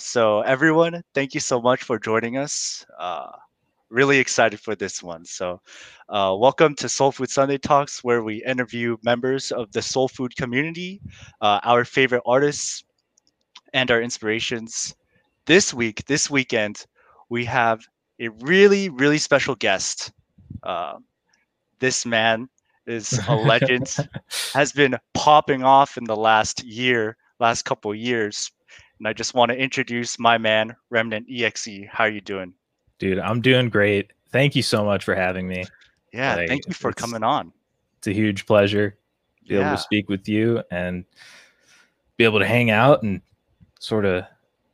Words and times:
So, 0.00 0.40
everyone, 0.40 1.02
thank 1.14 1.34
you 1.34 1.40
so 1.40 1.60
much 1.60 1.82
for 1.82 1.98
joining 1.98 2.38
us. 2.38 2.86
Uh, 2.98 3.32
really 3.90 4.18
excited 4.18 4.58
for 4.58 4.74
this 4.74 5.02
one. 5.02 5.26
So, 5.26 5.60
uh, 6.08 6.34
welcome 6.38 6.74
to 6.76 6.88
Soul 6.88 7.12
Food 7.12 7.28
Sunday 7.28 7.58
Talks, 7.58 8.02
where 8.02 8.22
we 8.22 8.42
interview 8.44 8.96
members 9.04 9.52
of 9.52 9.70
the 9.72 9.82
soul 9.82 10.08
food 10.08 10.34
community, 10.36 11.02
uh, 11.42 11.60
our 11.64 11.84
favorite 11.84 12.22
artists, 12.24 12.82
and 13.74 13.90
our 13.90 14.00
inspirations. 14.00 14.94
This 15.44 15.74
week, 15.74 16.06
this 16.06 16.30
weekend, 16.30 16.86
we 17.28 17.44
have 17.44 17.86
a 18.18 18.28
really, 18.28 18.88
really 18.88 19.18
special 19.18 19.54
guest. 19.54 20.12
Uh, 20.62 20.94
this 21.78 22.06
man 22.06 22.48
is 22.86 23.20
a 23.28 23.36
legend, 23.36 23.94
has 24.54 24.72
been 24.72 24.96
popping 25.12 25.62
off 25.62 25.98
in 25.98 26.04
the 26.04 26.16
last 26.16 26.64
year, 26.64 27.18
last 27.38 27.64
couple 27.64 27.94
years 27.94 28.50
and 29.00 29.08
I 29.08 29.14
just 29.14 29.34
want 29.34 29.50
to 29.50 29.56
introduce 29.56 30.18
my 30.18 30.36
man, 30.36 30.76
Remnant 30.90 31.26
EXE. 31.28 31.86
How 31.90 32.04
are 32.04 32.10
you 32.10 32.20
doing? 32.20 32.52
Dude, 32.98 33.18
I'm 33.18 33.40
doing 33.40 33.70
great. 33.70 34.12
Thank 34.30 34.54
you 34.54 34.62
so 34.62 34.84
much 34.84 35.04
for 35.04 35.14
having 35.14 35.48
me. 35.48 35.64
Yeah, 36.12 36.36
like, 36.36 36.48
thank 36.48 36.66
you 36.66 36.74
for 36.74 36.92
coming 36.92 37.22
on. 37.22 37.50
It's 37.98 38.08
a 38.08 38.12
huge 38.12 38.44
pleasure 38.44 38.90
to 38.90 39.48
be 39.48 39.54
yeah. 39.54 39.68
able 39.68 39.76
to 39.76 39.82
speak 39.82 40.10
with 40.10 40.28
you 40.28 40.62
and 40.70 41.06
be 42.18 42.24
able 42.24 42.40
to 42.40 42.46
hang 42.46 42.70
out 42.70 43.02
and 43.02 43.22
sort 43.78 44.04
of 44.04 44.24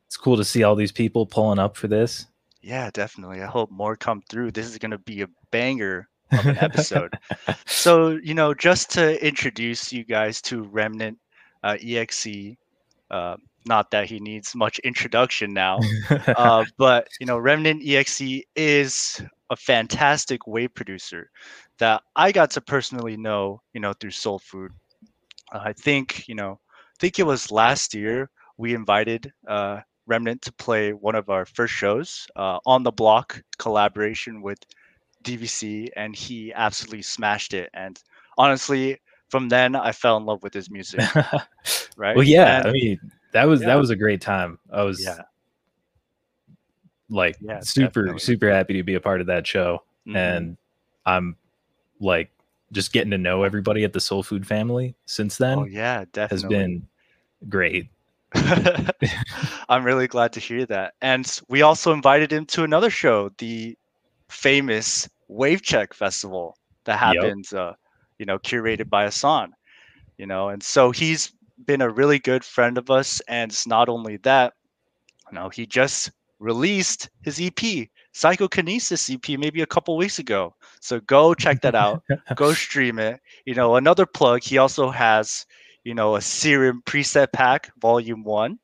it's 0.07 0.17
cool 0.17 0.37
to 0.37 0.45
see 0.45 0.65
all 0.65 0.75
these 0.75 0.93
people 0.93 1.25
pulling 1.25 1.61
up 1.61 1.77
for 1.77 1.87
this. 1.87 2.27
Yeah, 2.63 2.91
definitely. 2.93 3.43
I 3.43 3.47
hope 3.47 3.71
more 3.71 3.95
come 3.95 4.23
through. 4.29 4.51
This 4.51 4.67
is 4.67 4.77
going 4.77 4.91
to 4.91 4.99
be 4.99 5.23
a 5.23 5.29
banger 5.53 6.09
of 6.33 6.47
an 6.47 6.59
episode. 6.59 7.13
so, 7.67 8.11
you 8.11 8.35
know, 8.35 8.55
just 8.55 8.91
to 8.93 9.25
introduce 9.25 9.93
you 9.93 10.03
guys 10.03 10.43
to 10.43 10.63
Remnant 10.63 11.17
uh, 11.63 11.77
EXE, 11.81 12.57
uh, 13.13 13.37
not 13.67 13.91
that 13.91 14.07
he 14.07 14.21
needs 14.21 14.55
much 14.55 14.79
introduction 14.81 15.53
now, 15.53 15.79
uh, 16.11 16.65
but 16.77 17.09
you 17.21 17.27
know, 17.27 17.39
Remnant 17.39 17.83
EXE 17.85 18.43
is 18.55 19.23
a 19.51 19.57
fantastic 19.57 20.47
wave 20.47 20.75
producer 20.75 21.31
that 21.79 22.03
I 22.15 22.33
got 22.33 22.51
to 22.53 22.61
personally 22.61 23.17
know, 23.17 23.63
you 23.73 23.81
know, 23.81 23.93
through 23.93 24.11
Soul 24.11 24.39
Food. 24.39 24.73
Uh, 25.53 25.61
I 25.65 25.73
think, 25.73 26.27
you 26.29 26.35
know, 26.35 26.59
I 26.75 26.97
think 26.99 27.19
it 27.19 27.27
was 27.27 27.51
last 27.51 27.95
year 27.95 28.31
we 28.57 28.75
invited 28.75 29.33
uh, 29.47 29.81
Remnant 30.07 30.43
to 30.43 30.53
play 30.53 30.93
one 30.93 31.15
of 31.15 31.29
our 31.29 31.45
first 31.45 31.75
shows 31.75 32.27
uh, 32.37 32.59
on 32.65 32.83
the 32.83 32.93
block 32.93 33.43
collaboration 33.59 34.41
with 34.41 34.59
DVC, 35.25 35.89
and 35.97 36.15
he 36.15 36.53
absolutely 36.55 37.03
smashed 37.03 37.55
it. 37.55 37.69
And 37.75 38.01
honestly, 38.39 38.99
from 39.29 39.49
then 39.49 39.75
I 39.75 39.93
fell 39.93 40.17
in 40.17 40.25
love 40.25 40.43
with 40.43 40.55
his 40.55 40.71
music. 40.71 41.01
right. 41.97 42.17
Well, 42.17 42.23
yeah. 42.23 42.59
And, 42.59 42.69
I 42.69 42.73
mean, 42.73 42.99
that 43.37 43.49
was 43.49 43.61
yeah. 43.61 43.67
that 43.67 43.75
was 43.75 43.91
a 43.91 43.97
great 43.97 44.23
time. 44.23 44.59
I 44.73 44.83
was 44.83 45.05
yeah. 45.05 45.23
like 47.11 47.37
yeah, 47.41 47.61
super 47.61 48.05
definitely. 48.05 48.21
super 48.21 48.51
happy 48.51 48.75
to 48.75 48.83
be 48.83 48.95
a 48.95 49.01
part 49.01 49.21
of 49.21 49.27
that 49.27 49.47
show, 49.47 49.83
mm-hmm. 50.07 50.17
and 50.17 50.57
I'm 51.05 51.37
like 52.01 52.31
just 52.73 52.95
getting 52.95 53.11
to 53.11 53.19
know 53.19 53.43
everybody 53.43 53.85
at 53.85 53.93
the 53.93 54.01
Soul 54.01 54.23
Food 54.23 54.47
family 54.47 54.95
since 55.05 55.37
then. 55.37 55.59
Oh 55.59 55.65
yeah, 55.65 56.07
definitely 56.15 56.35
has 56.35 56.45
been 56.45 56.89
great. 57.51 57.89
I'm 59.69 59.85
really 59.85 60.09
glad 60.09 60.33
to 60.33 60.41
hear 60.41 60.65
that. 60.67 60.95
And 61.03 61.41
we 61.49 61.61
also 61.61 61.93
invited 61.93 62.33
him 62.33 62.47
to 62.47 62.65
another 62.65 62.91
show, 62.91 63.31
the 63.37 63.77
famous 64.31 65.09
Wave 65.29 65.61
Check 65.61 65.93
Festival 65.93 66.57
that 66.85 66.99
happens, 66.99 67.53
yep. 67.53 67.61
uh, 67.61 67.73
you 68.19 68.25
know, 68.25 68.39
curated 68.39 68.89
by 68.89 69.05
Asan. 69.05 69.53
You 70.17 70.27
know, 70.27 70.49
and 70.49 70.63
so 70.63 70.91
he's 70.91 71.35
been 71.65 71.81
a 71.81 71.91
really 71.91 72.19
good 72.19 72.45
friend 72.45 72.79
of 72.79 72.91
us. 72.91 73.21
And 73.29 73.51
it's 73.51 73.67
not 73.67 73.89
only 73.89 74.19
that, 74.19 74.55
you 75.31 75.39
know, 75.39 75.49
he 75.49 75.67
just 75.67 76.11
released 76.39 77.09
his 77.23 77.41
EP, 77.41 77.89
Psychokinesis 78.13 79.11
EP, 79.11 79.39
maybe 79.39 79.63
a 79.63 79.67
couple 79.67 79.97
weeks 79.97 80.19
ago. 80.19 80.55
So 80.81 81.01
go 81.01 81.35
check 81.35 81.63
that 81.63 81.75
out. 81.75 82.03
go 82.37 82.53
stream 82.53 82.99
it. 82.99 83.21
You 83.45 83.55
know, 83.55 83.77
another 83.77 84.07
plug, 84.07 84.43
he 84.43 84.59
also 84.59 84.91
has, 84.91 85.47
you 85.85 85.95
know, 85.95 86.17
a 86.17 86.21
Serum 86.21 86.83
preset 86.87 87.33
pack, 87.33 87.71
volume 87.81 88.25
one. 88.25 88.59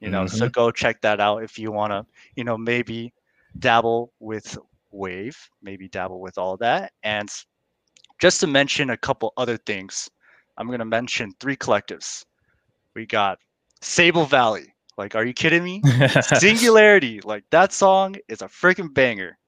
You 0.00 0.08
know, 0.08 0.24
mm-hmm. 0.24 0.36
so 0.36 0.48
go 0.48 0.70
check 0.70 1.02
that 1.02 1.20
out 1.20 1.42
if 1.42 1.58
you 1.58 1.70
want 1.70 1.92
to, 1.92 2.06
you 2.34 2.42
know, 2.42 2.56
maybe 2.56 3.12
dabble 3.58 4.12
with 4.18 4.56
Wave, 4.92 5.36
maybe 5.62 5.88
dabble 5.88 6.20
with 6.20 6.38
all 6.38 6.56
that. 6.56 6.92
And 7.02 7.28
just 8.18 8.40
to 8.40 8.46
mention 8.46 8.90
a 8.90 8.96
couple 8.96 9.32
other 9.36 9.58
things, 9.58 10.08
I'm 10.56 10.66
going 10.66 10.80
to 10.80 10.84
mention 10.84 11.32
three 11.40 11.56
collectives. 11.56 12.24
We 12.94 13.06
got 13.06 13.38
Sable 13.80 14.24
Valley. 14.24 14.74
Like, 14.98 15.14
are 15.14 15.24
you 15.24 15.32
kidding 15.32 15.64
me? 15.64 15.82
Singularity. 16.22 17.20
Like, 17.24 17.44
that 17.50 17.72
song 17.72 18.16
is 18.28 18.42
a 18.42 18.46
freaking 18.46 18.92
banger. 18.92 19.38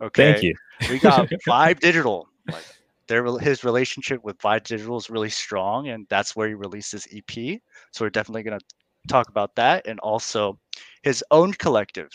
Okay. 0.00 0.32
Thank 0.32 0.42
you. 0.42 0.54
we 0.88 0.98
got 0.98 1.28
Vibe 1.48 1.80
Digital. 1.80 2.28
Like, 2.50 2.64
their 3.06 3.24
his 3.38 3.64
relationship 3.64 4.24
with 4.24 4.38
Vibe 4.38 4.64
Digital 4.64 4.96
is 4.96 5.10
really 5.10 5.28
strong, 5.28 5.88
and 5.88 6.06
that's 6.08 6.34
where 6.34 6.48
he 6.48 6.54
released 6.54 6.92
his 6.92 7.06
EP. 7.12 7.60
So 7.92 8.04
we're 8.04 8.10
definitely 8.10 8.44
gonna 8.44 8.60
talk 9.08 9.28
about 9.28 9.54
that, 9.56 9.86
and 9.86 10.00
also 10.00 10.58
his 11.02 11.22
own 11.30 11.52
collective, 11.52 12.08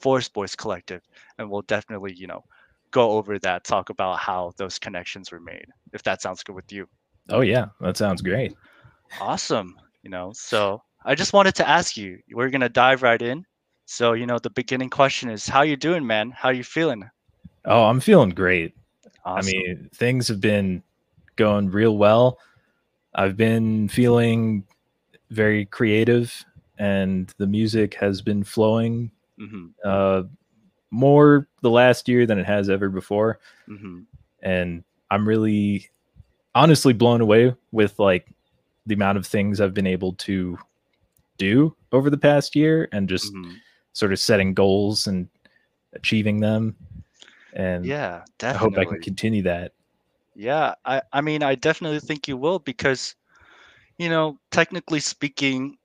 Forest 0.00 0.34
Boys 0.34 0.54
Collective, 0.54 1.00
and 1.38 1.50
we'll 1.50 1.62
definitely 1.62 2.14
you 2.14 2.26
know 2.26 2.44
go 2.90 3.12
over 3.12 3.38
that, 3.40 3.64
talk 3.64 3.90
about 3.90 4.18
how 4.18 4.52
those 4.56 4.78
connections 4.78 5.32
were 5.32 5.40
made. 5.40 5.66
If 5.92 6.02
that 6.04 6.22
sounds 6.22 6.42
good 6.42 6.54
with 6.54 6.70
you. 6.70 6.86
Oh 7.30 7.40
yeah, 7.40 7.66
that 7.80 7.96
sounds 7.96 8.22
great. 8.22 8.54
Awesome. 9.20 9.78
You 10.02 10.10
know, 10.10 10.32
so 10.34 10.82
I 11.04 11.14
just 11.14 11.32
wanted 11.32 11.54
to 11.56 11.68
ask 11.68 11.96
you. 11.96 12.18
We're 12.32 12.50
gonna 12.50 12.68
dive 12.68 13.02
right 13.02 13.20
in. 13.20 13.44
So 13.86 14.12
you 14.12 14.26
know, 14.26 14.38
the 14.38 14.50
beginning 14.50 14.90
question 14.90 15.30
is, 15.30 15.46
how 15.46 15.62
you 15.62 15.76
doing, 15.76 16.06
man? 16.06 16.30
How 16.30 16.50
you 16.50 16.64
feeling? 16.64 17.08
Oh, 17.64 17.84
I'm 17.84 18.00
feeling 18.00 18.30
great. 18.30 18.74
Awesome. 19.24 19.48
I 19.48 19.52
mean, 19.52 19.90
things 19.94 20.28
have 20.28 20.40
been 20.40 20.82
going 21.36 21.70
real 21.70 21.96
well. 21.96 22.38
I've 23.14 23.36
been 23.36 23.88
feeling 23.88 24.64
very 25.30 25.64
creative, 25.66 26.44
and 26.78 27.32
the 27.38 27.46
music 27.46 27.94
has 27.94 28.20
been 28.20 28.44
flowing 28.44 29.10
mm-hmm. 29.40 29.66
uh, 29.84 30.22
more 30.90 31.48
the 31.62 31.70
last 31.70 32.08
year 32.08 32.26
than 32.26 32.38
it 32.38 32.46
has 32.46 32.68
ever 32.68 32.88
before. 32.88 33.38
Mm-hmm. 33.68 34.00
And 34.42 34.84
I'm 35.10 35.26
really 35.26 35.88
honestly 36.54 36.92
blown 36.92 37.20
away 37.20 37.54
with 37.72 37.98
like 37.98 38.28
the 38.86 38.94
amount 38.94 39.18
of 39.18 39.26
things 39.26 39.60
I've 39.60 39.74
been 39.74 39.86
able 39.86 40.12
to 40.12 40.58
do 41.38 41.74
over 41.92 42.10
the 42.10 42.18
past 42.18 42.54
year 42.54 42.88
and 42.92 43.08
just 43.08 43.32
mm-hmm. 43.34 43.54
sort 43.92 44.12
of 44.12 44.20
setting 44.20 44.54
goals 44.54 45.06
and 45.06 45.28
achieving 45.94 46.40
them. 46.40 46.76
And 47.54 47.84
yeah, 47.84 48.24
definitely. 48.38 48.66
I 48.66 48.70
hope 48.70 48.78
I 48.78 48.90
can 48.90 49.02
continue 49.02 49.42
that. 49.42 49.72
Yeah, 50.34 50.74
I, 50.84 51.02
I 51.12 51.20
mean, 51.20 51.42
I 51.42 51.54
definitely 51.54 52.00
think 52.00 52.26
you 52.26 52.36
will 52.36 52.58
because, 52.58 53.14
you 53.98 54.08
know, 54.08 54.38
technically 54.50 55.00
speaking, 55.00 55.78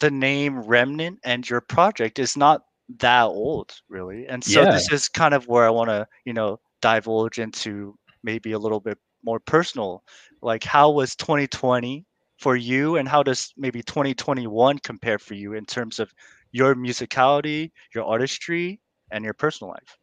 the 0.00 0.10
name 0.10 0.60
Remnant 0.60 1.18
and 1.24 1.48
your 1.48 1.60
project 1.60 2.18
is 2.18 2.36
not 2.36 2.64
that 3.00 3.24
old, 3.24 3.80
really. 3.88 4.28
And 4.28 4.44
so 4.44 4.62
yeah. 4.62 4.70
this 4.70 4.92
is 4.92 5.08
kind 5.08 5.34
of 5.34 5.48
where 5.48 5.66
I 5.66 5.70
want 5.70 5.90
to, 5.90 6.06
you 6.24 6.32
know, 6.32 6.60
divulge 6.80 7.38
into 7.38 7.98
maybe 8.22 8.52
a 8.52 8.58
little 8.58 8.78
bit 8.78 8.98
more 9.26 9.40
personal 9.40 10.02
like 10.40 10.64
how 10.64 10.90
was 10.90 11.14
2020 11.16 12.06
for 12.38 12.56
you 12.56 12.96
and 12.96 13.08
how 13.08 13.22
does 13.22 13.52
maybe 13.56 13.82
2021 13.82 14.78
compare 14.78 15.18
for 15.18 15.34
you 15.34 15.54
in 15.54 15.64
terms 15.66 15.98
of 15.98 16.12
your 16.52 16.74
musicality 16.74 17.72
your 17.94 18.04
artistry 18.04 18.80
and 19.10 19.24
your 19.24 19.34
personal 19.34 19.72
life? 19.72 19.98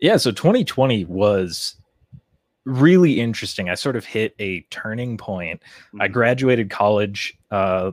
Yeah 0.00 0.16
so 0.16 0.30
2020 0.30 1.04
was 1.06 1.76
really 2.64 3.20
interesting. 3.20 3.68
I 3.70 3.74
sort 3.74 3.96
of 3.96 4.04
hit 4.04 4.34
a 4.38 4.60
turning 4.70 5.16
point. 5.16 5.60
Mm-hmm. 5.88 6.02
i 6.02 6.08
graduated 6.08 6.70
college 6.70 7.36
uh, 7.50 7.90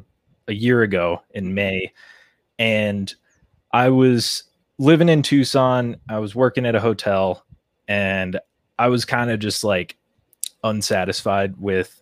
a 0.48 0.54
year 0.54 0.84
ago 0.84 1.22
in 1.32 1.54
may 1.54 1.92
and 2.60 3.14
i 3.74 3.90
was 3.90 4.44
living 4.78 5.10
in 5.10 5.24
tucson. 5.24 5.98
I 6.08 6.20
was 6.20 6.36
working 6.36 6.66
at 6.66 6.76
a 6.76 6.80
hotel 6.80 7.44
and 7.88 8.40
i 8.78 8.88
was 8.88 9.06
kind 9.06 9.32
of 9.32 9.40
just 9.40 9.64
like 9.64 9.98
unsatisfied 10.70 11.56
with 11.58 12.00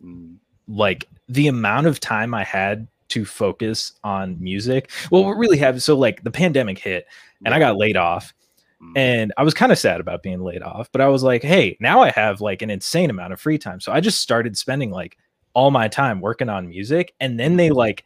like 0.67 1.07
the 1.27 1.47
amount 1.47 1.87
of 1.87 1.99
time 1.99 2.33
I 2.33 2.43
had 2.43 2.87
to 3.09 3.25
focus 3.25 3.93
on 4.03 4.41
music. 4.41 4.91
Well, 5.11 5.25
what 5.25 5.37
really 5.37 5.57
happened 5.57 5.83
so 5.83 5.97
like 5.97 6.23
the 6.23 6.31
pandemic 6.31 6.79
hit 6.79 7.07
and 7.43 7.53
I 7.53 7.59
got 7.59 7.77
laid 7.77 7.97
off. 7.97 8.33
Mm. 8.81 8.97
And 8.97 9.33
I 9.37 9.43
was 9.43 9.53
kind 9.53 9.71
of 9.71 9.79
sad 9.79 10.01
about 10.01 10.23
being 10.23 10.43
laid 10.43 10.63
off, 10.63 10.89
but 10.91 11.01
I 11.01 11.07
was 11.07 11.23
like, 11.23 11.43
hey, 11.43 11.77
now 11.79 12.01
I 12.01 12.11
have 12.11 12.41
like 12.41 12.61
an 12.61 12.69
insane 12.69 13.09
amount 13.09 13.33
of 13.33 13.39
free 13.39 13.57
time. 13.57 13.79
So 13.79 13.91
I 13.91 13.99
just 13.99 14.19
started 14.21 14.57
spending 14.57 14.91
like 14.91 15.17
all 15.53 15.71
my 15.71 15.87
time 15.87 16.19
working 16.19 16.49
on 16.49 16.67
music. 16.67 17.13
And 17.19 17.39
then 17.39 17.55
they 17.55 17.69
like, 17.69 18.03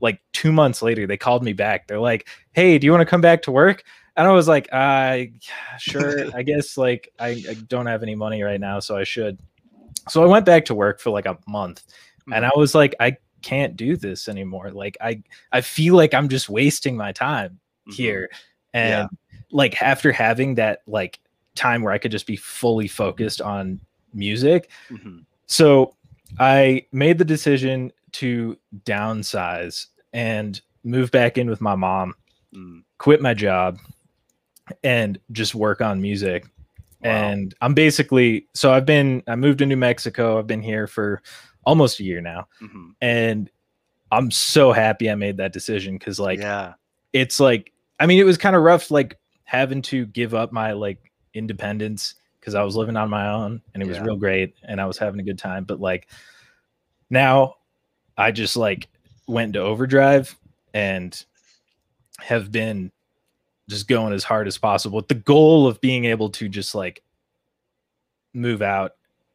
like 0.00 0.20
two 0.32 0.52
months 0.52 0.82
later, 0.82 1.06
they 1.06 1.16
called 1.16 1.42
me 1.42 1.52
back. 1.52 1.86
They're 1.86 2.00
like, 2.00 2.28
hey, 2.52 2.78
do 2.78 2.84
you 2.86 2.92
want 2.92 3.00
to 3.02 3.06
come 3.06 3.20
back 3.20 3.42
to 3.42 3.50
work? 3.50 3.82
And 4.16 4.28
I 4.28 4.32
was 4.32 4.46
like, 4.46 4.68
uh, 4.70 5.24
sure. 5.78 6.26
I 6.34 6.42
guess 6.42 6.76
like 6.76 7.08
I, 7.18 7.42
I 7.48 7.54
don't 7.66 7.86
have 7.86 8.02
any 8.02 8.14
money 8.14 8.42
right 8.42 8.60
now, 8.60 8.80
so 8.80 8.96
I 8.96 9.04
should. 9.04 9.38
So 10.08 10.22
I 10.22 10.26
went 10.26 10.46
back 10.46 10.64
to 10.66 10.74
work 10.74 11.00
for 11.00 11.10
like 11.10 11.26
a 11.26 11.38
month, 11.46 11.84
mm-hmm. 12.20 12.32
and 12.32 12.44
I 12.44 12.50
was 12.56 12.74
like, 12.74 12.94
I 13.00 13.16
can't 13.42 13.76
do 13.76 13.96
this 13.96 14.28
anymore. 14.28 14.70
Like 14.70 14.96
I 15.00 15.22
I 15.52 15.60
feel 15.60 15.94
like 15.94 16.14
I'm 16.14 16.28
just 16.28 16.48
wasting 16.48 16.96
my 16.96 17.12
time 17.12 17.58
mm-hmm. 17.88 17.92
here. 17.92 18.30
And 18.72 19.08
yeah. 19.10 19.36
like 19.50 19.80
after 19.82 20.10
having 20.12 20.56
that 20.56 20.82
like 20.86 21.20
time 21.54 21.82
where 21.82 21.92
I 21.92 21.98
could 21.98 22.10
just 22.10 22.26
be 22.26 22.36
fully 22.36 22.88
focused 22.88 23.40
on 23.40 23.80
music. 24.12 24.70
Mm-hmm. 24.90 25.18
So 25.46 25.94
I 26.38 26.86
made 26.90 27.18
the 27.18 27.24
decision 27.24 27.92
to 28.12 28.58
downsize 28.84 29.86
and 30.12 30.60
move 30.84 31.10
back 31.10 31.38
in 31.38 31.48
with 31.50 31.60
my 31.60 31.74
mom, 31.74 32.14
mm. 32.54 32.82
quit 32.98 33.20
my 33.20 33.34
job, 33.34 33.78
and 34.82 35.18
just 35.32 35.54
work 35.54 35.80
on 35.80 36.00
music. 36.00 36.46
Wow. 37.04 37.10
And 37.10 37.54
I'm 37.60 37.74
basically 37.74 38.46
so 38.54 38.72
I've 38.72 38.86
been 38.86 39.22
I 39.28 39.36
moved 39.36 39.58
to 39.58 39.66
New 39.66 39.76
Mexico. 39.76 40.38
I've 40.38 40.46
been 40.46 40.62
here 40.62 40.86
for 40.86 41.22
almost 41.64 42.00
a 42.00 42.04
year 42.04 42.20
now. 42.20 42.48
Mm-hmm. 42.62 42.90
And 43.00 43.50
I'm 44.10 44.30
so 44.30 44.72
happy 44.72 45.10
I 45.10 45.14
made 45.14 45.36
that 45.36 45.52
decision 45.52 45.98
because 45.98 46.18
like 46.18 46.38
yeah, 46.38 46.74
it's 47.12 47.40
like 47.40 47.72
I 48.00 48.06
mean 48.06 48.18
it 48.18 48.24
was 48.24 48.38
kind 48.38 48.56
of 48.56 48.62
rough 48.62 48.90
like 48.90 49.18
having 49.44 49.82
to 49.82 50.06
give 50.06 50.34
up 50.34 50.52
my 50.52 50.72
like 50.72 51.12
independence 51.34 52.14
because 52.40 52.54
I 52.54 52.62
was 52.62 52.76
living 52.76 52.96
on 52.96 53.10
my 53.10 53.28
own 53.28 53.60
and 53.72 53.82
it 53.82 53.86
was 53.86 54.00
real 54.00 54.16
great 54.16 54.54
and 54.62 54.80
I 54.80 54.86
was 54.86 54.98
having 54.98 55.20
a 55.20 55.24
good 55.24 55.38
time. 55.38 55.64
But 55.64 55.80
like 55.80 56.08
now 57.10 57.56
I 58.16 58.30
just 58.30 58.56
like 58.56 58.88
went 59.26 59.54
to 59.54 59.60
overdrive 59.60 60.36
and 60.72 61.24
have 62.18 62.52
been 62.52 62.92
just 63.68 63.88
going 63.88 64.12
as 64.12 64.24
hard 64.24 64.46
as 64.46 64.58
possible 64.58 64.96
with 64.96 65.08
the 65.08 65.14
goal 65.14 65.66
of 65.66 65.80
being 65.80 66.04
able 66.04 66.30
to 66.30 66.48
just 66.48 66.74
like 66.74 67.02
move 68.32 68.62
out 68.62 68.92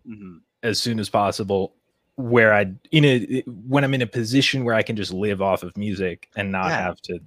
mm-hmm. 0.08 0.38
as 0.64 0.80
soon 0.80 1.00
as 1.00 1.10
possible 1.10 1.74
where 2.16 2.54
I 2.54 2.74
in 2.92 3.06
a 3.06 3.42
when 3.66 3.84
I'm 3.84 3.94
in 3.94 4.02
a 4.02 4.08
position 4.08 4.66
where 4.66 4.76
I 4.76 4.84
can 4.84 4.98
just 4.98 5.14
live 5.14 5.42
off 5.42 5.64
of 5.64 5.76
music 5.78 6.30
and 6.36 6.52
not 6.52 6.68
yeah. 6.68 6.82
have 6.82 7.02
to 7.04 7.20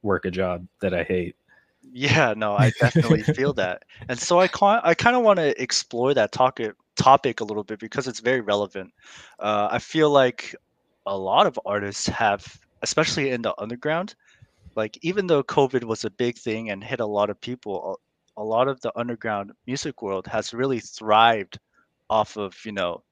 work 0.00 0.24
a 0.24 0.30
job 0.30 0.66
that 0.80 0.94
I 0.94 1.02
hate. 1.02 1.36
Yeah, 1.92 2.32
no, 2.34 2.56
I 2.56 2.72
definitely 2.80 3.22
feel 3.34 3.52
that. 3.54 3.84
And 4.08 4.18
so 4.18 4.40
I 4.40 4.48
I 4.82 4.94
kind 4.94 5.16
of 5.16 5.22
want 5.22 5.38
to 5.38 5.62
explore 5.62 6.14
that 6.14 6.32
topic 6.32 6.74
topic 6.96 7.40
a 7.40 7.44
little 7.44 7.64
bit 7.64 7.78
because 7.78 8.08
it's 8.08 8.20
very 8.20 8.40
relevant. 8.40 8.92
Uh, 9.38 9.68
I 9.70 9.78
feel 9.78 10.08
like 10.10 10.54
a 11.06 11.16
lot 11.16 11.46
of 11.46 11.58
artists 11.66 12.06
have, 12.06 12.58
especially 12.80 13.30
in 13.30 13.42
the 13.42 13.54
underground, 13.60 14.14
like 14.76 14.98
even 15.02 15.26
though 15.26 15.42
COVID 15.42 15.84
was 15.84 16.04
a 16.04 16.10
big 16.10 16.36
thing 16.38 16.70
and 16.70 16.82
hit 16.82 17.00
a 17.00 17.06
lot 17.06 17.30
of 17.30 17.40
people, 17.40 17.98
a, 18.36 18.42
lot 18.42 18.68
of 18.68 18.80
the 18.80 18.92
underground 18.96 19.52
music 19.66 20.02
world 20.02 20.26
has 20.26 20.54
really 20.54 20.80
thrived 20.80 21.58
off 22.08 22.36
of 22.36 22.54
you 22.64 22.72
know 22.72 23.02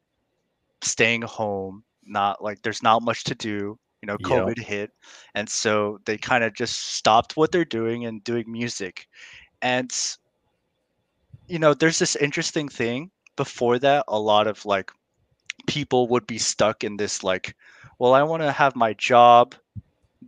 staying 0.83 1.23
home. 1.23 1.85
Not 2.05 2.43
like 2.43 2.63
there's 2.63 2.83
not 2.83 3.03
much 3.03 3.25
to 3.25 3.35
do 3.35 3.79
you 4.03 4.07
know 4.07 4.17
covid 4.19 4.57
yep. 4.57 4.67
hit 4.67 4.91
and 5.35 5.49
so 5.49 6.01
they 6.05 6.17
kind 6.17 6.43
of 6.43 6.55
just 6.55 6.95
stopped 6.95 7.37
what 7.37 7.53
they're 7.53 7.65
doing 7.65 8.07
and 8.07 8.25
doing 8.25 8.51
music 8.51 9.07
and 9.63 9.93
you 11.47 11.59
know 11.59 11.75
there's 11.75 11.99
this 11.99 12.17
interesting 12.17 12.69
thing 12.69 13.11
before 13.37 13.79
that 13.79 14.05
a 14.09 14.19
lot 14.19 14.47
of 14.47 14.65
like 14.65 14.91
people 15.67 16.09
would 16.09 16.27
be 16.27 16.39
stuck 16.39 16.85
in 16.85 16.97
this 16.97 17.23
like 17.23 17.55
well 17.99 18.15
i 18.15 18.23
want 18.23 18.43
to 18.43 18.53
have 18.53 18.75
my 18.75 18.93
job 18.95 19.55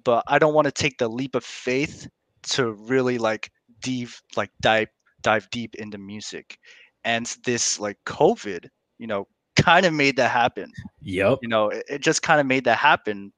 but 0.04 0.24
i 0.26 0.38
don't 0.38 0.54
want 0.54 0.66
to 0.66 0.72
take 0.72 0.98
the 0.98 1.08
leap 1.08 1.34
of 1.34 1.44
faith 1.44 2.08
to 2.42 2.72
really 2.72 3.18
like 3.18 3.50
deep 3.82 4.08
like 4.36 4.50
dive 4.60 4.88
dive 5.22 5.48
deep 5.50 5.74
into 5.76 5.98
music. 5.98 6.58
And 7.04 7.26
this 7.44 7.78
like 7.80 7.98
covid 8.06 8.68
you 8.98 9.06
know 9.06 9.26
kind 9.56 9.86
of 9.86 9.92
made 9.92 10.16
that 10.16 10.30
happen. 10.30 10.70
Yep 11.02 11.38
you 11.42 11.48
know 11.48 11.68
it, 11.68 11.84
it 11.88 12.00
just 12.00 12.22
kind 12.22 12.40
of 12.40 12.46
made 12.46 12.64
that 12.64 12.78
happen 12.78 13.32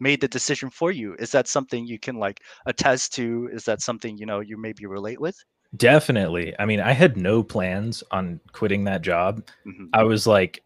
made 0.00 0.20
the 0.20 0.28
decision 0.28 0.70
for 0.70 0.92
you. 0.92 1.16
Is 1.18 1.32
that 1.32 1.48
something 1.48 1.84
you 1.84 1.98
can 1.98 2.16
like 2.16 2.40
attest 2.66 3.14
to? 3.14 3.48
Is 3.52 3.64
that 3.64 3.82
something 3.82 4.16
you 4.16 4.26
know 4.26 4.40
you 4.40 4.56
maybe 4.56 4.86
relate 4.86 5.20
with? 5.20 5.36
Definitely. 5.76 6.54
I 6.58 6.64
mean 6.64 6.80
i 6.80 6.92
had 6.92 7.16
no 7.16 7.42
plans 7.42 8.02
on 8.10 8.40
quitting 8.52 8.84
that 8.84 9.02
job. 9.02 9.46
Mm-hmm. 9.66 9.86
i 9.92 10.02
was 10.02 10.26
like 10.26 10.62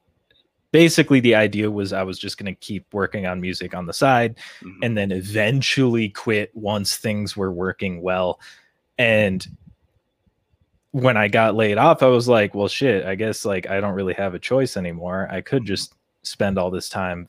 basically 0.72 1.20
the 1.20 1.34
idea 1.34 1.70
was 1.70 1.92
i 1.92 2.02
was 2.02 2.18
just 2.18 2.38
going 2.38 2.52
to 2.52 2.60
keep 2.60 2.92
working 2.92 3.26
on 3.26 3.40
music 3.40 3.74
on 3.74 3.86
the 3.86 3.92
side 3.92 4.36
mm-hmm. 4.60 4.78
and 4.82 4.96
then 4.96 5.12
eventually 5.12 6.08
quit 6.08 6.50
once 6.54 6.96
things 6.96 7.36
were 7.36 7.52
working 7.52 8.02
well. 8.02 8.40
And 8.98 9.46
when 10.90 11.16
i 11.16 11.26
got 11.26 11.54
laid 11.54 11.78
off 11.78 12.02
i 12.02 12.06
was 12.06 12.28
like 12.28 12.54
well 12.54 12.68
shit 12.68 13.06
i 13.06 13.14
guess 13.14 13.46
like 13.46 13.66
i 13.70 13.80
don't 13.80 13.94
really 13.94 14.12
have 14.14 14.34
a 14.34 14.38
choice 14.38 14.76
anymore. 14.76 15.28
I 15.30 15.40
could 15.40 15.62
mm-hmm. 15.62 15.68
just 15.68 15.94
spend 16.22 16.58
all 16.58 16.70
this 16.70 16.88
time 16.88 17.28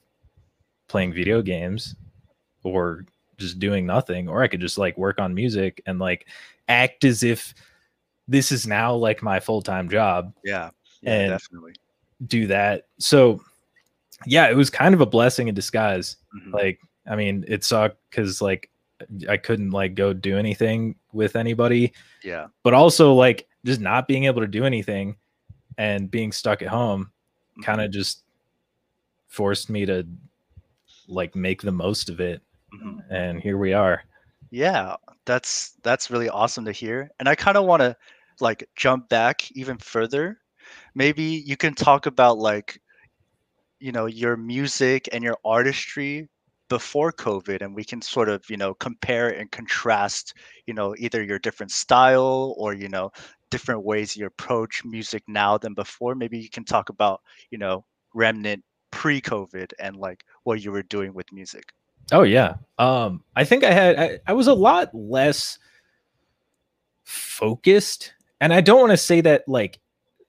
playing 0.87 1.13
video 1.13 1.41
games 1.41 1.95
or 2.63 3.05
just 3.37 3.59
doing 3.59 3.85
nothing 3.85 4.27
or 4.27 4.43
i 4.43 4.47
could 4.47 4.61
just 4.61 4.77
like 4.77 4.97
work 4.97 5.19
on 5.19 5.33
music 5.33 5.81
and 5.85 5.99
like 5.99 6.27
act 6.67 7.03
as 7.03 7.23
if 7.23 7.53
this 8.27 8.51
is 8.51 8.65
now 8.65 8.93
like 8.93 9.21
my 9.21 9.39
full-time 9.39 9.89
job. 9.89 10.33
Yeah, 10.43 10.69
yeah 11.01 11.11
and 11.11 11.29
definitely 11.31 11.73
do 12.27 12.47
that 12.47 12.87
so 12.99 13.41
yeah 14.25 14.49
it 14.49 14.55
was 14.55 14.69
kind 14.69 14.93
of 14.93 15.01
a 15.01 15.05
blessing 15.05 15.47
in 15.47 15.55
disguise 15.55 16.17
mm-hmm. 16.35 16.53
like 16.53 16.79
i 17.07 17.15
mean 17.15 17.43
it 17.47 17.63
sucked 17.63 17.97
because 18.09 18.41
like 18.41 18.69
i 19.27 19.37
couldn't 19.37 19.71
like 19.71 19.95
go 19.95 20.13
do 20.13 20.37
anything 20.37 20.95
with 21.11 21.35
anybody 21.35 21.91
yeah 22.23 22.47
but 22.63 22.73
also 22.73 23.13
like 23.13 23.47
just 23.65 23.81
not 23.81 24.07
being 24.07 24.25
able 24.25 24.41
to 24.41 24.47
do 24.47 24.65
anything 24.65 25.15
and 25.77 26.11
being 26.11 26.31
stuck 26.31 26.61
at 26.61 26.67
home 26.67 27.03
mm-hmm. 27.03 27.63
kind 27.63 27.81
of 27.81 27.91
just 27.91 28.23
forced 29.27 29.69
me 29.69 29.85
to 29.85 30.07
like 31.07 31.35
make 31.35 31.61
the 31.61 31.71
most 31.71 32.09
of 32.09 32.19
it 32.19 32.41
mm-hmm. 32.73 32.99
and 33.09 33.41
here 33.41 33.57
we 33.57 33.73
are 33.73 34.03
yeah 34.51 34.95
that's 35.25 35.73
that's 35.83 36.11
really 36.11 36.29
awesome 36.29 36.63
to 36.63 36.71
hear 36.71 37.09
and 37.19 37.27
i 37.27 37.35
kind 37.35 37.57
of 37.57 37.65
want 37.65 37.81
to 37.81 37.95
like 38.39 38.67
jump 38.75 39.09
back 39.09 39.51
even 39.51 39.77
further 39.77 40.39
maybe 40.95 41.23
you 41.23 41.57
can 41.57 41.73
talk 41.73 42.05
about 42.05 42.37
like 42.37 42.79
you 43.79 43.91
know 43.91 44.05
your 44.05 44.37
music 44.37 45.09
and 45.11 45.23
your 45.23 45.37
artistry 45.43 46.29
before 46.69 47.11
covid 47.11 47.61
and 47.61 47.75
we 47.75 47.83
can 47.83 48.01
sort 48.01 48.29
of 48.29 48.43
you 48.49 48.57
know 48.57 48.73
compare 48.75 49.29
and 49.29 49.51
contrast 49.51 50.33
you 50.65 50.73
know 50.73 50.95
either 50.97 51.21
your 51.21 51.39
different 51.39 51.71
style 51.71 52.55
or 52.57 52.73
you 52.73 52.87
know 52.89 53.11
different 53.49 53.83
ways 53.83 54.15
you 54.15 54.25
approach 54.25 54.83
music 54.85 55.21
now 55.27 55.57
than 55.57 55.73
before 55.73 56.15
maybe 56.15 56.39
you 56.39 56.49
can 56.49 56.63
talk 56.63 56.89
about 56.89 57.21
you 57.51 57.57
know 57.57 57.85
remnant 58.13 58.63
pre-COVID 58.93 59.73
and 59.79 59.95
like 59.95 60.23
what 60.43 60.63
you 60.63 60.71
were 60.71 60.83
doing 60.83 61.13
with 61.13 61.25
music? 61.33 61.73
Oh 62.11 62.21
yeah. 62.21 62.55
Um 62.77 63.23
I 63.35 63.43
think 63.43 63.63
I 63.63 63.71
had 63.71 63.99
I, 63.99 64.19
I 64.27 64.33
was 64.33 64.47
a 64.47 64.53
lot 64.53 64.93
less 64.93 65.57
focused 67.03 68.13
and 68.39 68.53
I 68.53 68.61
don't 68.61 68.79
want 68.79 68.91
to 68.91 68.97
say 68.97 69.21
that 69.21 69.43
like 69.47 69.79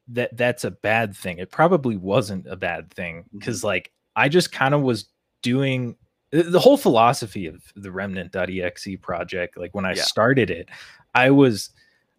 that 0.08 0.37
that's 0.37 0.64
a 0.64 0.70
bad 0.70 1.16
thing. 1.16 1.38
It 1.38 1.50
probably 1.50 1.96
wasn't 1.96 2.46
a 2.46 2.56
bad 2.56 2.90
thing 2.90 3.25
because 3.32 3.58
mm-hmm. 3.58 3.68
like 3.68 3.92
I 4.16 4.28
just 4.28 4.52
kind 4.52 4.75
of 4.75 4.82
was 4.82 5.06
doing 5.42 5.96
the 6.30 6.61
whole 6.61 6.76
philosophy 6.76 7.46
of 7.46 7.62
the 7.76 7.92
remnant.exe 7.92 8.88
project 9.02 9.56
like 9.56 9.73
when 9.75 9.84
I 9.84 9.94
yeah. 9.94 10.02
started 10.02 10.50
it 10.50 10.68
I 11.14 11.30
was 11.30 11.70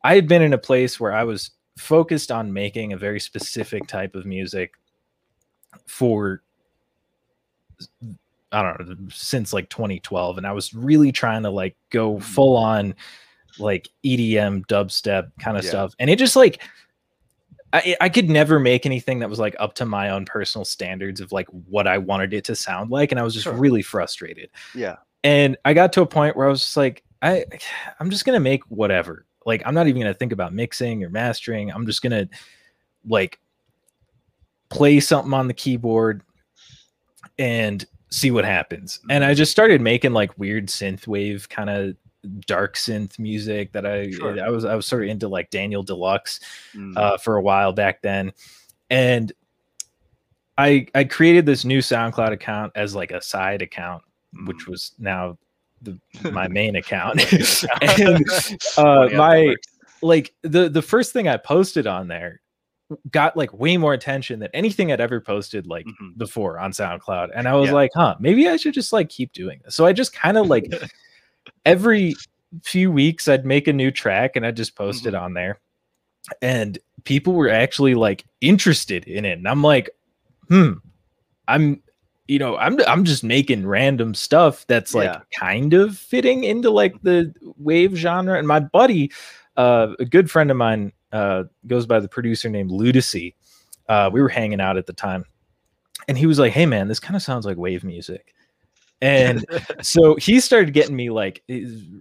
I 0.03 0.15
had 0.15 0.27
been 0.27 0.41
in 0.41 0.53
a 0.53 0.57
place 0.57 0.99
where 0.99 1.11
I 1.11 1.23
was 1.23 1.51
focused 1.77 2.31
on 2.31 2.53
making 2.53 2.93
a 2.93 2.97
very 2.97 3.19
specific 3.19 3.87
type 3.87 4.15
of 4.15 4.25
music 4.25 4.73
for 5.85 6.41
I 8.51 8.61
don't 8.61 8.87
know 8.87 8.95
since 9.09 9.51
like 9.51 9.69
2012, 9.69 10.37
and 10.37 10.47
I 10.47 10.53
was 10.53 10.73
really 10.73 11.11
trying 11.11 11.43
to 11.43 11.49
like 11.49 11.75
go 11.89 12.13
mm-hmm. 12.13 12.21
full 12.21 12.55
on 12.55 12.95
like 13.59 13.89
EDM 14.05 14.65
dubstep 14.67 15.31
kind 15.39 15.57
of 15.57 15.63
yeah. 15.63 15.69
stuff, 15.71 15.93
and 15.99 16.09
it 16.09 16.19
just 16.19 16.35
like 16.35 16.61
I, 17.75 17.97
I 17.99 18.07
could 18.07 18.29
never 18.29 18.57
make 18.57 18.85
anything 18.85 19.19
that 19.19 19.29
was 19.29 19.37
like 19.37 19.53
up 19.59 19.75
to 19.75 19.85
my 19.85 20.09
own 20.09 20.23
personal 20.23 20.63
standards 20.63 21.19
of 21.19 21.33
like 21.33 21.47
what 21.49 21.87
I 21.87 21.97
wanted 21.97 22.33
it 22.33 22.45
to 22.45 22.55
sound 22.55 22.89
like, 22.89 23.11
and 23.11 23.19
I 23.19 23.23
was 23.23 23.33
just 23.33 23.43
sure. 23.43 23.53
really 23.53 23.81
frustrated. 23.81 24.49
Yeah, 24.73 24.95
and 25.25 25.57
I 25.65 25.73
got 25.73 25.91
to 25.93 26.01
a 26.01 26.05
point 26.05 26.37
where 26.37 26.47
I 26.47 26.49
was 26.49 26.61
just 26.61 26.77
like, 26.77 27.03
I 27.21 27.43
I'm 27.99 28.09
just 28.09 28.23
gonna 28.23 28.39
make 28.39 28.63
whatever. 28.69 29.25
Like 29.45 29.61
I'm 29.65 29.73
not 29.73 29.87
even 29.87 30.01
gonna 30.01 30.13
think 30.13 30.31
about 30.31 30.53
mixing 30.53 31.03
or 31.03 31.09
mastering. 31.09 31.69
I'm 31.69 31.85
just 31.85 32.01
gonna 32.01 32.29
like 33.05 33.39
play 34.69 35.01
something 35.01 35.33
on 35.33 35.49
the 35.49 35.53
keyboard 35.53 36.23
and 37.37 37.85
see 38.09 38.31
what 38.31 38.45
happens. 38.45 39.01
And 39.09 39.25
I 39.25 39.33
just 39.33 39.51
started 39.51 39.81
making 39.81 40.13
like 40.13 40.39
weird 40.39 40.67
synth 40.67 41.07
wave 41.07 41.49
kind 41.49 41.69
of 41.69 41.97
dark 42.25 42.75
synth 42.75 43.17
music 43.19 43.71
that 43.73 43.85
I 43.85 44.11
sure. 44.11 44.43
I 44.43 44.49
was 44.49 44.65
I 44.65 44.75
was 44.75 44.85
sort 44.85 45.03
of 45.03 45.09
into 45.09 45.27
like 45.27 45.49
Daniel 45.49 45.83
Deluxe 45.83 46.39
mm. 46.73 46.95
uh, 46.97 47.17
for 47.17 47.37
a 47.37 47.41
while 47.41 47.73
back 47.73 48.01
then, 48.01 48.33
and 48.89 49.31
I 50.57 50.87
I 50.95 51.03
created 51.03 51.45
this 51.45 51.65
new 51.65 51.79
SoundCloud 51.79 52.31
account 52.31 52.73
as 52.75 52.95
like 52.95 53.11
a 53.11 53.21
side 53.21 53.61
account, 53.61 54.03
mm. 54.35 54.47
which 54.47 54.67
was 54.67 54.93
now 54.99 55.37
the 55.81 55.99
my 56.31 56.47
main 56.47 56.75
account. 56.75 57.21
and 57.81 58.25
uh, 58.77 59.09
my 59.13 59.55
like 60.01 60.33
the 60.41 60.69
the 60.69 60.81
first 60.81 61.13
thing 61.13 61.27
I 61.27 61.37
posted 61.37 61.87
on 61.87 62.07
there 62.07 62.41
got 63.09 63.35
like 63.35 63.51
way 63.53 63.77
more 63.77 63.93
attention 63.93 64.39
than 64.39 64.49
anything 64.53 64.91
I'd 64.91 65.01
ever 65.01 65.19
posted 65.19 65.67
like 65.67 65.85
mm-hmm. 65.85 66.17
before 66.17 66.59
on 66.59 66.71
SoundCloud. 66.71 67.29
And 67.33 67.47
I 67.47 67.55
was 67.55 67.69
yeah. 67.69 67.75
like, 67.75 67.91
huh, 67.95 68.15
maybe 68.19 68.47
I 68.47 68.57
should 68.57 68.73
just 68.73 68.93
like 68.93 69.09
keep 69.09 69.33
doing 69.33 69.59
this. 69.63 69.75
So 69.75 69.85
I 69.85 69.93
just 69.93 70.13
kind 70.13 70.37
of 70.37 70.47
like 70.47 70.71
every 71.65 72.15
few 72.63 72.91
weeks 72.91 73.27
I'd 73.27 73.45
make 73.45 73.67
a 73.67 73.73
new 73.73 73.91
track 73.91 74.35
and 74.35 74.45
I'd 74.45 74.57
just 74.57 74.75
post 74.75 74.99
mm-hmm. 74.99 75.09
it 75.09 75.15
on 75.15 75.33
there. 75.33 75.59
And 76.41 76.77
people 77.03 77.33
were 77.33 77.49
actually 77.49 77.95
like 77.95 78.25
interested 78.41 79.05
in 79.05 79.25
it. 79.25 79.37
And 79.37 79.47
I'm 79.47 79.61
like, 79.61 79.89
hmm, 80.49 80.73
I'm 81.47 81.81
you 82.27 82.39
know, 82.39 82.57
I'm 82.57 82.79
I'm 82.87 83.05
just 83.05 83.23
making 83.23 83.67
random 83.67 84.15
stuff 84.15 84.65
that's 84.67 84.95
like 84.95 85.11
yeah. 85.11 85.21
kind 85.37 85.73
of 85.73 85.97
fitting 85.97 86.43
into 86.43 86.71
like 86.71 86.99
the 87.03 87.33
wave 87.57 87.95
genre. 87.95 88.37
And 88.37 88.47
my 88.47 88.59
buddy, 88.59 89.11
uh, 89.57 89.89
a 89.99 90.05
good 90.05 90.31
friend 90.31 90.49
of 90.49 90.57
mine, 90.57 90.91
uh, 91.11 91.43
goes 91.67 91.85
by 91.85 91.99
the 91.99 92.07
producer 92.07 92.49
named 92.49 92.71
Ludacy. 92.71 93.35
Uh, 93.87 94.09
we 94.11 94.21
were 94.21 94.29
hanging 94.29 94.59
out 94.59 94.77
at 94.77 94.87
the 94.87 94.93
time, 94.93 95.23
and 96.07 96.17
he 96.17 96.25
was 96.25 96.39
like, 96.39 96.51
"Hey, 96.51 96.65
man, 96.65 96.87
this 96.87 96.99
kind 96.99 97.15
of 97.15 97.21
sounds 97.21 97.45
like 97.45 97.57
wave 97.57 97.83
music." 97.83 98.33
And 99.05 99.45
so 99.81 100.15
he 100.15 100.39
started 100.39 100.73
getting 100.73 100.95
me 100.95 101.09
like 101.09 101.43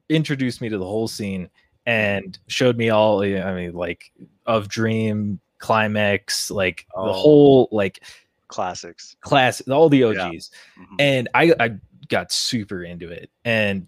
introduced 0.09 0.61
me 0.61 0.69
to 0.69 0.79
the 0.79 0.85
whole 0.85 1.09
scene 1.09 1.51
and 1.87 2.39
showed 2.49 2.77
me 2.77 2.91
all. 2.91 3.23
I 3.23 3.55
mean, 3.55 3.75
like 3.75 4.13
of 4.47 4.69
Dream, 4.69 5.41
Klimeks, 5.61 6.51
like 6.51 6.87
oh. 6.95 7.07
the 7.07 7.13
whole 7.13 7.69
like 7.71 8.03
classics, 8.49 9.17
class, 9.21 9.61
all 9.69 9.89
the 9.89 10.05
OGs. 10.05 10.19
Yeah. 10.19 10.83
Mm-hmm. 10.83 10.97
And 10.99 11.29
I 11.35 11.55
I 11.61 11.71
got 12.09 12.33
super 12.33 12.83
into 12.83 13.09
it, 13.11 13.31
and 13.45 13.87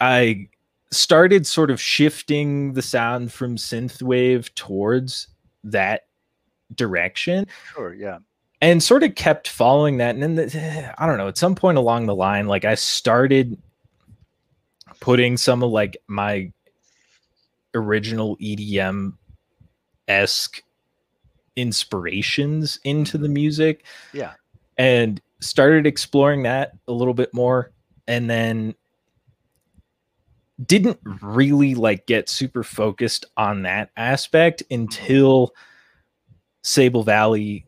I 0.00 0.48
started 0.90 1.46
sort 1.46 1.70
of 1.70 1.80
shifting 1.80 2.72
the 2.72 2.82
sound 2.82 3.32
from 3.32 3.56
synthwave 3.56 4.52
towards 4.54 5.28
that 5.64 6.02
direction. 6.74 7.46
Sure, 7.74 7.94
yeah. 7.94 8.18
And 8.60 8.82
sort 8.82 9.02
of 9.02 9.14
kept 9.14 9.48
following 9.48 9.98
that. 9.98 10.14
And 10.14 10.22
then 10.22 10.34
the, 10.34 10.94
I 10.98 11.06
don't 11.06 11.18
know, 11.18 11.28
at 11.28 11.38
some 11.38 11.54
point 11.54 11.78
along 11.78 12.06
the 12.06 12.14
line, 12.14 12.46
like 12.46 12.64
I 12.64 12.74
started 12.74 13.56
putting 15.00 15.36
some 15.36 15.62
of 15.62 15.70
like 15.70 15.96
my 16.06 16.50
original 17.74 18.36
EDM 18.38 19.12
esque 20.08 20.62
inspirations 21.56 22.78
into 22.84 23.18
the 23.18 23.26
mm-hmm. 23.26 23.34
music. 23.34 23.84
Yeah. 24.12 24.32
And 24.78 25.20
started 25.40 25.86
exploring 25.86 26.42
that 26.44 26.72
a 26.88 26.92
little 26.92 27.14
bit 27.14 27.32
more. 27.34 27.72
And 28.08 28.30
then 28.30 28.74
didn't 30.64 30.98
really 31.20 31.74
like 31.74 32.06
get 32.06 32.28
super 32.28 32.62
focused 32.62 33.26
on 33.36 33.62
that 33.62 33.90
aspect 33.96 34.62
mm-hmm. 34.64 34.82
until 34.82 35.54
Sable 36.62 37.02
Valley 37.02 37.64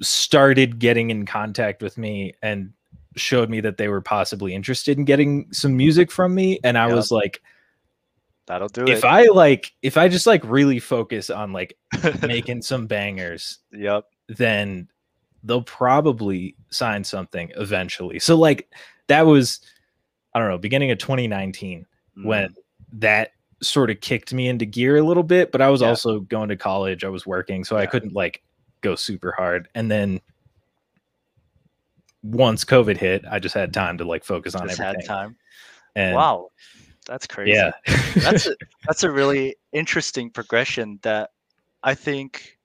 started 0.00 0.78
getting 0.78 1.10
in 1.10 1.26
contact 1.26 1.82
with 1.82 1.98
me 1.98 2.34
and 2.42 2.72
showed 3.16 3.50
me 3.50 3.60
that 3.60 3.76
they 3.76 3.88
were 3.88 4.00
possibly 4.00 4.54
interested 4.54 4.96
in 4.98 5.04
getting 5.04 5.52
some 5.52 5.76
music 5.76 6.10
from 6.10 6.34
me 6.34 6.60
and 6.62 6.78
I 6.78 6.92
was 6.92 7.10
like 7.10 7.42
that'll 8.48 8.68
do 8.68 8.82
if 8.82 8.88
it. 8.88 8.92
If 8.98 9.04
I 9.04 9.24
like 9.24 9.72
if 9.82 9.96
I 9.96 10.08
just 10.08 10.26
like 10.26 10.42
really 10.44 10.80
focus 10.80 11.30
on 11.30 11.52
like 11.52 11.76
making 12.22 12.62
some 12.62 12.86
bangers, 12.86 13.58
yep, 13.70 14.06
then 14.28 14.88
they'll 15.44 15.62
probably 15.62 16.56
sign 16.70 17.04
something 17.04 17.52
eventually. 17.56 18.18
So 18.18 18.36
like 18.36 18.68
that 19.06 19.22
was 19.22 19.60
I 20.34 20.40
don't 20.40 20.48
know, 20.48 20.58
beginning 20.58 20.90
of 20.90 20.98
2019 20.98 21.86
mm. 22.16 22.24
when 22.24 22.54
that 22.94 23.32
sort 23.62 23.90
of 23.90 24.00
kicked 24.00 24.32
me 24.32 24.48
into 24.48 24.64
gear 24.64 24.96
a 24.96 25.02
little 25.02 25.22
bit, 25.22 25.52
but 25.52 25.60
I 25.60 25.68
was 25.68 25.80
yeah. 25.80 25.88
also 25.88 26.20
going 26.20 26.48
to 26.48 26.56
college, 26.56 27.04
I 27.04 27.08
was 27.08 27.26
working, 27.26 27.64
so 27.64 27.76
yeah. 27.76 27.82
I 27.82 27.86
couldn't 27.86 28.14
like 28.14 28.42
go 28.80 28.94
super 28.94 29.32
hard. 29.36 29.68
And 29.74 29.90
then 29.90 30.20
once 32.22 32.64
COVID 32.64 32.96
hit, 32.96 33.24
I 33.30 33.38
just 33.38 33.54
had 33.54 33.72
time 33.72 33.98
to 33.98 34.04
like 34.04 34.24
focus 34.24 34.54
on 34.54 34.68
just 34.68 34.80
everything. 34.80 35.00
Had 35.00 35.06
time. 35.06 35.36
And 35.94 36.14
wow, 36.14 36.50
that's 37.06 37.26
crazy. 37.26 37.52
Yeah, 37.52 37.72
that's 38.16 38.46
a, 38.46 38.54
that's 38.86 39.02
a 39.02 39.10
really 39.10 39.56
interesting 39.72 40.30
progression 40.30 40.98
that 41.02 41.30
I 41.82 41.94
think, 41.94 42.58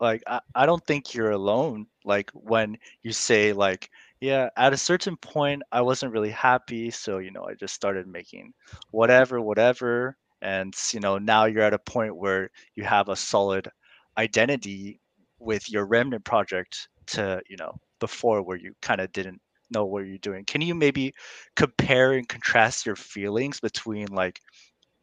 like, 0.00 0.22
I, 0.26 0.40
I 0.54 0.66
don't 0.66 0.84
think 0.86 1.14
you're 1.14 1.30
alone. 1.30 1.86
Like 2.04 2.30
when 2.32 2.78
you 3.02 3.12
say 3.12 3.52
like, 3.52 3.90
yeah, 4.20 4.48
at 4.56 4.72
a 4.72 4.76
certain 4.76 5.16
point, 5.16 5.62
I 5.72 5.82
wasn't 5.82 6.12
really 6.12 6.30
happy. 6.30 6.90
So, 6.90 7.18
you 7.18 7.30
know, 7.30 7.44
I 7.44 7.54
just 7.54 7.74
started 7.74 8.06
making 8.06 8.54
whatever, 8.92 9.40
whatever. 9.40 10.16
And, 10.40 10.74
you 10.92 11.00
know, 11.00 11.18
now 11.18 11.44
you're 11.44 11.62
at 11.62 11.74
a 11.74 11.78
point 11.78 12.16
where 12.16 12.50
you 12.74 12.84
have 12.84 13.08
a 13.08 13.16
solid 13.16 13.68
identity 14.16 15.00
with 15.42 15.70
your 15.70 15.86
remnant 15.86 16.24
project 16.24 16.88
to, 17.06 17.42
you 17.48 17.56
know, 17.56 17.74
before 18.00 18.42
where 18.42 18.56
you 18.56 18.74
kind 18.80 19.00
of 19.00 19.12
didn't 19.12 19.40
know 19.70 19.84
what 19.84 20.06
you're 20.06 20.18
doing. 20.18 20.44
Can 20.44 20.60
you 20.60 20.74
maybe 20.74 21.14
compare 21.56 22.12
and 22.12 22.28
contrast 22.28 22.86
your 22.86 22.96
feelings 22.96 23.60
between 23.60 24.06
like, 24.08 24.40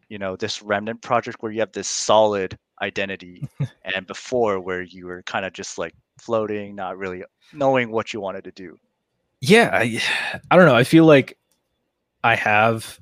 you 0.10 0.18
know, 0.18 0.36
this 0.36 0.62
remnant 0.62 1.02
project 1.02 1.38
where 1.42 1.52
you 1.52 1.60
have 1.60 1.72
this 1.72 1.88
solid 1.88 2.58
identity 2.82 3.48
and 3.96 4.08
before 4.08 4.60
where 4.60 4.82
you 4.82 5.06
were 5.06 5.24
kind 5.24 5.46
of 5.46 5.54
just 5.54 5.78
like 5.78 5.94
floating, 6.20 6.76
not 6.76 6.98
really 6.98 7.24
knowing 7.54 7.92
what 7.92 8.14
you 8.14 8.22
wanted 8.22 8.44
to 8.44 8.52
do? 8.52 8.78
yeah 9.42 9.70
I, 9.74 10.02
I 10.52 10.58
don't 10.58 10.66
know 10.66 10.76
i 10.76 10.84
feel 10.84 11.06
like 11.06 11.38
i 12.24 12.36
have 12.36 13.00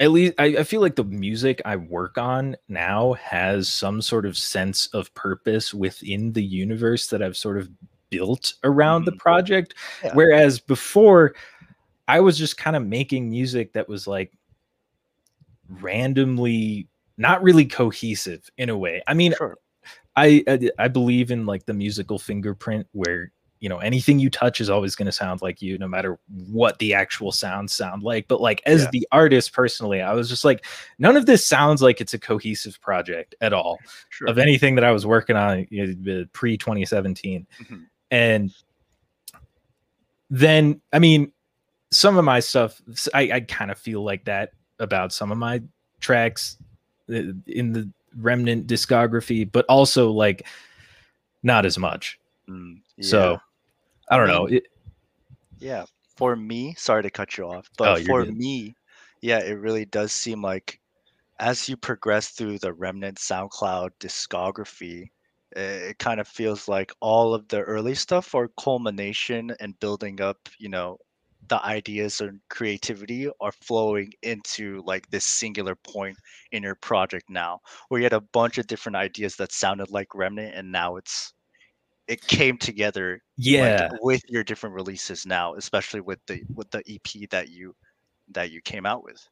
at 0.00 0.10
least 0.10 0.34
I, 0.38 0.44
I, 0.44 0.62
feel 0.64 0.80
like 0.80 0.96
the 0.96 1.04
music 1.04 1.62
i 1.64 1.76
work 1.76 2.18
on 2.18 2.56
now 2.68 3.12
has 3.14 3.72
some 3.72 4.02
sort 4.02 4.26
of 4.26 4.36
sense 4.36 4.86
of 4.88 5.12
purpose 5.14 5.72
within 5.72 6.32
the 6.32 6.42
universe 6.42 7.08
that 7.08 7.22
i've 7.22 7.36
sort 7.36 7.58
of 7.58 7.70
built 8.10 8.54
around 8.64 9.02
mm-hmm. 9.02 9.10
the 9.10 9.16
project 9.16 9.74
yeah. 10.02 10.12
whereas 10.14 10.58
before 10.60 11.34
i 12.08 12.20
was 12.20 12.36
just 12.38 12.56
kind 12.56 12.76
of 12.76 12.86
making 12.86 13.30
music 13.30 13.72
that 13.72 13.88
was 13.88 14.06
like 14.06 14.32
randomly 15.80 16.88
not 17.16 17.42
really 17.42 17.64
cohesive 17.64 18.48
in 18.58 18.68
a 18.68 18.76
way 18.76 19.02
i 19.06 19.14
mean 19.14 19.34
sure. 19.36 19.56
I, 20.16 20.44
I 20.46 20.70
i 20.78 20.88
believe 20.88 21.30
in 21.30 21.46
like 21.46 21.66
the 21.66 21.74
musical 21.74 22.18
fingerprint 22.18 22.86
where 22.92 23.32
you 23.64 23.70
know 23.70 23.78
anything 23.78 24.18
you 24.18 24.28
touch 24.28 24.60
is 24.60 24.68
always 24.68 24.94
going 24.94 25.06
to 25.06 25.12
sound 25.12 25.40
like 25.40 25.62
you 25.62 25.78
no 25.78 25.88
matter 25.88 26.18
what 26.50 26.78
the 26.80 26.92
actual 26.92 27.32
sounds 27.32 27.72
sound 27.72 28.02
like 28.02 28.28
but 28.28 28.38
like 28.38 28.60
as 28.66 28.82
yeah. 28.82 28.88
the 28.92 29.08
artist 29.10 29.54
personally 29.54 30.02
i 30.02 30.12
was 30.12 30.28
just 30.28 30.44
like 30.44 30.66
none 30.98 31.16
of 31.16 31.24
this 31.24 31.46
sounds 31.46 31.80
like 31.80 31.98
it's 31.98 32.12
a 32.12 32.18
cohesive 32.18 32.78
project 32.82 33.34
at 33.40 33.54
all 33.54 33.78
sure. 34.10 34.28
of 34.28 34.36
anything 34.36 34.74
that 34.74 34.84
i 34.84 34.92
was 34.92 35.06
working 35.06 35.34
on 35.34 35.66
pre 36.34 36.58
2017 36.58 37.46
mm-hmm. 37.62 37.76
and 38.10 38.52
then 40.28 40.78
i 40.92 40.98
mean 40.98 41.32
some 41.90 42.18
of 42.18 42.24
my 42.26 42.40
stuff 42.40 42.82
i, 43.14 43.30
I 43.32 43.40
kind 43.40 43.70
of 43.70 43.78
feel 43.78 44.04
like 44.04 44.26
that 44.26 44.50
about 44.78 45.10
some 45.10 45.32
of 45.32 45.38
my 45.38 45.62
tracks 46.00 46.58
uh, 47.08 47.32
in 47.46 47.72
the 47.72 47.90
remnant 48.18 48.66
discography 48.66 49.50
but 49.50 49.64
also 49.70 50.10
like 50.10 50.46
not 51.42 51.64
as 51.64 51.78
much 51.78 52.18
mm, 52.46 52.76
yeah. 52.98 53.08
so 53.08 53.40
I 54.10 54.16
don't 54.16 54.28
know. 54.28 54.46
Um, 54.46 54.54
it, 54.54 54.64
yeah, 55.58 55.84
for 56.16 56.36
me, 56.36 56.74
sorry 56.76 57.02
to 57.02 57.10
cut 57.10 57.36
you 57.36 57.44
off, 57.44 57.68
but 57.76 57.98
oh, 57.98 58.04
for 58.04 58.24
good. 58.24 58.36
me, 58.36 58.74
yeah, 59.20 59.38
it 59.38 59.54
really 59.54 59.84
does 59.84 60.12
seem 60.12 60.42
like 60.42 60.80
as 61.40 61.68
you 61.68 61.76
progress 61.76 62.28
through 62.28 62.58
the 62.58 62.72
Remnant 62.72 63.18
SoundCloud 63.18 63.90
discography, 64.00 65.08
it 65.52 65.98
kind 65.98 66.20
of 66.20 66.28
feels 66.28 66.68
like 66.68 66.92
all 67.00 67.34
of 67.34 67.48
the 67.48 67.60
early 67.62 67.94
stuff 67.94 68.34
are 68.34 68.48
culmination 68.60 69.52
and 69.60 69.78
building 69.80 70.20
up, 70.20 70.48
you 70.58 70.68
know, 70.68 70.98
the 71.48 71.64
ideas 71.64 72.20
and 72.20 72.40
creativity 72.48 73.28
are 73.40 73.52
flowing 73.52 74.12
into 74.22 74.82
like 74.86 75.08
this 75.10 75.24
singular 75.24 75.74
point 75.74 76.16
in 76.52 76.62
your 76.62 76.74
project 76.76 77.28
now 77.28 77.60
where 77.88 78.00
you 78.00 78.04
had 78.04 78.14
a 78.14 78.20
bunch 78.20 78.58
of 78.58 78.66
different 78.66 78.96
ideas 78.96 79.36
that 79.36 79.52
sounded 79.52 79.90
like 79.90 80.14
remnant 80.14 80.54
and 80.54 80.72
now 80.72 80.96
it's 80.96 81.34
it 82.06 82.20
came 82.26 82.58
together 82.58 83.22
yeah 83.36 83.88
like, 83.90 84.02
with 84.02 84.22
your 84.28 84.44
different 84.44 84.74
releases 84.74 85.26
now 85.26 85.54
especially 85.54 86.00
with 86.00 86.18
the 86.26 86.42
with 86.54 86.70
the 86.70 86.82
ep 86.92 87.30
that 87.30 87.48
you 87.48 87.74
that 88.28 88.50
you 88.50 88.60
came 88.60 88.86
out 88.86 89.02
with 89.04 89.28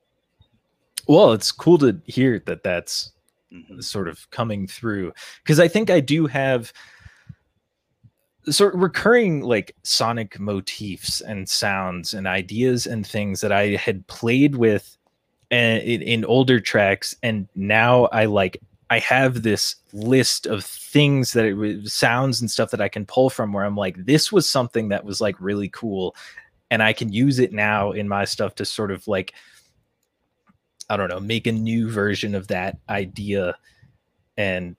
well 1.07 1.33
it's 1.33 1.53
cool 1.53 1.79
to 1.79 2.01
hear 2.07 2.39
that 2.47 2.63
that's 2.63 3.13
mm-hmm. 3.53 3.81
sort 3.81 4.09
of 4.09 4.29
coming 4.31 4.67
through 4.67 5.13
because 5.43 5.61
i 5.61 5.69
think 5.69 5.91
i 5.91 6.01
do 6.01 6.27
have 6.27 6.73
sort 8.49 8.75
of 8.75 8.81
recurring 8.81 9.41
like 9.41 9.77
sonic 9.85 10.39
motifs 10.41 11.21
and 11.21 11.49
sounds 11.49 12.13
and 12.13 12.27
ideas 12.27 12.87
and 12.87 13.07
things 13.07 13.41
that 13.41 13.53
i 13.53 13.69
had 13.77 14.05
played 14.09 14.57
with 14.57 14.97
eh, 15.51 15.79
in, 15.79 16.03
in 16.03 16.25
older 16.25 16.59
tracks 16.59 17.15
and 17.23 17.47
now 17.55 18.07
i 18.07 18.25
like 18.25 18.61
I 18.93 18.99
have 18.99 19.43
this 19.43 19.77
list 19.95 20.45
of 20.45 20.67
things 20.67 21.33
that 21.33 21.47
it 21.47 21.89
sounds 21.89 22.43
and 22.43 22.51
stuff 22.51 22.71
that 22.73 22.83
I 22.83 22.91
can 22.91 23.07
pull 23.07 23.31
from 23.31 23.51
where 23.51 23.65
I'm 23.65 23.75
like, 23.75 24.05
this 24.05 24.31
was 24.31 24.47
something 24.47 24.91
that 24.91 25.03
was 25.03 25.19
like 25.19 25.35
really 25.41 25.71
cool. 25.71 26.15
And 26.71 26.83
I 26.83 26.93
can 26.93 27.11
use 27.11 27.39
it 27.39 27.55
now 27.55 27.93
in 27.93 28.07
my 28.07 28.27
stuff 28.27 28.55
to 28.57 28.67
sort 28.67 28.91
of 28.91 29.09
like, 29.09 29.33
I 30.91 30.99
don't 30.99 31.09
know, 31.09 31.21
make 31.21 31.47
a 31.47 31.53
new 31.53 31.91
version 31.91 32.35
of 32.35 32.49
that 32.49 32.81
idea. 32.91 33.57
And 34.37 34.77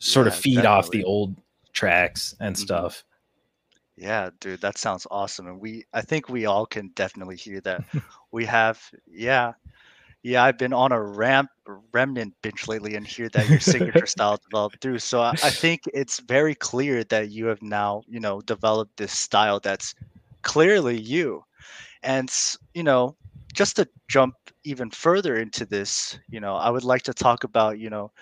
sort 0.00 0.26
yeah, 0.26 0.32
of 0.32 0.38
feed 0.40 0.54
definitely. 0.56 0.76
off 0.76 0.90
the 0.90 1.04
old 1.04 1.36
tracks 1.72 2.34
and 2.40 2.56
mm-hmm. 2.56 2.62
stuff. 2.64 3.04
Yeah, 3.94 4.30
dude, 4.40 4.62
that 4.62 4.78
sounds 4.78 5.06
awesome. 5.12 5.46
And 5.46 5.60
we 5.60 5.84
I 5.92 6.00
think 6.00 6.28
we 6.28 6.46
all 6.46 6.66
can 6.66 6.88
definitely 6.96 7.36
hear 7.36 7.60
that. 7.60 7.84
we 8.32 8.44
have 8.46 8.82
yeah. 9.06 9.52
Yeah, 10.28 10.44
I've 10.44 10.58
been 10.58 10.72
on 10.74 10.92
a 10.92 11.02
ramp 11.02 11.50
remnant 11.92 12.34
binge 12.42 12.68
lately 12.68 12.94
and 12.96 13.06
hear 13.06 13.28
that 13.30 13.48
your 13.48 13.60
signature 13.60 14.06
style 14.06 14.38
developed 14.50 14.80
through. 14.82 14.98
So 14.98 15.20
I, 15.20 15.34
I 15.42 15.50
think 15.50 15.82
it's 15.94 16.20
very 16.20 16.54
clear 16.54 17.04
that 17.04 17.30
you 17.30 17.46
have 17.46 17.62
now, 17.62 18.02
you 18.06 18.20
know, 18.20 18.40
developed 18.42 18.96
this 18.96 19.12
style 19.12 19.60
that's 19.60 19.94
clearly 20.42 20.98
you. 21.00 21.42
And 22.02 22.30
you 22.74 22.84
know, 22.84 23.16
just 23.54 23.76
to 23.76 23.88
jump 24.08 24.34
even 24.64 24.90
further 24.90 25.36
into 25.36 25.66
this, 25.66 26.18
you 26.28 26.40
know, 26.40 26.56
I 26.56 26.70
would 26.70 26.84
like 26.84 27.02
to 27.04 27.14
talk 27.14 27.44
about, 27.44 27.78
you 27.78 27.90
know, 27.90 28.12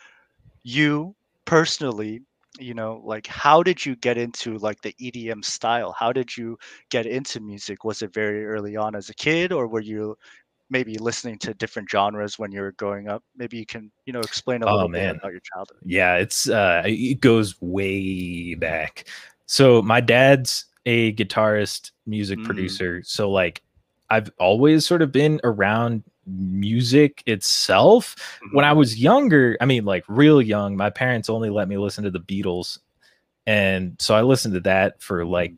you 0.65 1.15
personally 1.45 2.21
you 2.59 2.75
know 2.75 3.01
like 3.05 3.27
how 3.27 3.63
did 3.63 3.85
you 3.85 3.97
get 3.97 4.17
into 4.19 4.59
like 4.59 4.81
the 4.83 4.95
edm 5.01 5.45
style 5.45 5.95
how 5.99 6.13
did 6.13 6.37
you 6.37 6.57
get 6.91 7.07
into 7.07 7.41
music 7.41 7.85
was 7.85 8.03
it 8.03 8.13
very 8.13 8.45
early 8.47 8.77
on 8.77 8.95
as 8.95 9.11
a 9.11 9.15
kid 9.15 9.53
or 9.53 9.69
were 9.69 9.81
you 9.81 10.17
maybe 10.71 10.99
listening 10.99 11.39
to 11.39 11.55
different 11.55 11.89
genres 11.89 12.39
when 12.39 12.51
you 12.51 12.61
were 12.61 12.73
growing 12.73 13.09
up 13.09 13.23
maybe 13.37 13.57
you 13.57 13.67
can 13.67 13.91
you 14.05 14.13
know 14.13 14.21
explain 14.21 14.63
a 14.63 14.67
oh, 14.67 14.75
little 14.75 14.89
man. 14.89 15.15
bit 15.15 15.17
about 15.21 15.33
your 15.33 15.41
childhood 15.41 15.79
yeah 15.85 16.17
it's 16.17 16.49
uh 16.49 16.83
it 16.85 17.21
goes 17.21 17.61
way 17.61 18.55
back 18.55 19.05
so 19.47 19.81
my 19.83 20.01
dad's 20.01 20.67
a 20.87 21.13
guitarist 21.15 21.93
music 22.07 22.39
mm. 22.39 22.45
producer 22.45 23.03
so 23.05 23.31
like 23.31 23.63
i've 24.11 24.31
always 24.39 24.87
sort 24.87 25.03
of 25.03 25.13
been 25.13 25.41
around 25.45 26.03
music 26.27 27.23
itself. 27.27 28.17
Mm-hmm. 28.17 28.57
When 28.57 28.65
I 28.65 28.73
was 28.73 29.01
younger, 29.01 29.57
I 29.61 29.65
mean, 29.65 29.85
like 29.85 30.05
real 30.09 30.43
young, 30.43 30.77
my 30.77 30.91
parents 30.91 31.31
only 31.31 31.51
let 31.51 31.69
me 31.69 31.77
listen 31.79 32.05
to 32.05 32.11
the 32.11 32.21
Beatles. 32.21 32.79
And 33.47 33.97
so 34.01 34.15
I 34.15 34.23
listened 34.23 34.55
to 34.55 34.61
that 34.61 35.01
for 35.01 35.25
like, 35.25 35.55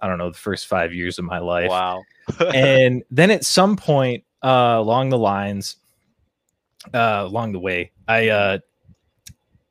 I 0.00 0.08
don't 0.08 0.18
know, 0.18 0.30
the 0.30 0.38
first 0.38 0.66
five 0.66 0.92
years 0.92 1.18
of 1.18 1.24
my 1.24 1.38
life. 1.38 1.70
Wow. 1.70 2.02
and 2.54 3.02
then 3.10 3.30
at 3.30 3.44
some 3.44 3.76
point 3.76 4.24
uh, 4.42 4.76
along 4.78 5.10
the 5.10 5.18
lines, 5.18 5.76
uh, 6.94 7.24
along 7.26 7.52
the 7.52 7.58
way, 7.58 7.90
I 8.06 8.28
uh, 8.28 8.58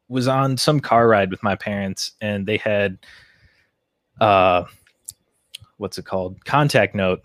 was 0.10 0.28
on 0.28 0.58
some 0.58 0.80
car 0.80 1.08
ride 1.08 1.32
with 1.32 1.44
my 1.44 1.56
parents 1.56 2.12
and 2.22 2.46
they 2.46 2.58
had, 2.58 2.98
uh, 4.20 4.64
what's 5.78 5.98
it 5.98 6.06
called? 6.06 6.44
Contact 6.46 6.96
Note, 6.96 7.22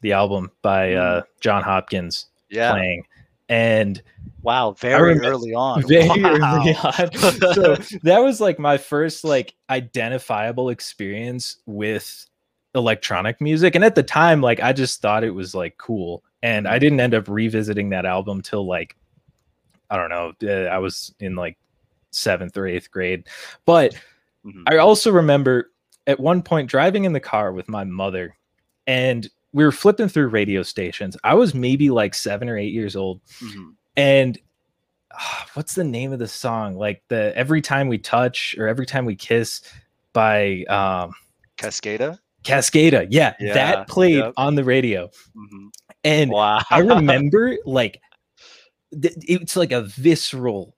the 0.00 0.12
album 0.12 0.50
by 0.62 0.94
uh, 0.94 1.20
mm. 1.22 1.24
Jon 1.40 1.62
Hopkins 1.62 2.26
yeah. 2.50 2.72
playing. 2.72 3.04
And 3.48 4.02
wow, 4.42 4.72
very 4.78 5.18
early 5.20 5.54
on. 5.54 5.86
Very 5.86 6.08
wow. 6.08 6.56
early 6.56 6.74
on. 6.74 7.54
so 7.54 7.76
that 8.02 8.18
was 8.22 8.40
like 8.40 8.58
my 8.58 8.78
first 8.78 9.24
like 9.24 9.54
identifiable 9.70 10.70
experience 10.70 11.58
with 11.66 12.26
electronic 12.74 13.40
music. 13.40 13.74
And 13.74 13.84
at 13.84 13.94
the 13.94 14.02
time, 14.02 14.40
like 14.40 14.60
I 14.60 14.72
just 14.72 15.00
thought 15.00 15.24
it 15.24 15.30
was 15.30 15.54
like 15.54 15.78
cool. 15.78 16.22
And 16.44 16.68
I 16.68 16.78
didn't 16.78 17.00
end 17.00 17.14
up 17.14 17.26
revisiting 17.26 17.88
that 17.88 18.04
album 18.04 18.42
till 18.42 18.66
like 18.66 18.94
I 19.90 19.96
don't 19.96 20.10
know, 20.10 20.32
uh, 20.42 20.68
I 20.68 20.78
was 20.78 21.14
in 21.20 21.36
like 21.36 21.56
seventh 22.10 22.56
or 22.56 22.66
eighth 22.66 22.90
grade. 22.90 23.26
But 23.64 23.94
mm-hmm. 24.44 24.62
I 24.66 24.76
also 24.76 25.10
remember 25.10 25.72
at 26.06 26.20
one 26.20 26.42
point 26.42 26.70
driving 26.70 27.04
in 27.04 27.14
the 27.14 27.20
car 27.20 27.52
with 27.52 27.68
my 27.68 27.84
mother 27.84 28.36
and 28.86 29.28
we 29.54 29.64
were 29.64 29.72
flipping 29.72 30.08
through 30.08 30.28
radio 30.28 30.62
stations. 30.62 31.16
I 31.24 31.34
was 31.34 31.54
maybe 31.54 31.88
like 31.88 32.14
seven 32.14 32.48
or 32.48 32.58
eight 32.58 32.72
years 32.72 32.96
old, 32.96 33.22
mm-hmm. 33.38 33.70
and 33.96 34.38
uh, 35.12 35.44
what's 35.54 35.74
the 35.74 35.84
name 35.84 36.12
of 36.12 36.18
the 36.18 36.28
song? 36.28 36.74
Like 36.74 37.02
the 37.08 37.32
every 37.36 37.62
time 37.62 37.88
we 37.88 37.96
touch 37.96 38.56
or 38.58 38.66
every 38.66 38.84
time 38.84 39.04
we 39.04 39.14
kiss 39.14 39.62
by 40.12 40.64
um, 40.64 41.14
Cascada. 41.56 42.18
Cascada, 42.44 43.06
yeah, 43.10 43.34
yeah 43.40 43.54
that 43.54 43.88
played 43.88 44.16
yep. 44.16 44.32
on 44.36 44.54
the 44.54 44.64
radio, 44.64 45.08
mm-hmm. 45.36 45.68
and 46.04 46.30
wow. 46.30 46.60
I 46.70 46.78
remember 46.80 47.56
like 47.64 48.00
th- 49.00 49.16
it's 49.22 49.56
like 49.56 49.72
a 49.72 49.82
visceral 49.82 50.76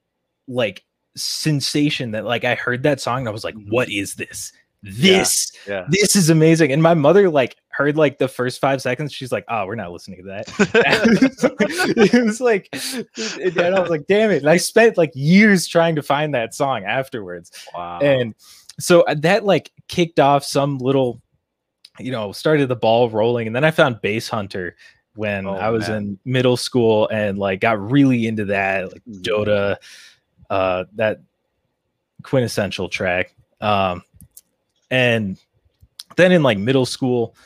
like 0.49 0.85
sensation 1.17 2.13
that 2.13 2.25
like 2.25 2.45
I 2.45 2.55
heard 2.55 2.85
that 2.85 3.01
song 3.01 3.21
and 3.21 3.29
I 3.29 3.33
was 3.33 3.45
like, 3.45 3.55
mm-hmm. 3.55 3.71
what 3.71 3.91
is 3.91 4.15
this? 4.15 4.53
this 4.83 5.51
yeah, 5.67 5.81
yeah. 5.81 5.87
this 5.89 6.15
is 6.15 6.31
amazing 6.31 6.71
and 6.71 6.83
my 6.83 6.95
mother 6.95 7.29
like 7.29 7.57
heard 7.69 7.97
like 7.97 8.19
the 8.19 8.29
first 8.29 8.61
five 8.61 8.81
seconds 8.81 9.13
she's 9.13 9.33
like 9.33 9.45
oh 9.49 9.67
we're 9.67 9.75
not 9.75 9.91
listening 9.91 10.23
to 10.23 10.29
that 10.29 10.47
it 12.13 12.25
was 12.25 12.41
like 12.41 12.69
and 13.57 13.75
i 13.75 13.81
was 13.81 13.91
like 13.91 14.07
damn 14.07 14.31
it 14.31 14.39
and 14.39 14.49
i 14.49 14.57
spent 14.57 14.97
like 14.97 15.11
years 15.15 15.67
trying 15.67 15.97
to 15.97 16.03
find 16.03 16.35
that 16.35 16.55
song 16.55 16.85
afterwards 16.85 17.51
wow 17.75 17.99
and 18.01 18.35
so 18.79 19.01
uh, 19.03 19.15
that 19.15 19.45
like 19.45 19.73
kicked 19.89 20.21
off 20.21 20.45
some 20.45 20.79
little 20.79 21.21
you 21.99 22.11
know 22.11 22.33
started 22.33 22.69
the 22.69 22.77
ball 22.77 23.11
rolling 23.11 23.47
and 23.47 23.55
then 23.55 23.65
i 23.65 23.71
found 23.71 23.97
Basshunter 24.03 24.73
when 25.15 25.47
oh, 25.47 25.55
i 25.55 25.71
was 25.71 25.89
man. 25.89 25.97
in 25.97 26.19
middle 26.25 26.57
school 26.57 27.09
and 27.09 27.39
like 27.39 27.61
got 27.61 27.81
really 27.81 28.27
into 28.27 28.45
that 28.45 28.93
like 28.93 29.03
mm-hmm. 29.05 29.23
dota 29.23 29.77
uh 30.51 30.85
that 30.95 31.21
quintessential 32.23 32.89
track 32.89 33.35
um 33.61 34.03
and 34.91 35.39
then 36.17 36.33
in 36.33 36.43
like 36.43 36.59
middle 36.59 36.87
school, 36.87 37.37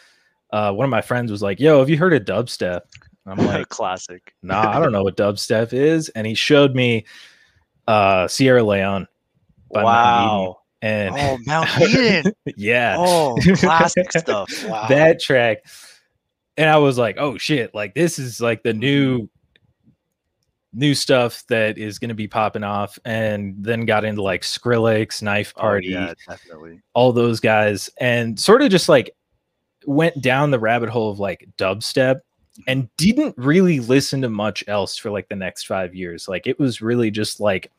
uh, 0.53 0.73
one 0.73 0.85
of 0.85 0.91
my 0.91 1.03
friends 1.03 1.31
was 1.31 1.43
like, 1.43 1.61
"Yo, 1.61 1.79
have 1.79 1.91
you 1.91 1.99
heard 1.99 2.13
of 2.13 2.25
dubstep?" 2.25 2.83
I'm 3.27 3.39
like, 3.39 3.69
"Classic." 3.71 4.35
nah, 4.43 4.71
I 4.71 4.81
don't 4.81 4.93
know 4.93 5.03
what 5.03 5.17
dubstep 5.17 5.73
is, 5.73 6.09
and 6.11 6.27
he 6.27 6.35
showed 6.35 6.75
me 6.75 7.05
uh, 7.87 8.29
Sierra 8.29 8.63
Leone. 8.63 9.07
wow. 9.71 10.60
And 10.83 11.15
oh, 11.15 11.39
Mount 11.47 11.69
Eden. 11.81 12.33
yeah. 12.57 12.97
Oh, 12.99 13.37
classic 13.57 14.11
stuff. 14.13 14.65
Wow. 14.67 14.87
That 14.89 15.21
track. 15.21 15.59
And 16.57 16.69
I 16.69 16.79
was 16.79 16.99
like, 16.99 17.17
oh 17.19 17.39
shit, 17.39 17.75
like 17.75 17.95
this 17.95 18.19
is 18.19 18.41
like 18.41 18.63
the 18.63 18.75
new 18.75 19.21
mm-hmm. 19.21 20.79
new 20.79 20.95
stuff 20.95 21.45
that 21.49 21.79
is 21.79 21.99
going 21.99 22.09
to 22.09 22.15
be 22.15 22.29
popping 22.29 22.65
off 22.65 22.99
and 23.05 23.55
then 23.59 23.85
got 23.85 24.05
into 24.05 24.23
like 24.23 24.43
Skrillex, 24.43 25.23
Knife 25.23 25.53
oh, 25.57 25.61
Party, 25.61 25.97
oh, 25.97 26.01
yeah, 26.01 26.15
definitely. 26.29 26.81
all 26.95 27.13
those 27.13 27.41
guys 27.41 27.91
and 27.99 28.39
sort 28.39 28.63
of 28.63 28.71
just 28.71 28.89
like 28.89 29.11
went 29.87 30.21
down 30.21 30.51
the 30.51 30.59
rabbit 30.59 30.89
hole 30.89 31.11
of 31.11 31.19
like 31.19 31.49
dubstep 31.57 32.21
and 32.67 32.95
didn't 32.97 33.35
really 33.39 33.81
listen 33.81 34.21
to 34.21 34.29
much 34.29 34.65
else 34.67 34.97
for 34.97 35.11
like 35.11 35.29
the 35.29 35.37
next 35.37 35.65
5 35.65 35.95
years. 35.95 36.29
Like 36.29 36.47
it 36.47 36.59
was 36.59 36.83
really 36.83 37.11
just 37.11 37.41
like 37.41 37.71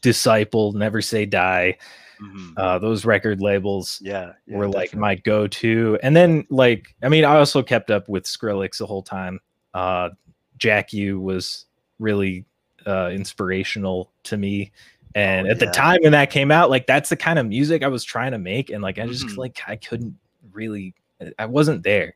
Disciple, 0.00 0.72
Never 0.72 1.02
Say 1.02 1.26
Die. 1.26 1.76
Mm-hmm. 2.22 2.52
Uh, 2.56 2.78
those 2.78 3.04
record 3.04 3.40
labels 3.40 3.98
yeah, 4.02 4.32
yeah 4.46 4.56
were 4.56 4.68
like 4.68 4.94
my 4.94 5.14
go-to 5.14 5.98
and 6.02 6.14
then 6.14 6.46
like 6.50 6.94
i 7.02 7.08
mean 7.08 7.24
i 7.24 7.36
also 7.36 7.62
kept 7.62 7.90
up 7.90 8.10
with 8.10 8.24
skrillex 8.24 8.76
the 8.76 8.86
whole 8.86 9.02
time 9.02 9.40
uh 9.72 10.10
jack 10.58 10.92
u 10.92 11.18
was 11.18 11.64
really 11.98 12.44
uh, 12.86 13.10
inspirational 13.12 14.10
to 14.24 14.36
me. 14.36 14.72
And 15.14 15.46
oh, 15.46 15.50
at 15.50 15.60
yeah. 15.60 15.66
the 15.66 15.72
time 15.72 15.98
when 16.02 16.12
that 16.12 16.30
came 16.30 16.50
out, 16.50 16.70
like 16.70 16.86
that's 16.86 17.10
the 17.10 17.16
kind 17.16 17.38
of 17.38 17.46
music 17.46 17.82
I 17.82 17.88
was 17.88 18.04
trying 18.04 18.32
to 18.32 18.38
make, 18.38 18.70
and 18.70 18.82
like 18.82 18.98
I 18.98 19.06
just 19.06 19.26
mm-hmm. 19.26 19.40
like 19.40 19.60
I 19.66 19.76
couldn't 19.76 20.16
really, 20.52 20.94
I 21.38 21.46
wasn't 21.46 21.82
there. 21.82 22.14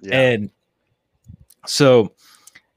Yeah. 0.00 0.20
And 0.20 0.50
so, 1.66 2.12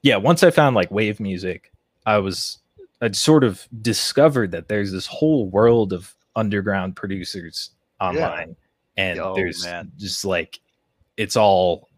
yeah, 0.02 0.18
once 0.18 0.44
I 0.44 0.50
found 0.50 0.76
like 0.76 0.90
wave 0.90 1.20
music, 1.20 1.72
I 2.06 2.18
was 2.18 2.60
I'd 3.02 3.16
sort 3.16 3.44
of 3.44 3.68
discovered 3.82 4.52
that 4.52 4.68
there's 4.68 4.92
this 4.92 5.06
whole 5.06 5.48
world 5.48 5.94
of 5.94 6.16
underground 6.40 6.96
producers 6.96 7.72
online, 8.00 8.56
yeah. 8.98 9.04
and 9.04 9.20
oh, 9.20 9.36
there's 9.36 9.66
man. 9.66 9.92
just 9.98 10.24
like 10.26 10.60
it's 11.18 11.36
all 11.36 11.90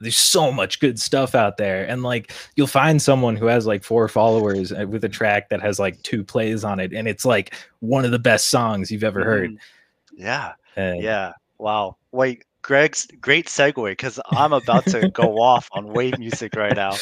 there's 0.00 0.16
so 0.16 0.52
much 0.52 0.80
good 0.80 0.98
stuff 0.98 1.34
out 1.34 1.56
there 1.56 1.84
and 1.88 2.02
like 2.02 2.32
you'll 2.56 2.66
find 2.66 3.00
someone 3.02 3.36
who 3.36 3.46
has 3.46 3.66
like 3.66 3.82
four 3.82 4.08
followers 4.08 4.72
uh, 4.72 4.86
with 4.88 5.04
a 5.04 5.08
track 5.08 5.48
that 5.48 5.60
has 5.60 5.78
like 5.78 6.00
two 6.02 6.22
plays 6.22 6.64
on 6.64 6.78
it 6.78 6.92
and 6.92 7.08
it's 7.08 7.24
like 7.24 7.54
one 7.80 8.04
of 8.04 8.10
the 8.10 8.18
best 8.18 8.48
songs 8.48 8.90
you've 8.90 9.04
ever 9.04 9.24
heard 9.24 9.50
mm-hmm. 9.50 10.22
yeah 10.22 10.52
and, 10.76 11.02
yeah 11.02 11.32
wow 11.58 11.96
wait 12.12 12.44
greg's 12.62 13.06
great 13.20 13.46
segue 13.46 13.90
because 13.90 14.20
i'm 14.30 14.52
about 14.52 14.84
to 14.86 15.08
go 15.10 15.38
off 15.40 15.68
on 15.72 15.92
wave 15.92 16.18
music 16.18 16.54
right 16.54 16.76
now 16.76 16.92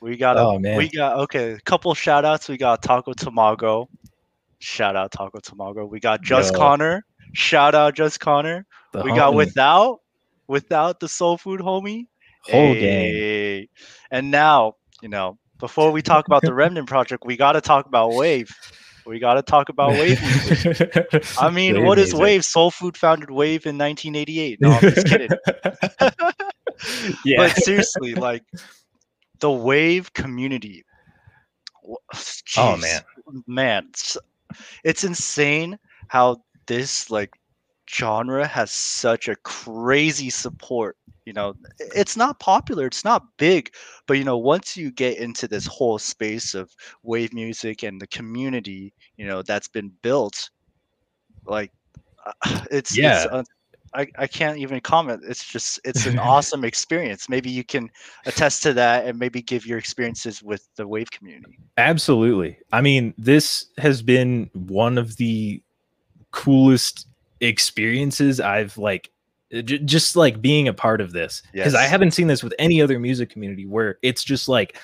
we 0.00 0.16
got 0.16 0.36
a, 0.36 0.40
oh, 0.40 0.58
man. 0.58 0.76
we 0.76 0.88
got 0.88 1.18
okay 1.18 1.52
a 1.52 1.60
couple 1.60 1.92
shout 1.94 2.24
outs 2.24 2.48
we 2.48 2.56
got 2.56 2.82
taco 2.82 3.12
tamago 3.12 3.86
shout 4.62 4.96
out 4.96 5.10
taco 5.10 5.38
tamago 5.40 5.88
we 5.88 6.00
got 6.00 6.22
just 6.22 6.52
Yo. 6.52 6.58
connor 6.58 7.04
shout 7.34 7.74
out 7.74 7.94
just 7.94 8.20
connor 8.20 8.64
the 8.92 9.02
we 9.02 9.10
homie. 9.10 9.16
got 9.16 9.34
without 9.34 10.00
without 10.46 11.00
the 11.00 11.08
soul 11.08 11.36
food 11.36 11.60
homie 11.60 12.06
Whole 12.44 12.74
hey. 12.74 13.68
And 14.10 14.30
now, 14.30 14.74
you 15.00 15.08
know, 15.08 15.38
before 15.58 15.92
we 15.92 16.02
talk 16.02 16.26
about 16.26 16.42
the 16.42 16.52
Remnant 16.52 16.88
Project, 16.88 17.22
we 17.24 17.36
got 17.36 17.52
to 17.52 17.60
talk 17.60 17.86
about 17.86 18.14
Wave. 18.14 18.50
We 19.06 19.18
got 19.20 19.34
to 19.34 19.42
talk 19.42 19.68
about 19.68 19.92
Wave 19.92 20.20
I 21.40 21.50
mean, 21.52 21.74
They're 21.74 21.84
what 21.84 21.98
amazing. 21.98 22.16
is 22.16 22.20
Wave? 22.20 22.44
Soul 22.44 22.70
Food 22.70 22.96
founded 22.96 23.30
Wave 23.30 23.66
in 23.66 23.78
1988. 23.78 24.60
No, 24.60 24.70
I'm 24.70 24.80
just 24.80 25.06
kidding. 25.06 25.28
yeah. 27.24 27.36
But 27.36 27.50
seriously, 27.56 28.14
like 28.14 28.42
the 29.40 29.50
Wave 29.50 30.12
community. 30.12 30.84
Oh 32.56 32.76
man, 32.76 33.00
man, 33.46 33.90
it's 34.84 35.04
insane 35.04 35.78
how 36.08 36.36
this 36.66 37.10
like 37.10 37.30
genre 37.90 38.46
has 38.46 38.70
such 38.70 39.28
a 39.28 39.36
crazy 39.36 40.30
support 40.30 40.96
you 41.24 41.32
know? 41.32 41.54
It's 41.78 42.16
not 42.16 42.40
popular 42.40 42.86
it's 42.86 43.04
not 43.04 43.24
big 43.36 43.70
but 44.06 44.18
you 44.18 44.24
know 44.24 44.38
once 44.38 44.76
you 44.76 44.90
get 44.90 45.18
into 45.18 45.46
this 45.46 45.66
whole 45.66 45.98
space 45.98 46.54
of 46.54 46.74
wave 47.02 47.32
music 47.32 47.82
and 47.82 48.00
the 48.00 48.06
community 48.08 48.92
you 49.16 49.26
know 49.26 49.42
that's 49.42 49.68
been 49.68 49.92
built 50.02 50.50
like 51.46 51.70
it's 52.70 52.96
yeah. 52.96 53.26
it's, 53.32 53.50
I, 53.94 54.06
I 54.18 54.26
can't 54.26 54.58
even 54.58 54.80
comment. 54.80 55.22
It's 55.26 55.44
just 55.44 55.80
it's 55.84 56.06
an 56.06 56.18
awesome 56.18 56.64
experience. 56.64 57.28
Maybe 57.28 57.50
you 57.50 57.64
can 57.64 57.90
attest 58.26 58.62
to 58.64 58.72
that 58.74 59.06
and 59.06 59.18
maybe 59.18 59.42
give 59.42 59.66
your 59.66 59.78
experiences 59.78 60.42
with 60.42 60.68
the 60.76 60.86
wave 60.86 61.10
community. 61.10 61.58
Absolutely. 61.76 62.58
I 62.72 62.80
mean 62.80 63.14
this 63.18 63.66
has 63.78 64.02
been 64.02 64.50
one 64.54 64.98
of 64.98 65.16
the 65.16 65.62
coolest 66.30 67.06
experiences 67.40 68.40
i've 68.40 68.78
like 68.78 69.10
uh, 69.54 69.60
j- 69.60 69.78
just 69.80 70.16
like 70.16 70.40
being 70.40 70.68
a 70.68 70.72
part 70.72 71.00
of 71.00 71.12
this. 71.12 71.42
Because 71.52 71.74
i 71.74 71.82
haven't 71.84 72.12
seen 72.12 72.26
this 72.26 72.42
with 72.42 72.54
any 72.58 72.80
other 72.80 72.98
music 72.98 73.28
community 73.30 73.66
where 73.66 73.98
it's 74.02 74.24
just 74.24 74.48
like 74.48 74.78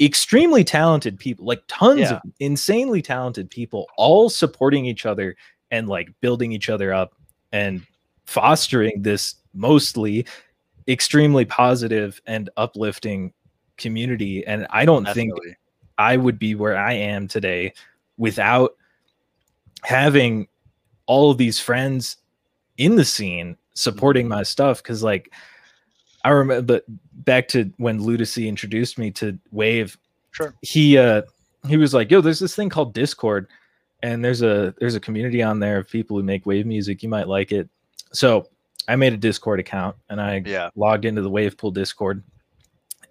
extremely 0.00 0.64
talented 0.64 1.18
people 1.18 1.44
like 1.44 1.62
tons 1.68 2.00
Yeah. 2.00 2.14
of 2.14 2.22
insanely 2.40 3.02
talented 3.02 3.48
people 3.50 3.86
all 3.96 4.28
supporting 4.28 4.86
each 4.86 5.06
other 5.06 5.36
and 5.70 5.88
like 5.88 6.08
building 6.20 6.50
each 6.50 6.68
other 6.68 6.92
up 6.92 7.14
and 7.52 7.82
fostering 8.24 9.02
this 9.02 9.36
mostly 9.54 10.26
extremely 10.88 11.44
positive 11.44 12.20
and 12.26 12.50
uplifting 12.56 13.32
community 13.76 14.44
and 14.46 14.66
i 14.70 14.84
don't 14.84 15.06
think 15.08 15.32
I 15.98 16.16
would 16.16 16.38
be 16.38 16.54
where 16.54 16.76
I 16.76 16.94
am 16.94 17.28
today 17.28 17.74
without 18.16 18.74
having 19.82 20.48
all 21.06 21.30
of 21.30 21.38
these 21.38 21.60
friends 21.60 22.16
in 22.76 22.96
the 22.96 23.04
scene 23.04 23.56
supporting 23.74 24.28
my 24.28 24.42
stuff. 24.42 24.82
Cause 24.82 25.02
like 25.02 25.32
I 26.24 26.30
remember 26.30 26.62
but 26.62 26.84
back 27.24 27.48
to 27.48 27.72
when 27.76 28.00
Ludacy 28.00 28.48
introduced 28.48 28.98
me 28.98 29.10
to 29.12 29.38
Wave, 29.50 29.96
sure 30.30 30.54
he 30.62 30.98
uh 30.98 31.22
he 31.68 31.76
was 31.76 31.94
like, 31.94 32.10
yo, 32.10 32.20
there's 32.20 32.40
this 32.40 32.56
thing 32.56 32.68
called 32.68 32.92
Discord, 32.92 33.46
and 34.02 34.24
there's 34.24 34.42
a 34.42 34.74
there's 34.78 34.96
a 34.96 35.00
community 35.00 35.42
on 35.42 35.60
there 35.60 35.78
of 35.78 35.88
people 35.88 36.16
who 36.16 36.24
make 36.24 36.46
wave 36.46 36.66
music. 36.66 37.02
You 37.02 37.08
might 37.08 37.28
like 37.28 37.52
it. 37.52 37.68
So 38.12 38.48
I 38.88 38.96
made 38.96 39.12
a 39.12 39.16
Discord 39.16 39.60
account 39.60 39.96
and 40.10 40.20
I 40.20 40.42
yeah. 40.44 40.70
logged 40.76 41.04
into 41.04 41.22
the 41.22 41.30
Wavepool 41.30 41.72
discord 41.72 42.22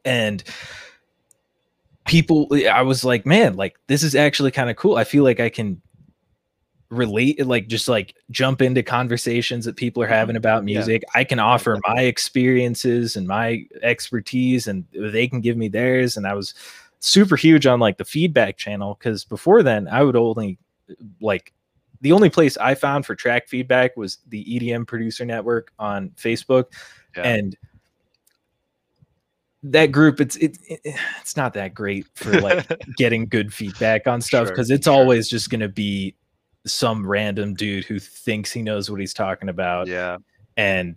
and 0.06 0.44
people 2.08 2.48
i 2.72 2.82
was 2.82 3.06
like 3.06 3.26
man 3.28 3.56
like 3.56 3.78
this 3.88 4.02
is 4.04 4.16
actually 4.16 4.50
kind 4.52 4.70
of 4.70 4.76
cool. 4.76 4.96
I 4.98 5.04
feel 5.04 5.24
like 5.24 5.40
i 5.40 5.50
can 5.50 5.80
relate 6.90 7.46
like 7.46 7.68
just 7.68 7.88
like 7.88 8.16
jump 8.32 8.62
into 8.62 8.84
conversations 8.84 9.64
that 9.66 9.76
people 9.78 10.02
are 10.04 10.08
Mhm. 10.08 10.10
having 10.10 10.36
about 10.36 10.68
Yeah. 10.68 10.76
music. 10.80 11.04
I 11.16 11.24
can 11.24 11.40
offer 11.40 11.80
my 11.88 12.02
experiences 12.02 13.16
and 13.16 13.28
my 13.28 13.66
expertise 13.82 14.68
and 14.68 14.84
they 14.92 15.28
can 15.28 15.40
give 15.40 15.56
me 15.56 15.70
theirs. 15.70 16.18
And 16.18 16.28
i 16.28 16.34
was 16.34 16.54
super 17.00 17.36
huge 17.36 17.66
on 17.66 17.80
like 17.80 17.98
the 17.98 18.04
feedback 18.06 18.58
channel 18.58 18.96
because 19.00 19.24
before 19.24 19.64
then 19.64 19.88
i 19.88 20.04
would 20.04 20.16
only 20.16 20.58
like 21.22 21.54
the 22.02 22.12
only 22.12 22.30
place 22.30 22.58
i 22.58 22.74
found 22.76 23.06
for 23.06 23.16
track 23.16 23.48
feedback 23.48 23.96
was 23.96 24.18
the 24.30 24.44
edm 24.46 24.86
producer 24.88 25.26
network 25.26 25.72
on 25.80 26.10
facebook 26.12 26.66
Yeah. 27.16 27.24
and 27.24 27.58
that 29.64 29.88
group 29.92 30.20
it's 30.20 30.36
it, 30.38 30.58
it 30.68 30.80
it's 31.22 31.38
not 31.38 31.54
that 31.54 31.74
great 31.74 32.06
for 32.16 32.40
like 32.42 32.68
getting 32.98 33.28
good 33.28 33.54
feedback 33.54 34.08
on 34.08 34.20
stuff 34.22 34.48
Sure, 34.48 34.56
because 34.56 34.72
it's 34.72 34.86
sure. 34.86 34.94
always 34.94 35.30
just 35.30 35.50
going 35.52 35.62
to 35.62 35.70
be 35.70 36.16
some 36.66 37.06
random 37.06 37.54
dude 37.54 37.86
who 37.86 38.00
thinks 38.00 38.52
he 38.52 38.62
knows 38.64 38.90
what 38.90 39.00
he's 39.00 39.14
talking 39.14 39.50
about 39.50 39.88
yeah 39.88 40.18
and 40.58 40.96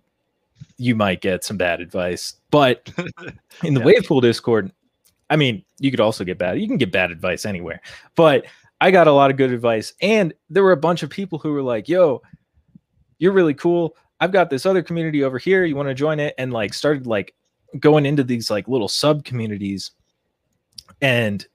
you 0.77 0.95
might 0.95 1.21
get 1.21 1.43
some 1.43 1.57
bad 1.57 1.79
advice 1.79 2.35
but 2.49 2.91
in 3.63 3.73
the 3.75 3.79
Yeah. 3.81 3.85
wave 3.85 4.05
pool 4.07 4.21
discord 4.21 4.71
i 5.29 5.35
mean 5.35 5.63
you 5.79 5.91
could 5.91 5.99
also 5.99 6.23
get 6.23 6.39
bad 6.39 6.59
you 6.59 6.67
can 6.67 6.77
get 6.77 6.91
bad 6.91 7.11
advice 7.11 7.45
anywhere 7.45 7.81
but 8.15 8.45
i 8.85 8.91
got 8.91 9.07
a 9.07 9.11
lot 9.11 9.31
of 9.31 9.37
good 9.37 9.51
advice 9.51 9.93
and 10.01 10.33
there 10.49 10.63
were 10.63 10.71
a 10.71 10.77
bunch 10.77 11.01
of 11.03 11.09
people 11.09 11.39
who 11.39 11.51
were 11.51 11.61
like 11.63 11.89
yo 11.89 12.21
you're 13.17 13.31
really 13.33 13.53
cool 13.53 13.95
i've 14.19 14.31
got 14.31 14.49
this 14.49 14.65
other 14.65 14.83
community 14.83 15.23
over 15.23 15.37
here 15.37 15.63
you 15.65 15.75
want 15.75 15.87
to 15.89 15.93
join 15.95 16.19
it 16.19 16.33
and 16.37 16.53
like 16.53 16.73
started 16.73 17.07
like 17.07 17.33
going 17.79 18.05
into 18.05 18.23
these 18.23 18.49
like 18.51 18.67
little 18.67 18.87
sub 18.87 19.23
communities 19.25 19.91
and 21.01 21.47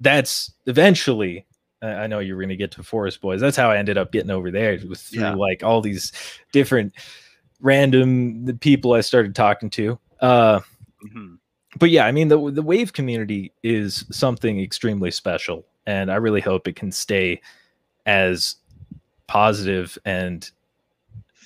that's 0.00 0.52
eventually 0.66 1.46
I 1.82 1.86
I 2.04 2.06
know 2.06 2.18
you're 2.20 2.38
going 2.38 2.48
to 2.48 2.56
get 2.56 2.70
to 2.72 2.82
Forest 2.82 3.20
Boys. 3.20 3.40
That's 3.40 3.56
how 3.56 3.70
I 3.70 3.76
ended 3.76 3.98
up 3.98 4.12
getting 4.12 4.30
over 4.30 4.50
there 4.50 4.78
was 4.88 5.02
through 5.02 5.22
Yeah. 5.22 5.34
like 5.34 5.62
all 5.64 5.80
these 5.80 6.12
different 6.52 6.92
random 7.60 8.58
people 8.60 8.92
I 8.94 9.00
started 9.00 9.34
talking 9.34 9.70
to. 9.70 9.98
Uh, 10.20 10.60
Mhm. 11.04 11.38
but 11.78 11.90
yeah, 11.90 12.06
I 12.06 12.12
mean 12.12 12.28
the 12.28 12.50
the 12.50 12.62
wave 12.62 12.92
community 12.92 13.52
is 13.62 14.04
something 14.10 14.60
extremely 14.60 15.10
special, 15.10 15.66
and 15.86 16.10
I 16.10 16.16
really 16.16 16.40
hope 16.40 16.68
it 16.68 16.76
can 16.76 16.92
stay 16.92 17.40
as 18.06 18.56
positive 19.26 19.96
and 20.04 20.50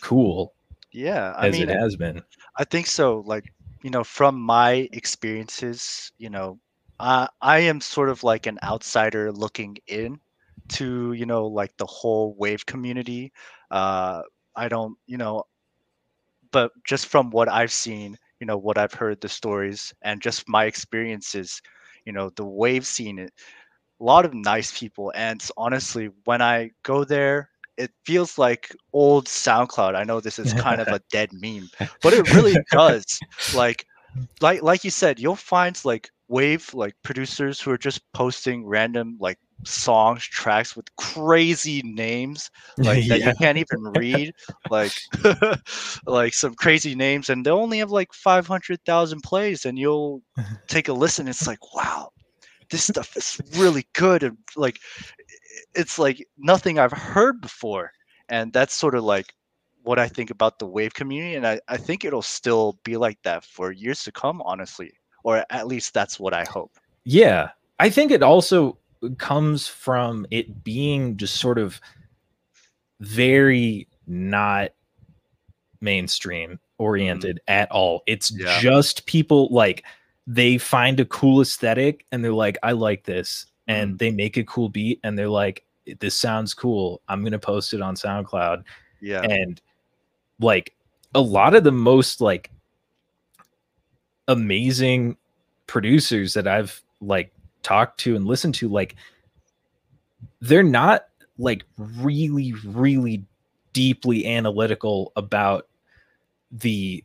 cool 0.00 0.54
yeah 0.92 1.34
i 1.36 1.46
as 1.46 1.54
mean 1.54 1.68
it 1.68 1.78
has 1.78 1.96
been. 1.96 2.22
I 2.56 2.64
think 2.64 2.86
so. 2.86 3.22
Like, 3.26 3.52
you 3.82 3.90
know, 3.90 4.02
from 4.04 4.40
my 4.40 4.88
experiences, 4.92 6.10
you 6.18 6.30
know, 6.30 6.58
I 6.98 7.28
I 7.42 7.58
am 7.60 7.80
sort 7.80 8.08
of 8.08 8.24
like 8.24 8.46
an 8.46 8.58
outsider 8.62 9.30
looking 9.32 9.76
in 9.86 10.18
to, 10.70 11.12
you 11.12 11.26
know, 11.26 11.46
like 11.46 11.76
the 11.76 11.86
whole 11.86 12.34
wave 12.38 12.64
community. 12.66 13.32
Uh, 13.70 14.22
I 14.56 14.68
don't, 14.68 14.96
you 15.06 15.18
know, 15.18 15.44
but 16.50 16.70
just 16.84 17.06
from 17.06 17.30
what 17.30 17.48
I've 17.48 17.72
seen, 17.72 18.16
you 18.40 18.46
know, 18.46 18.56
what 18.58 18.78
I've 18.78 18.94
heard, 18.94 19.20
the 19.20 19.28
stories, 19.28 19.92
and 20.02 20.20
just 20.22 20.48
my 20.48 20.64
experiences, 20.64 21.60
you 22.04 22.12
know, 22.12 22.30
the 22.36 22.44
wave 22.44 22.86
scene, 22.86 23.18
it- 23.18 23.34
a 24.00 24.04
lot 24.04 24.24
of 24.24 24.34
nice 24.34 24.78
people. 24.78 25.12
And 25.14 25.42
honestly, 25.56 26.10
when 26.24 26.42
I 26.42 26.70
go 26.82 27.04
there, 27.04 27.50
it 27.76 27.90
feels 28.04 28.38
like 28.38 28.74
old 28.92 29.26
SoundCloud. 29.26 29.94
I 29.94 30.04
know 30.04 30.20
this 30.20 30.38
is 30.38 30.52
kind 30.54 30.80
of 30.80 30.88
a 30.88 31.00
dead 31.10 31.30
meme, 31.32 31.70
but 32.02 32.12
it 32.12 32.32
really 32.32 32.56
does. 32.70 33.04
Like, 33.54 33.86
like, 34.40 34.62
like 34.62 34.84
you 34.84 34.90
said, 34.90 35.18
you'll 35.18 35.36
find 35.36 35.78
like 35.84 36.10
wave 36.28 36.72
like 36.74 36.94
producers 37.02 37.60
who 37.60 37.70
are 37.70 37.78
just 37.78 38.00
posting 38.12 38.66
random 38.66 39.16
like 39.20 39.38
songs, 39.64 40.22
tracks 40.24 40.76
with 40.76 40.94
crazy 40.96 41.82
names 41.84 42.50
like 42.78 43.06
that 43.08 43.20
you 43.20 43.32
can't 43.40 43.58
even 43.58 43.82
read 43.96 44.34
like 44.70 44.92
like 46.06 46.34
some 46.34 46.54
crazy 46.54 46.94
names 46.94 47.30
and 47.30 47.44
they 47.44 47.50
only 47.50 47.78
have 47.78 47.90
like 47.90 48.12
500,000 48.12 49.20
plays 49.22 49.64
and 49.64 49.78
you'll 49.78 50.22
take 50.66 50.88
a 50.88 50.92
listen 50.92 51.28
it's 51.28 51.46
like 51.46 51.74
wow 51.74 52.10
this 52.70 52.84
stuff 52.84 53.16
is 53.16 53.40
really 53.56 53.86
good 53.94 54.22
and 54.22 54.36
like 54.56 54.80
it's 55.74 55.98
like 55.98 56.26
nothing 56.38 56.78
I've 56.78 56.92
heard 56.92 57.40
before 57.40 57.92
and 58.28 58.52
that's 58.52 58.74
sort 58.74 58.94
of 58.94 59.04
like 59.04 59.34
what 59.82 59.98
I 59.98 60.08
think 60.08 60.30
about 60.30 60.58
the 60.58 60.66
wave 60.66 60.94
community 60.94 61.36
and 61.36 61.46
I, 61.46 61.60
I 61.68 61.76
think 61.76 62.04
it'll 62.04 62.22
still 62.22 62.78
be 62.84 62.96
like 62.96 63.22
that 63.22 63.44
for 63.44 63.70
years 63.72 64.02
to 64.04 64.12
come 64.12 64.42
honestly 64.42 64.92
or 65.22 65.44
at 65.50 65.66
least 65.66 65.94
that's 65.94 66.18
what 66.18 66.34
I 66.34 66.44
hope 66.44 66.72
Yeah. 67.04 67.50
I 67.78 67.90
think 67.90 68.10
it 68.10 68.22
also 68.22 68.78
comes 69.18 69.68
from 69.68 70.26
it 70.30 70.64
being 70.64 71.16
just 71.16 71.36
sort 71.36 71.58
of 71.58 71.80
very 73.00 73.86
not 74.06 74.70
mainstream 75.80 76.58
oriented 76.78 77.36
mm-hmm. 77.46 77.60
at 77.60 77.70
all. 77.70 78.02
It's 78.06 78.30
Yeah. 78.30 78.58
just 78.60 79.06
people 79.06 79.48
like 79.50 79.84
they 80.26 80.58
find 80.58 80.98
a 81.00 81.04
cool 81.04 81.40
aesthetic 81.40 82.04
and 82.10 82.24
they're 82.24 82.32
like, 82.32 82.58
I 82.62 82.72
like 82.72 83.04
this. 83.04 83.46
And 83.68 83.90
mm-hmm. 83.90 83.96
they 83.98 84.10
make 84.10 84.36
a 84.36 84.44
cool 84.44 84.68
beat 84.68 85.00
and 85.02 85.18
they're 85.18 85.28
like, 85.28 85.64
this 86.00 86.14
sounds 86.14 86.52
cool. 86.54 87.00
I'm 87.08 87.20
going 87.22 87.32
to 87.32 87.38
post 87.38 87.74
it 87.74 87.80
on 87.80 87.94
SoundCloud 87.94 88.64
yeah 89.00 89.22
and 89.22 89.60
like 90.40 90.74
a 91.14 91.20
lot 91.20 91.54
of 91.54 91.64
the 91.64 91.72
most 91.72 92.20
like 92.20 92.50
amazing 94.28 95.16
producers 95.66 96.34
that 96.34 96.46
I've 96.46 96.82
like 97.00 97.32
talked 97.62 98.00
to 98.00 98.16
and 98.16 98.26
listened 98.26 98.54
to 98.56 98.68
like 98.68 98.96
they're 100.40 100.62
not 100.62 101.06
like 101.38 101.64
really 101.78 102.52
really 102.64 103.24
deeply 103.72 104.26
analytical 104.26 105.12
about 105.16 105.68
the 106.50 107.04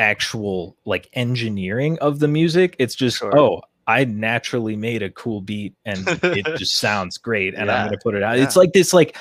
actual 0.00 0.76
like 0.84 1.08
engineering 1.12 1.96
of 2.00 2.18
the 2.18 2.26
music 2.26 2.74
it's 2.80 2.96
just 2.96 3.18
Sure. 3.18 3.38
oh 3.38 3.60
I 3.86 4.04
naturally 4.04 4.74
made 4.76 5.02
a 5.02 5.10
cool 5.10 5.40
beat 5.40 5.74
and 5.84 6.02
it 6.24 6.44
just 6.58 6.76
sounds 6.76 7.18
great 7.18 7.54
and 7.54 7.70
I'm 7.70 7.86
going 7.88 7.98
to 7.98 8.02
put 8.02 8.14
it 8.14 8.22
out 8.22 8.36
yeah. 8.38 8.44
it's 8.44 8.56
like 8.56 8.72
this 8.72 8.92
like 8.92 9.16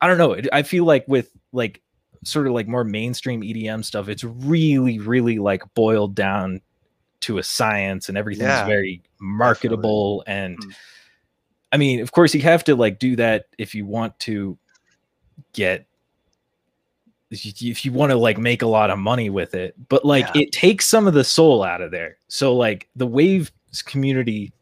I 0.00 0.06
don't 0.06 0.18
know. 0.18 0.36
I 0.52 0.62
feel 0.62 0.84
like 0.84 1.06
with 1.08 1.30
like 1.52 1.80
sort 2.24 2.46
of 2.46 2.52
like 2.52 2.68
more 2.68 2.84
mainstream 2.84 3.40
EDM 3.40 3.82
stuff, 3.82 4.08
it's 4.10 4.22
really, 4.22 4.98
really 4.98 5.38
like 5.38 5.62
boiled 5.72 6.14
down 6.14 6.60
to 7.20 7.38
a 7.38 7.42
science 7.42 8.10
and 8.10 8.18
everything's 8.18 8.48
Yeah, 8.48 8.66
very 8.66 9.02
marketable. 9.18 10.22
And 10.26 10.58
Mm. 10.58 10.74
I 11.72 11.76
mean, 11.78 12.00
of 12.00 12.12
course, 12.12 12.34
you 12.34 12.42
have 12.42 12.64
to 12.64 12.76
like 12.76 12.98
do 12.98 13.16
that 13.16 13.46
if 13.56 13.74
you 13.74 13.86
want 13.86 14.18
to 14.20 14.58
get 15.54 15.86
if 17.30 17.84
you 17.84 17.92
want 17.92 18.10
to 18.10 18.16
like 18.16 18.38
make 18.38 18.62
a 18.62 18.66
lot 18.66 18.90
of 18.90 18.98
money 18.98 19.30
with 19.30 19.54
it 19.54 19.74
but 19.88 20.04
like 20.04 20.26
yeah. 20.34 20.42
it 20.42 20.52
takes 20.52 20.86
some 20.86 21.06
of 21.06 21.14
the 21.14 21.24
soul 21.24 21.62
out 21.62 21.80
of 21.80 21.90
there. 21.90 22.16
So 22.28 22.54
like 22.54 22.88
the 22.94 23.06
waves 23.06 23.50
community 23.84 24.52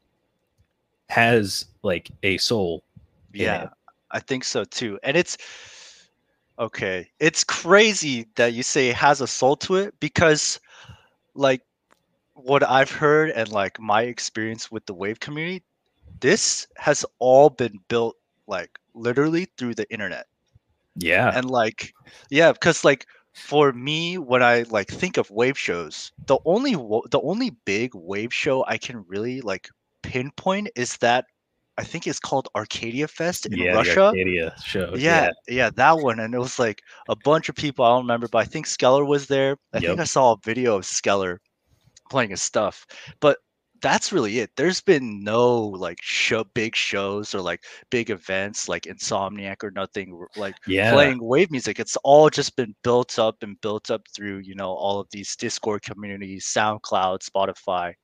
has 1.08 1.66
like 1.82 2.10
a 2.22 2.38
soul 2.38 2.82
yeah 3.34 3.68
i 4.12 4.18
think 4.18 4.44
so 4.44 4.64
too. 4.64 4.98
And 5.02 5.16
it's 5.16 5.36
okay 6.58 7.10
it's 7.18 7.44
crazy 7.44 8.26
that 8.36 8.52
you 8.52 8.62
say 8.62 8.88
it 8.88 8.96
has 8.96 9.20
a 9.20 9.26
soul 9.26 9.56
to 9.56 9.76
it 9.76 9.94
because 10.00 10.60
like 11.34 11.62
what 12.34 12.62
i've 12.62 12.90
heard 12.90 13.30
and 13.30 13.50
like 13.50 13.80
my 13.80 14.02
experience 14.02 14.70
with 14.70 14.84
the 14.86 14.94
wave 14.94 15.18
community 15.18 15.62
this 16.20 16.66
has 16.76 17.04
all 17.18 17.48
been 17.50 17.78
built 17.88 18.16
like 18.46 18.78
literally 18.94 19.46
through 19.56 19.74
the 19.74 19.90
internet 19.90 20.26
yeah. 20.96 21.32
And 21.34 21.50
like, 21.50 21.92
yeah, 22.30 22.52
because 22.52 22.84
like 22.84 23.06
for 23.34 23.72
me, 23.72 24.18
when 24.18 24.42
I 24.42 24.64
like 24.70 24.88
think 24.88 25.16
of 25.16 25.30
wave 25.30 25.58
shows, 25.58 26.12
the 26.26 26.38
only 26.44 26.72
the 26.74 27.20
only 27.22 27.50
big 27.64 27.94
wave 27.94 28.32
show 28.32 28.64
I 28.66 28.78
can 28.78 29.04
really 29.06 29.40
like 29.40 29.68
pinpoint 30.02 30.70
is 30.76 30.96
that 30.98 31.26
I 31.78 31.84
think 31.84 32.06
it's 32.06 32.20
called 32.20 32.48
Arcadia 32.54 33.08
Fest 33.08 33.46
in 33.46 33.56
yeah, 33.56 33.72
Russia. 33.72 34.04
Arcadia 34.06 34.54
show. 34.64 34.94
Yeah, 34.94 35.30
yeah, 35.48 35.54
yeah, 35.54 35.70
that 35.76 35.98
one. 35.98 36.20
And 36.20 36.34
it 36.34 36.38
was 36.38 36.58
like 36.58 36.82
a 37.08 37.16
bunch 37.16 37.48
of 37.48 37.54
people. 37.54 37.84
I 37.84 37.90
don't 37.90 38.02
remember, 38.02 38.28
but 38.28 38.38
I 38.38 38.44
think 38.44 38.66
Skeler 38.66 39.06
was 39.06 39.26
there. 39.26 39.56
I 39.72 39.78
yep. 39.78 39.82
think 39.82 40.00
I 40.00 40.04
saw 40.04 40.32
a 40.32 40.36
video 40.44 40.76
of 40.76 40.84
Skeler 40.84 41.38
playing 42.10 42.30
his 42.30 42.42
stuff. 42.42 42.86
But 43.20 43.38
that's 43.82 44.12
really 44.12 44.38
it. 44.38 44.50
There's 44.56 44.80
been 44.80 45.22
no 45.22 45.58
like 45.60 45.98
show 46.00 46.44
big 46.54 46.74
shows 46.74 47.34
or 47.34 47.40
like 47.40 47.64
big 47.90 48.10
events 48.10 48.68
like 48.68 48.84
Insomniac 48.84 49.62
or 49.62 49.70
nothing 49.72 50.24
like 50.36 50.54
yeah. 50.66 50.92
playing 50.92 51.18
wave 51.22 51.50
music. 51.50 51.80
It's 51.80 51.96
all 52.04 52.30
just 52.30 52.56
been 52.56 52.74
built 52.84 53.18
up 53.18 53.42
and 53.42 53.60
built 53.60 53.90
up 53.90 54.02
through 54.14 54.38
you 54.38 54.54
know 54.54 54.70
all 54.70 55.00
of 55.00 55.08
these 55.10 55.36
Discord 55.36 55.82
communities, 55.82 56.46
SoundCloud, 56.46 57.18
Spotify, 57.28 57.94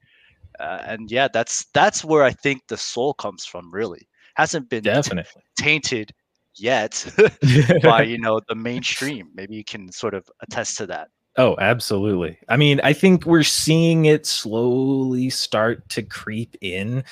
uh, 0.61 0.83
and 0.87 1.11
yeah, 1.11 1.29
that's 1.33 1.67
that's 1.73 2.05
where 2.05 2.25
I 2.25 2.33
think 2.33 2.63
the 2.69 2.77
soul 2.77 3.15
comes 3.15 3.45
from. 3.45 3.73
Really, 3.73 4.09
hasn't 4.35 4.69
been 4.69 4.83
definitely 4.83 5.43
t- 5.57 5.63
tainted 5.63 6.13
yet 6.57 7.07
by 7.83 8.03
you 8.07 8.19
know 8.19 8.41
the 8.49 8.55
mainstream. 8.55 9.31
Maybe 9.35 9.55
you 9.55 9.65
can 9.65 9.93
sort 9.93 10.15
of 10.15 10.27
attest 10.43 10.77
to 10.79 10.87
that. 10.87 11.09
Oh, 11.39 11.57
absolutely. 11.59 12.37
I 12.49 12.57
mean, 12.57 12.81
I 12.83 12.93
think 12.93 13.25
we're 13.25 13.45
seeing 13.45 14.07
it 14.07 14.27
slowly 14.27 15.31
start 15.31 15.89
to 15.91 16.03
creep 16.03 16.57
in. 16.61 17.05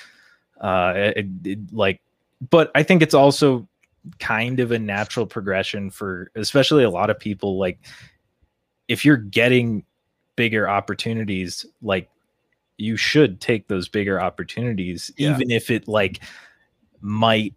Uh, 0.60 0.92
it, 0.96 1.26
it, 1.44 1.58
like, 1.72 2.00
but 2.50 2.72
I 2.74 2.82
think 2.82 3.02
it's 3.02 3.14
also 3.14 3.68
kind 4.18 4.58
of 4.58 4.72
a 4.72 4.78
natural 4.78 5.26
progression 5.26 5.90
for, 5.90 6.30
especially 6.34 6.82
a 6.82 6.90
lot 6.90 7.08
of 7.08 7.20
people. 7.20 7.56
Like, 7.56 7.78
if 8.88 9.04
you're 9.04 9.16
getting 9.16 9.84
bigger 10.34 10.68
opportunities, 10.68 11.64
like, 11.80 12.10
you 12.78 12.96
should 12.96 13.40
take 13.40 13.68
those 13.68 13.88
bigger 13.88 14.20
opportunities, 14.20 15.10
yeah. 15.16 15.34
even 15.34 15.50
if 15.50 15.70
it 15.70 15.88
like 15.88 16.20
might 17.00 17.54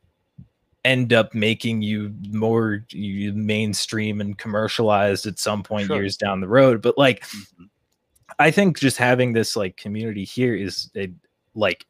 end 0.85 1.11
up 1.11 1.33
making 1.33 1.81
you 1.81 2.13
more 2.29 2.85
you 2.91 3.33
mainstream 3.33 4.21
and 4.21 4.37
commercialized 4.37 5.25
at 5.25 5.37
some 5.37 5.61
point 5.61 5.87
sure. 5.87 5.97
years 5.97 6.15
down 6.15 6.39
the 6.39 6.47
road 6.47 6.81
but 6.81 6.97
like 6.97 7.21
mm-hmm. 7.21 7.65
i 8.39 8.49
think 8.49 8.79
just 8.79 8.97
having 8.97 9.33
this 9.33 9.55
like 9.55 9.75
community 9.75 10.23
here 10.23 10.55
is 10.55 10.89
a 10.95 11.11
like 11.53 11.85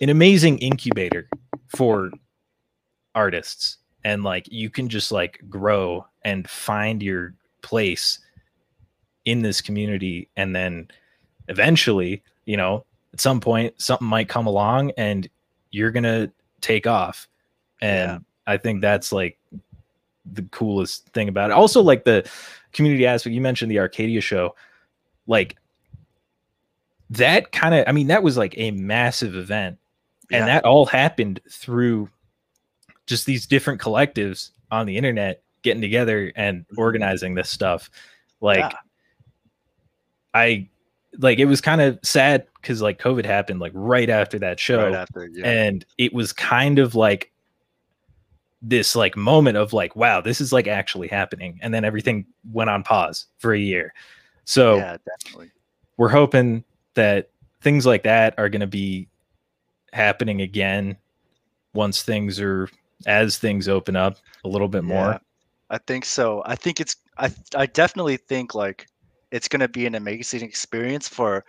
an 0.00 0.10
amazing 0.10 0.58
incubator 0.58 1.28
for 1.66 2.10
artists 3.14 3.78
and 4.04 4.22
like 4.22 4.46
you 4.50 4.70
can 4.70 4.88
just 4.88 5.10
like 5.10 5.42
grow 5.48 6.06
and 6.24 6.48
find 6.48 7.02
your 7.02 7.34
place 7.62 8.20
in 9.24 9.42
this 9.42 9.60
community 9.60 10.28
and 10.36 10.54
then 10.54 10.86
eventually 11.48 12.22
you 12.46 12.56
know 12.56 12.84
at 13.12 13.20
some 13.20 13.40
point 13.40 13.74
something 13.80 14.06
might 14.06 14.28
come 14.28 14.46
along 14.46 14.92
and 14.96 15.28
you're 15.72 15.90
gonna 15.90 16.30
take 16.60 16.86
off 16.86 17.28
and 17.80 18.10
yeah. 18.10 18.18
I 18.46 18.56
think 18.56 18.80
that's 18.80 19.12
like 19.12 19.38
the 20.24 20.42
coolest 20.42 21.08
thing 21.10 21.28
about 21.28 21.50
it. 21.50 21.54
Also, 21.54 21.82
like 21.82 22.04
the 22.04 22.28
community 22.72 23.06
aspect. 23.06 23.34
You 23.34 23.40
mentioned 23.40 23.70
the 23.70 23.78
Arcadia 23.78 24.20
show, 24.20 24.54
like 25.26 25.56
that 27.10 27.52
kind 27.52 27.74
of. 27.74 27.84
I 27.86 27.92
mean, 27.92 28.08
that 28.08 28.22
was 28.22 28.36
like 28.36 28.54
a 28.56 28.70
massive 28.70 29.36
event, 29.36 29.78
yeah. 30.30 30.38
and 30.38 30.48
that 30.48 30.64
all 30.64 30.86
happened 30.86 31.40
through 31.50 32.08
just 33.06 33.26
these 33.26 33.46
different 33.46 33.80
collectives 33.80 34.50
on 34.70 34.86
the 34.86 34.96
internet 34.96 35.42
getting 35.62 35.80
together 35.80 36.32
and 36.36 36.62
mm-hmm. 36.62 36.78
organizing 36.78 37.34
this 37.34 37.50
stuff. 37.50 37.90
Like, 38.40 38.58
yeah. 38.58 38.72
I 40.34 40.68
like 41.18 41.38
it 41.38 41.46
was 41.46 41.60
kind 41.60 41.80
of 41.80 41.98
sad 42.02 42.46
because 42.60 42.82
like 42.82 43.00
COVID 43.00 43.24
happened 43.24 43.60
like 43.60 43.72
right 43.74 44.10
after 44.10 44.38
that 44.40 44.60
show, 44.60 44.84
right 44.84 44.94
after, 44.94 45.28
yeah. 45.32 45.46
and 45.46 45.84
it 45.96 46.12
was 46.12 46.32
kind 46.32 46.78
of 46.78 46.94
like 46.94 47.32
this 48.60 48.96
like 48.96 49.16
moment 49.16 49.56
of 49.56 49.72
like 49.72 49.94
wow 49.94 50.20
this 50.20 50.40
is 50.40 50.52
like 50.52 50.66
actually 50.66 51.06
happening 51.06 51.58
and 51.62 51.72
then 51.72 51.84
everything 51.84 52.26
went 52.52 52.68
on 52.70 52.82
pause 52.82 53.26
for 53.38 53.52
a 53.52 53.58
year. 53.58 53.94
So 54.44 54.76
yeah 54.76 54.96
definitely. 55.06 55.50
we're 55.96 56.08
hoping 56.08 56.64
that 56.94 57.30
things 57.60 57.86
like 57.86 58.02
that 58.04 58.34
are 58.38 58.48
going 58.48 58.60
to 58.60 58.66
be 58.66 59.08
happening 59.92 60.40
again 60.42 60.96
once 61.74 62.02
things 62.02 62.40
are 62.40 62.68
as 63.06 63.38
things 63.38 63.68
open 63.68 63.96
up 63.96 64.16
a 64.44 64.48
little 64.48 64.68
bit 64.68 64.84
more. 64.84 65.20
I 65.70 65.78
think 65.78 66.04
so. 66.04 66.42
I 66.46 66.54
think 66.54 66.80
it's 66.80 66.96
i 67.18 67.30
i 67.54 67.66
definitely 67.66 68.16
think 68.16 68.54
like 68.54 68.86
it's 69.30 69.48
going 69.48 69.60
to 69.60 69.68
be 69.68 69.86
an 69.86 69.94
amazing 69.94 70.42
experience 70.42 71.08
for 71.08 71.44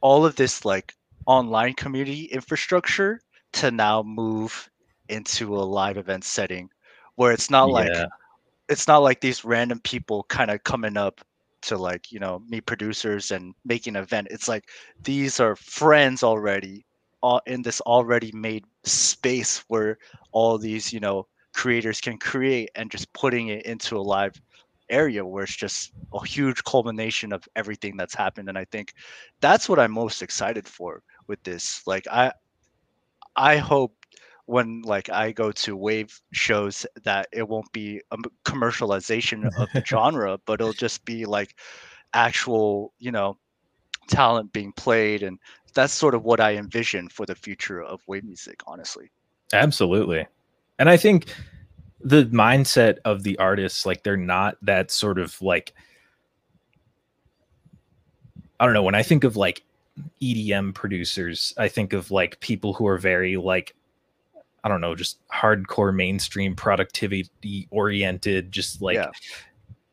all 0.00 0.26
of 0.26 0.36
this 0.36 0.64
like 0.64 0.94
online 1.26 1.74
community 1.74 2.24
infrastructure 2.24 3.20
to 3.52 3.70
now 3.70 4.02
move 4.02 4.68
into 5.08 5.56
a 5.56 5.58
live 5.58 5.96
event 5.96 6.24
setting 6.24 6.70
where 7.16 7.32
it's 7.32 7.50
not 7.50 7.70
like 7.70 7.92
it's 8.68 8.88
not 8.88 8.98
like 8.98 9.20
these 9.20 9.44
random 9.44 9.80
people 9.80 10.24
kind 10.24 10.50
of 10.50 10.62
coming 10.64 10.96
up 10.96 11.20
to 11.62 11.76
like 11.76 12.12
you 12.12 12.20
know 12.20 12.42
meet 12.48 12.66
producers 12.66 13.30
and 13.30 13.54
making 13.64 13.96
an 13.96 14.02
event. 14.02 14.28
It's 14.30 14.48
like 14.48 14.68
these 15.02 15.40
are 15.40 15.56
friends 15.56 16.22
already 16.22 16.84
all 17.22 17.40
in 17.46 17.62
this 17.62 17.80
already 17.82 18.30
made 18.32 18.64
space 18.84 19.64
where 19.68 19.98
all 20.32 20.58
these 20.58 20.92
you 20.92 21.00
know 21.00 21.26
creators 21.54 22.00
can 22.00 22.18
create 22.18 22.70
and 22.74 22.90
just 22.90 23.12
putting 23.14 23.48
it 23.48 23.64
into 23.66 23.96
a 23.96 24.00
live 24.00 24.40
area 24.90 25.24
where 25.24 25.42
it's 25.44 25.56
just 25.56 25.92
a 26.12 26.24
huge 26.24 26.62
culmination 26.64 27.32
of 27.32 27.48
everything 27.56 27.96
that's 27.96 28.14
happened. 28.14 28.48
And 28.48 28.58
i 28.58 28.64
think 28.66 28.94
that's 29.40 29.68
what 29.68 29.78
i'm 29.78 29.92
most 29.92 30.22
excited 30.22 30.68
for 30.68 31.02
with 31.26 31.42
this. 31.42 31.82
Like 31.86 32.06
i 32.08 32.32
i 33.34 33.56
hope 33.56 33.95
when 34.46 34.82
like 34.82 35.10
I 35.10 35.32
go 35.32 35.52
to 35.52 35.76
wave 35.76 36.20
shows 36.32 36.86
that 37.02 37.28
it 37.32 37.46
won't 37.46 37.70
be 37.72 38.00
a 38.10 38.16
commercialization 38.44 39.46
of 39.58 39.68
the 39.72 39.84
genre, 39.86 40.38
but 40.46 40.60
it'll 40.60 40.72
just 40.72 41.04
be 41.04 41.24
like 41.24 41.56
actual, 42.14 42.92
you 42.98 43.10
know, 43.10 43.36
talent 44.08 44.52
being 44.52 44.72
played 44.72 45.22
and 45.22 45.38
that's 45.74 45.92
sort 45.92 46.14
of 46.14 46.24
what 46.24 46.40
I 46.40 46.54
envision 46.54 47.08
for 47.08 47.26
the 47.26 47.34
future 47.34 47.82
of 47.82 48.00
wave 48.06 48.24
music, 48.24 48.62
honestly. 48.66 49.10
Absolutely. 49.52 50.26
And 50.78 50.88
I 50.88 50.96
think 50.96 51.26
the 52.00 52.24
mindset 52.26 52.98
of 53.04 53.24
the 53.24 53.38
artists, 53.38 53.84
like 53.84 54.02
they're 54.02 54.16
not 54.16 54.56
that 54.62 54.90
sort 54.90 55.18
of 55.18 55.40
like 55.42 55.74
I 58.58 58.64
don't 58.64 58.74
know, 58.74 58.82
when 58.82 58.94
I 58.94 59.02
think 59.02 59.24
of 59.24 59.36
like 59.36 59.64
EDM 60.22 60.74
producers, 60.74 61.52
I 61.58 61.68
think 61.68 61.92
of 61.92 62.10
like 62.10 62.40
people 62.40 62.72
who 62.74 62.86
are 62.86 62.98
very 62.98 63.36
like 63.36 63.74
I 64.66 64.68
don't 64.68 64.80
know, 64.80 64.96
just 64.96 65.24
hardcore 65.28 65.94
mainstream 65.94 66.56
productivity 66.56 67.68
oriented, 67.70 68.50
just 68.50 68.82
like 68.82 68.96
yeah. 68.96 69.12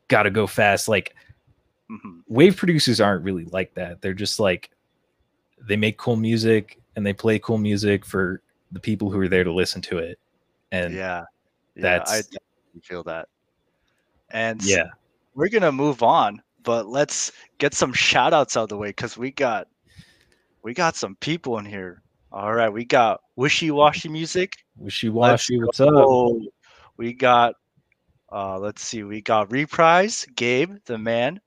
gotta 0.08 0.32
go 0.32 0.48
fast. 0.48 0.88
Like 0.88 1.14
mm-hmm. 1.88 2.18
wave 2.26 2.56
producers 2.56 3.00
aren't 3.00 3.22
really 3.22 3.44
like 3.44 3.72
that. 3.74 4.02
They're 4.02 4.12
just 4.12 4.40
like 4.40 4.70
they 5.60 5.76
make 5.76 5.96
cool 5.96 6.16
music 6.16 6.80
and 6.96 7.06
they 7.06 7.12
play 7.12 7.38
cool 7.38 7.56
music 7.56 8.04
for 8.04 8.42
the 8.72 8.80
people 8.80 9.12
who 9.12 9.20
are 9.20 9.28
there 9.28 9.44
to 9.44 9.52
listen 9.52 9.80
to 9.82 9.98
it. 9.98 10.18
And 10.72 10.92
yeah, 10.92 11.22
yeah 11.76 11.82
that's 11.82 12.10
I 12.10 12.22
feel 12.82 13.04
that. 13.04 13.28
And 14.30 14.60
yeah, 14.64 14.88
we're 15.36 15.50
gonna 15.50 15.70
move 15.70 16.02
on, 16.02 16.42
but 16.64 16.88
let's 16.88 17.30
get 17.58 17.74
some 17.74 17.92
shout 17.92 18.34
outs 18.34 18.56
out 18.56 18.64
of 18.64 18.68
the 18.70 18.76
way 18.76 18.88
because 18.88 19.16
we 19.16 19.30
got 19.30 19.68
we 20.64 20.74
got 20.74 20.96
some 20.96 21.14
people 21.20 21.58
in 21.58 21.64
here 21.64 22.02
all 22.34 22.52
right, 22.52 22.68
we 22.68 22.84
got 22.84 23.20
wishy 23.36 23.70
washy 23.70 24.08
music. 24.08 24.63
Wishy 24.76 25.08
washy, 25.08 25.62
what's 25.62 25.80
up? 25.80 26.08
We 26.96 27.12
got 27.12 27.54
uh 28.32 28.58
let's 28.58 28.82
see, 28.82 29.02
we 29.02 29.20
got 29.20 29.50
reprise, 29.50 30.26
Gabe, 30.36 30.76
the 30.86 30.98
man. 30.98 31.40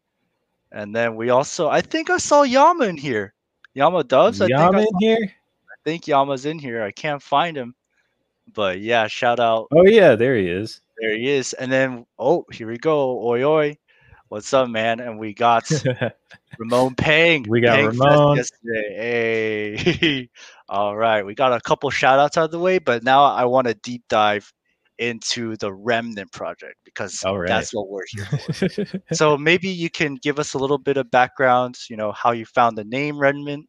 And 0.72 0.96
then 0.96 1.16
we 1.16 1.30
also 1.30 1.68
I 1.70 1.82
think 1.82 2.10
I 2.10 2.18
saw 2.18 2.44
Yama 2.44 2.86
in 2.86 2.98
here. 2.98 3.34
Yama 3.74 4.04
Doves. 4.04 4.42
I 4.42 4.48
Yama 4.48 4.80
in 4.80 5.00
here? 5.00 5.20
I 5.22 5.76
think 5.84 6.08
Yama's 6.08 6.46
in 6.46 6.60
here. 6.60 6.82
I 6.82 6.92
can't 6.92 7.22
find 7.22 7.56
him. 7.56 7.76
But 8.54 8.80
yeah, 8.80 9.08
shout 9.08 9.40
out. 9.40 9.68
Oh 9.72 9.86
yeah, 9.86 10.16
there 10.16 10.36
he 10.38 10.50
is. 10.50 10.82
There 11.00 11.16
he 11.16 11.30
is. 11.30 11.54
And 11.54 11.72
then 11.72 12.06
oh, 12.18 12.46
here 12.52 12.68
we 12.68 12.78
go. 12.78 13.22
Oi 13.26 13.44
oi. 13.44 13.78
What's 14.30 14.54
up, 14.54 14.68
man? 14.70 15.00
And 15.00 15.20
we 15.20 15.34
got 15.34 15.70
Ramon 16.60 16.96
Pang. 16.96 17.46
We 17.48 17.62
got 17.62 17.76
Pang 17.76 17.86
Ramon. 17.88 18.38
Yesterday. 18.38 19.78
Hey. 19.78 20.30
All 20.69 20.97
right. 20.97 21.25
We 21.25 21.34
got 21.34 21.53
a 21.53 21.62
couple 21.62 21.89
shout 21.89 22.19
outs 22.19 22.38
out 22.38 22.45
of 22.45 22.51
the 22.51 22.60
way, 22.60 22.77
but 22.80 23.03
now 23.03 23.23
I 23.23 23.45
want 23.45 23.67
to 23.67 23.73
deep 23.73 24.03
dive 24.10 24.51
into 24.97 25.56
the 25.58 25.71
Remnant 25.71 26.32
project 26.32 26.75
because 26.84 27.23
right. 27.23 27.47
that's 27.47 27.73
what 27.73 27.89
we're 27.89 28.06
here 28.10 28.25
for. 28.25 29.01
so 29.13 29.38
maybe 29.38 29.69
you 29.69 29.89
can 29.89 30.15
give 30.15 30.39
us 30.39 30.53
a 30.53 30.58
little 30.58 30.77
bit 30.77 30.97
of 30.97 31.10
background, 31.12 31.77
you 31.89 31.95
know, 31.95 32.12
how 32.12 32.32
you 32.32 32.45
found 32.45 32.77
the 32.77 32.84
name 32.84 33.17
Remnant, 33.17 33.67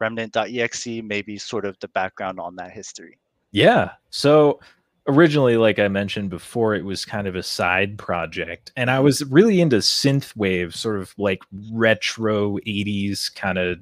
remnant.exe, 0.00 0.86
maybe 1.02 1.38
sort 1.38 1.64
of 1.64 1.76
the 1.80 1.88
background 1.88 2.38
on 2.38 2.56
that 2.56 2.70
history. 2.70 3.18
Yeah. 3.50 3.92
So 4.10 4.60
originally, 5.08 5.56
like 5.56 5.78
I 5.78 5.88
mentioned 5.88 6.30
before, 6.30 6.74
it 6.74 6.84
was 6.84 7.04
kind 7.04 7.26
of 7.26 7.34
a 7.34 7.42
side 7.42 7.98
project. 7.98 8.72
And 8.76 8.90
I 8.90 9.00
was 9.00 9.24
really 9.24 9.60
into 9.60 9.78
synth 9.78 10.36
wave, 10.36 10.74
sort 10.74 11.00
of 11.00 11.14
like 11.18 11.42
retro 11.72 12.58
80s 12.58 13.34
kind 13.34 13.58
of 13.58 13.78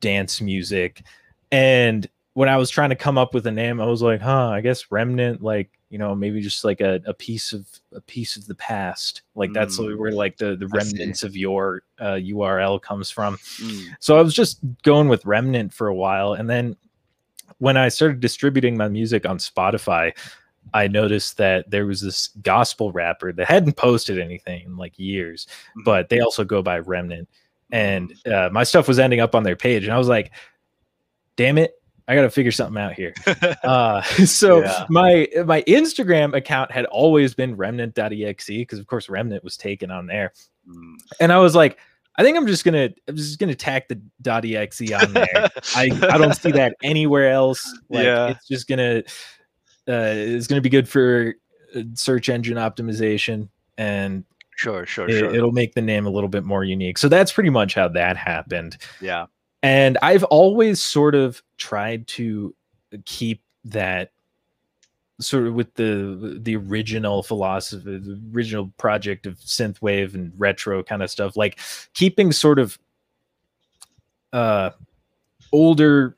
dance 0.00 0.40
music. 0.40 1.02
And 1.50 2.08
when 2.34 2.48
I 2.48 2.56
was 2.56 2.70
trying 2.70 2.90
to 2.90 2.96
come 2.96 3.18
up 3.18 3.34
with 3.34 3.46
a 3.46 3.50
name, 3.50 3.80
I 3.80 3.86
was 3.86 4.02
like, 4.02 4.20
huh, 4.20 4.48
I 4.50 4.60
guess 4.60 4.90
remnant, 4.92 5.42
like, 5.42 5.70
you 5.90 5.98
know, 5.98 6.14
maybe 6.14 6.40
just 6.40 6.64
like 6.64 6.80
a, 6.80 7.00
a 7.06 7.14
piece 7.14 7.52
of 7.52 7.66
a 7.94 8.00
piece 8.02 8.36
of 8.36 8.46
the 8.46 8.54
past. 8.54 9.22
Like 9.34 9.52
that's 9.52 9.78
Mm, 9.78 9.98
where 9.98 10.12
like 10.12 10.36
the, 10.36 10.54
the 10.54 10.68
remnants 10.68 11.22
of 11.22 11.34
your 11.36 11.82
uh, 11.98 12.14
URL 12.20 12.80
comes 12.80 13.10
from. 13.10 13.36
Mm, 13.36 13.86
So 13.98 14.18
I 14.18 14.22
was 14.22 14.34
just 14.34 14.60
going 14.82 15.08
with 15.08 15.24
Remnant 15.24 15.72
for 15.72 15.88
a 15.88 15.94
while. 15.94 16.34
And 16.34 16.48
then 16.48 16.76
when 17.58 17.76
I 17.76 17.88
started 17.88 18.20
distributing 18.20 18.76
my 18.76 18.88
music 18.88 19.26
on 19.26 19.38
Spotify, 19.38 20.14
I 20.74 20.86
noticed 20.86 21.38
that 21.38 21.70
there 21.70 21.86
was 21.86 22.02
this 22.02 22.28
gospel 22.42 22.92
rapper 22.92 23.32
that 23.32 23.48
hadn't 23.48 23.76
posted 23.76 24.18
anything 24.18 24.66
in 24.66 24.76
like 24.76 24.98
years, 24.98 25.46
Mhm. 25.78 25.84
but 25.84 26.10
they 26.10 26.20
also 26.20 26.44
go 26.44 26.60
by 26.62 26.78
Remnant. 26.80 27.28
And 27.72 28.14
uh, 28.26 28.50
my 28.52 28.62
stuff 28.64 28.86
was 28.86 28.98
ending 28.98 29.20
up 29.20 29.34
on 29.34 29.42
their 29.42 29.56
page. 29.56 29.84
And 29.84 29.92
I 29.92 29.98
was 29.98 30.08
like, 30.08 30.30
damn 31.38 31.56
it, 31.56 31.72
I 32.06 32.14
got 32.14 32.22
to 32.22 32.30
figure 32.30 32.52
something 32.52 32.80
out 32.82 32.92
here. 32.92 33.14
Uh, 33.64 34.02
so 34.26 34.60
Yeah. 34.62 34.84
my 34.90 35.26
my 35.46 35.62
Instagram 35.62 36.34
account 36.36 36.70
had 36.70 36.84
always 36.86 37.34
been 37.34 37.56
remnant.exe 37.56 38.46
because 38.46 38.78
of 38.78 38.86
course 38.86 39.08
remnant 39.08 39.42
was 39.42 39.56
taken 39.56 39.90
on 39.90 40.06
there 40.06 40.32
Mm. 40.68 40.96
and 41.20 41.32
I 41.32 41.38
was 41.38 41.54
like, 41.54 41.78
I 42.16 42.22
think 42.22 42.36
I'm 42.36 42.46
just 42.46 42.62
gonna 42.64 42.90
I'm 43.08 43.16
just 43.16 43.38
gonna 43.38 43.54
tack 43.54 43.88
the 43.88 43.98
.exe 44.56 44.92
on 44.92 45.14
there. 45.14 45.48
I 45.74 45.84
I 46.10 46.18
don't 46.18 46.34
see 46.34 46.50
that 46.52 46.74
anywhere 46.82 47.30
else. 47.30 47.62
Like 47.88 48.04
Yeah. 48.04 48.28
it's 48.30 48.46
just 48.46 48.68
gonna 48.68 49.02
uh 49.88 50.12
it's 50.14 50.46
gonna 50.46 50.60
be 50.60 50.68
good 50.68 50.86
for 50.88 51.34
uh, 51.74 51.82
search 51.94 52.28
engine 52.28 52.58
optimization 52.58 53.48
and 53.78 54.24
Sure, 54.56 54.84
sure, 54.86 55.08
it, 55.08 55.18
sure. 55.20 55.34
it'll 55.34 55.52
make 55.52 55.74
the 55.74 55.80
name 55.82 56.04
a 56.04 56.10
little 56.10 56.28
bit 56.28 56.42
more 56.44 56.64
unique. 56.64 56.98
So 56.98 57.08
that's 57.08 57.32
pretty 57.32 57.50
much 57.50 57.74
how 57.74 57.86
that 57.88 58.16
happened. 58.16 58.76
yeah. 59.00 59.26
And 59.62 59.98
I've 60.02 60.24
always 60.24 60.80
sort 60.82 61.14
of 61.14 61.42
tried 61.56 62.06
to 62.08 62.54
keep 63.04 63.42
that 63.64 64.12
sort 65.20 65.48
of 65.48 65.54
with 65.54 65.74
the 65.74 66.38
the 66.40 66.56
original 66.56 67.22
philosophy, 67.22 67.98
the 67.98 68.20
original 68.32 68.72
project 68.78 69.26
of 69.26 69.38
synthwave 69.40 70.14
and 70.14 70.32
retro 70.36 70.82
kind 70.82 71.02
of 71.02 71.10
stuff, 71.10 71.36
like 71.36 71.58
keeping 71.92 72.30
sort 72.30 72.58
of 72.58 72.78
uh 74.32 74.70
older 75.50 76.16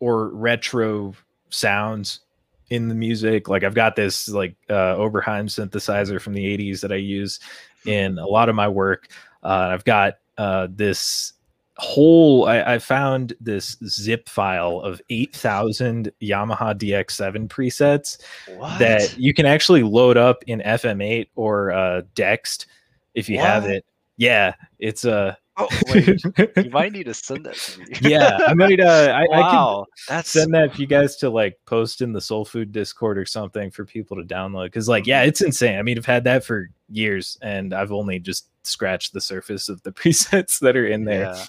or 0.00 0.28
retro 0.28 1.14
sounds 1.48 2.20
in 2.68 2.88
the 2.88 2.94
music. 2.94 3.48
Like 3.48 3.64
I've 3.64 3.74
got 3.74 3.96
this 3.96 4.28
like 4.28 4.56
uh 4.68 4.96
Oberheim 4.96 5.46
synthesizer 5.46 6.20
from 6.20 6.34
the 6.34 6.44
80s 6.44 6.82
that 6.82 6.92
I 6.92 6.96
use 6.96 7.40
in 7.86 8.18
a 8.18 8.26
lot 8.26 8.48
of 8.48 8.54
my 8.54 8.68
work. 8.68 9.08
Uh, 9.42 9.70
I've 9.72 9.84
got 9.84 10.14
uh, 10.38 10.66
this 10.70 11.32
whole 11.78 12.46
I, 12.46 12.74
I 12.74 12.78
found 12.78 13.34
this 13.40 13.76
zip 13.86 14.28
file 14.30 14.80
of 14.80 15.00
8000 15.10 16.10
yamaha 16.22 16.74
dx7 16.74 17.48
presets 17.48 18.18
What? 18.56 18.78
that 18.78 19.18
you 19.18 19.34
can 19.34 19.44
actually 19.44 19.82
load 19.82 20.16
up 20.16 20.42
in 20.46 20.60
fm8 20.60 21.28
or 21.34 21.72
uh 21.72 22.02
Dexed 22.14 22.64
if 23.14 23.28
you 23.28 23.38
have 23.38 23.66
it 23.66 23.84
yeah 24.16 24.54
it's 24.78 25.04
uh 25.04 25.34
oh, 25.58 25.68
wait, 25.88 26.06
you 26.64 26.70
might 26.70 26.92
need 26.92 27.04
to 27.04 27.14
send 27.14 27.44
that 27.44 27.56
to 27.56 27.80
me. 27.80 27.86
yeah 28.00 28.38
i 28.46 28.54
might 28.54 28.80
uh 28.80 29.12
I, 29.14 29.24
I 29.38 29.50
can 29.50 29.84
that's 30.08 30.30
send 30.30 30.54
that 30.54 30.74
for 30.74 30.80
you 30.80 30.86
guys 30.86 31.16
to 31.16 31.28
like 31.28 31.58
post 31.66 32.00
in 32.00 32.12
the 32.14 32.20
soul 32.22 32.46
food 32.46 32.72
discord 32.72 33.18
or 33.18 33.26
something 33.26 33.70
for 33.70 33.84
people 33.84 34.16
to 34.16 34.22
download 34.22 34.66
because 34.68 34.88
like 34.88 35.06
yeah 35.06 35.24
it's 35.24 35.42
insane 35.42 35.78
i 35.78 35.82
mean 35.82 35.98
i've 35.98 36.06
had 36.06 36.24
that 36.24 36.42
for 36.42 36.70
years 36.88 37.36
and 37.42 37.74
i've 37.74 37.92
only 37.92 38.18
just 38.18 38.48
scratched 38.62 39.12
the 39.12 39.20
surface 39.20 39.68
of 39.68 39.82
the 39.82 39.92
presets 40.00 40.58
that 40.60 40.74
are 40.74 40.86
in 40.86 41.04
there 41.04 41.24
Yeah. 41.34 41.44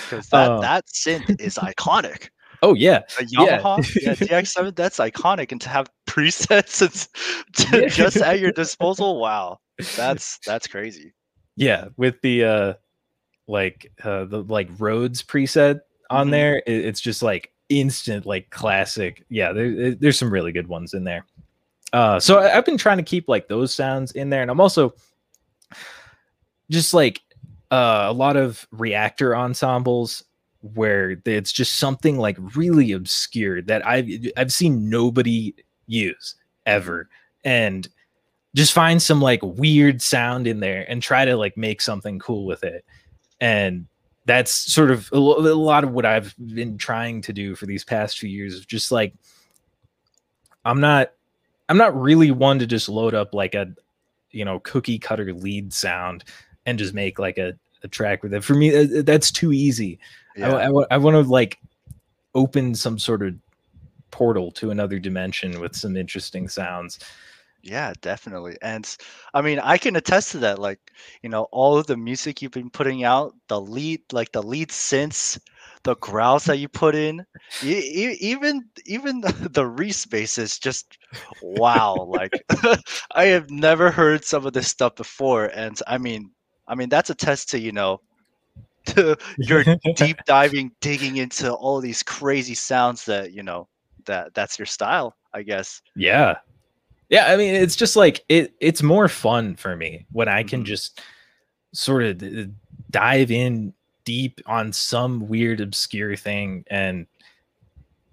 Because 0.00 0.28
that, 0.28 0.50
Uh, 0.50 0.60
that 0.60 0.86
synth 0.86 1.40
is 1.40 1.56
iconic. 1.56 2.28
oh 2.62 2.74
yeah 2.74 3.00
A 3.20 3.24
Yeah. 3.28 3.58
Yamaha, 3.58 4.02
yeah, 4.02 4.14
DX7, 4.42 4.74
that's 4.76 4.98
iconic. 4.98 5.52
And 5.52 5.60
to 5.62 5.68
have 5.68 5.90
presets 6.06 6.80
and 6.82 7.72
Yeah. 7.82 7.88
just 7.88 8.16
at 8.18 8.40
your 8.40 8.52
disposal, 8.52 9.18
wow, 9.20 9.58
that's 9.96 10.38
that's 10.46 10.66
crazy. 10.66 11.12
Yeah, 11.56 11.88
with 11.96 12.20
the 12.22 12.44
uh 12.44 12.74
like 13.48 13.90
uh 14.04 14.24
the 14.26 14.42
like 14.44 14.68
Rhodes 14.78 15.22
preset 15.22 15.80
on 16.10 16.28
Mhm. 16.28 16.30
there, 16.30 16.56
it- 16.66 16.84
it's 16.86 17.00
just 17.00 17.22
like 17.22 17.52
instant 17.68 18.26
like 18.26 18.50
classic. 18.50 19.24
Yeah, 19.28 19.52
there, 19.52 19.94
there's 19.94 20.18
some 20.18 20.30
really 20.32 20.52
good 20.52 20.68
ones 20.68 20.94
in 20.94 21.04
there. 21.04 21.26
Uh 21.92 22.20
so 22.20 22.38
I, 22.38 22.56
I've 22.56 22.64
been 22.64 22.78
trying 22.78 22.98
to 22.98 23.02
keep 23.02 23.28
like 23.28 23.48
those 23.48 23.74
sounds 23.74 24.12
in 24.12 24.30
there 24.30 24.42
and 24.42 24.50
I'm 24.50 24.60
also 24.60 24.94
just 26.70 26.94
like 26.94 27.20
uh 27.72 28.06
a 28.08 28.12
lot 28.12 28.36
of 28.36 28.68
Reaktor 28.72 29.36
ensembles 29.36 30.22
where 30.74 31.16
it's 31.24 31.50
just 31.50 31.78
something 31.78 32.18
like 32.18 32.36
really 32.54 32.92
obscure 32.92 33.60
that 33.62 33.84
I've 33.84 34.08
I've 34.36 34.52
seen 34.52 34.88
nobody 34.88 35.54
use 35.86 36.36
ever. 36.66 37.08
And 37.44 37.88
just 38.54 38.72
find 38.72 39.02
some 39.02 39.20
like 39.20 39.40
weird 39.42 40.00
sound 40.00 40.46
in 40.46 40.60
there 40.60 40.88
and 40.88 41.02
try 41.02 41.24
to 41.24 41.36
like 41.36 41.56
make 41.56 41.80
something 41.80 42.20
cool 42.20 42.44
with 42.44 42.62
it. 42.62 42.84
And 43.40 43.86
that's 44.24 44.52
sort 44.52 44.90
of 44.90 45.10
a, 45.12 45.16
a 45.16 45.18
lot 45.18 45.84
of 45.84 45.92
what 45.92 46.06
i've 46.06 46.34
been 46.54 46.78
trying 46.78 47.20
to 47.20 47.32
do 47.32 47.54
for 47.54 47.66
these 47.66 47.84
past 47.84 48.18
few 48.18 48.28
years 48.28 48.56
of 48.56 48.66
just 48.66 48.92
like 48.92 49.14
i'm 50.64 50.80
not 50.80 51.12
i'm 51.68 51.76
not 51.76 52.00
really 52.00 52.30
one 52.30 52.58
to 52.58 52.66
just 52.66 52.88
load 52.88 53.14
up 53.14 53.34
like 53.34 53.54
a 53.54 53.72
you 54.30 54.44
know 54.44 54.60
cookie 54.60 54.98
cutter 54.98 55.32
lead 55.32 55.72
sound 55.72 56.24
and 56.66 56.78
just 56.78 56.94
make 56.94 57.18
like 57.18 57.38
a, 57.38 57.54
a 57.82 57.88
track 57.88 58.22
with 58.22 58.34
it 58.34 58.44
for 58.44 58.54
me 58.54 58.84
that's 59.02 59.30
too 59.30 59.52
easy 59.52 59.98
Yeah. 60.36 60.54
I, 60.54 60.70
I, 60.90 60.96
want 60.98 61.14
to 61.14 61.22
like 61.22 61.58
open 62.34 62.74
some 62.74 62.98
sort 62.98 63.22
of 63.22 63.34
portal 64.10 64.50
to 64.52 64.70
another 64.70 64.98
dimension 64.98 65.60
with 65.60 65.74
some 65.74 65.96
interesting 65.96 66.48
sounds 66.48 66.98
Yeah, 67.62 67.92
definitely. 68.00 68.56
And 68.60 68.84
I 69.34 69.40
mean, 69.40 69.60
I 69.60 69.78
can 69.78 69.94
attest 69.94 70.32
to 70.32 70.38
that. 70.38 70.58
Like, 70.58 70.80
you 71.22 71.28
know, 71.28 71.44
all 71.52 71.78
of 71.78 71.86
the 71.86 71.96
music 71.96 72.42
you've 72.42 72.50
been 72.50 72.70
putting 72.70 73.04
out, 73.04 73.34
the 73.46 73.60
lead, 73.60 74.00
like 74.12 74.32
the 74.32 74.42
lead 74.42 74.70
synths, 74.70 75.38
the 75.84 75.94
growls 75.96 76.44
that 76.44 76.58
you 76.58 76.68
put 76.68 76.94
in, 76.94 77.24
e- 77.62 78.16
even 78.20 78.68
even 78.84 79.20
the 79.20 79.64
respace 79.64 80.38
is 80.38 80.58
just 80.58 80.98
wow. 81.40 81.94
Like, 82.08 82.32
I 83.12 83.24
have 83.26 83.50
never 83.50 83.90
heard 83.90 84.24
some 84.24 84.46
of 84.46 84.52
this 84.52 84.68
stuff 84.68 84.96
before, 84.96 85.46
and 85.46 85.78
I 85.86 85.98
mean, 85.98 86.30
I 86.68 86.74
mean 86.74 86.88
that's 86.88 87.10
a 87.10 87.14
test 87.14 87.50
to 87.50 87.58
you 87.58 87.72
know, 87.72 88.00
to 88.86 89.16
your 89.38 89.64
deep 89.96 90.18
diving, 90.26 90.72
digging 90.80 91.16
into 91.16 91.52
all 91.52 91.80
these 91.80 92.02
crazy 92.02 92.54
sounds 92.54 93.04
that 93.06 93.32
you 93.32 93.42
know 93.42 93.68
that 94.06 94.34
that's 94.34 94.58
your 94.58 94.66
style, 94.66 95.16
I 95.32 95.42
guess. 95.42 95.80
Yeah. 95.96 96.38
Yeah, 97.08 97.26
I 97.26 97.36
mean 97.36 97.54
it's 97.54 97.76
just 97.76 97.94
like 97.96 98.24
it 98.28 98.54
it's 98.60 98.82
more 98.82 99.08
fun 99.08 99.54
for 99.56 99.76
me 99.76 100.06
when 100.12 100.28
I 100.28 100.42
can 100.42 100.62
Mhm. 100.62 100.66
just 100.66 101.00
sort 101.72 102.04
of 102.04 102.50
dive 102.90 103.30
in 103.30 103.72
deep 104.04 104.40
on 104.46 104.72
some 104.72 105.28
weird 105.28 105.60
obscure 105.60 106.16
thing 106.16 106.64
and 106.68 107.06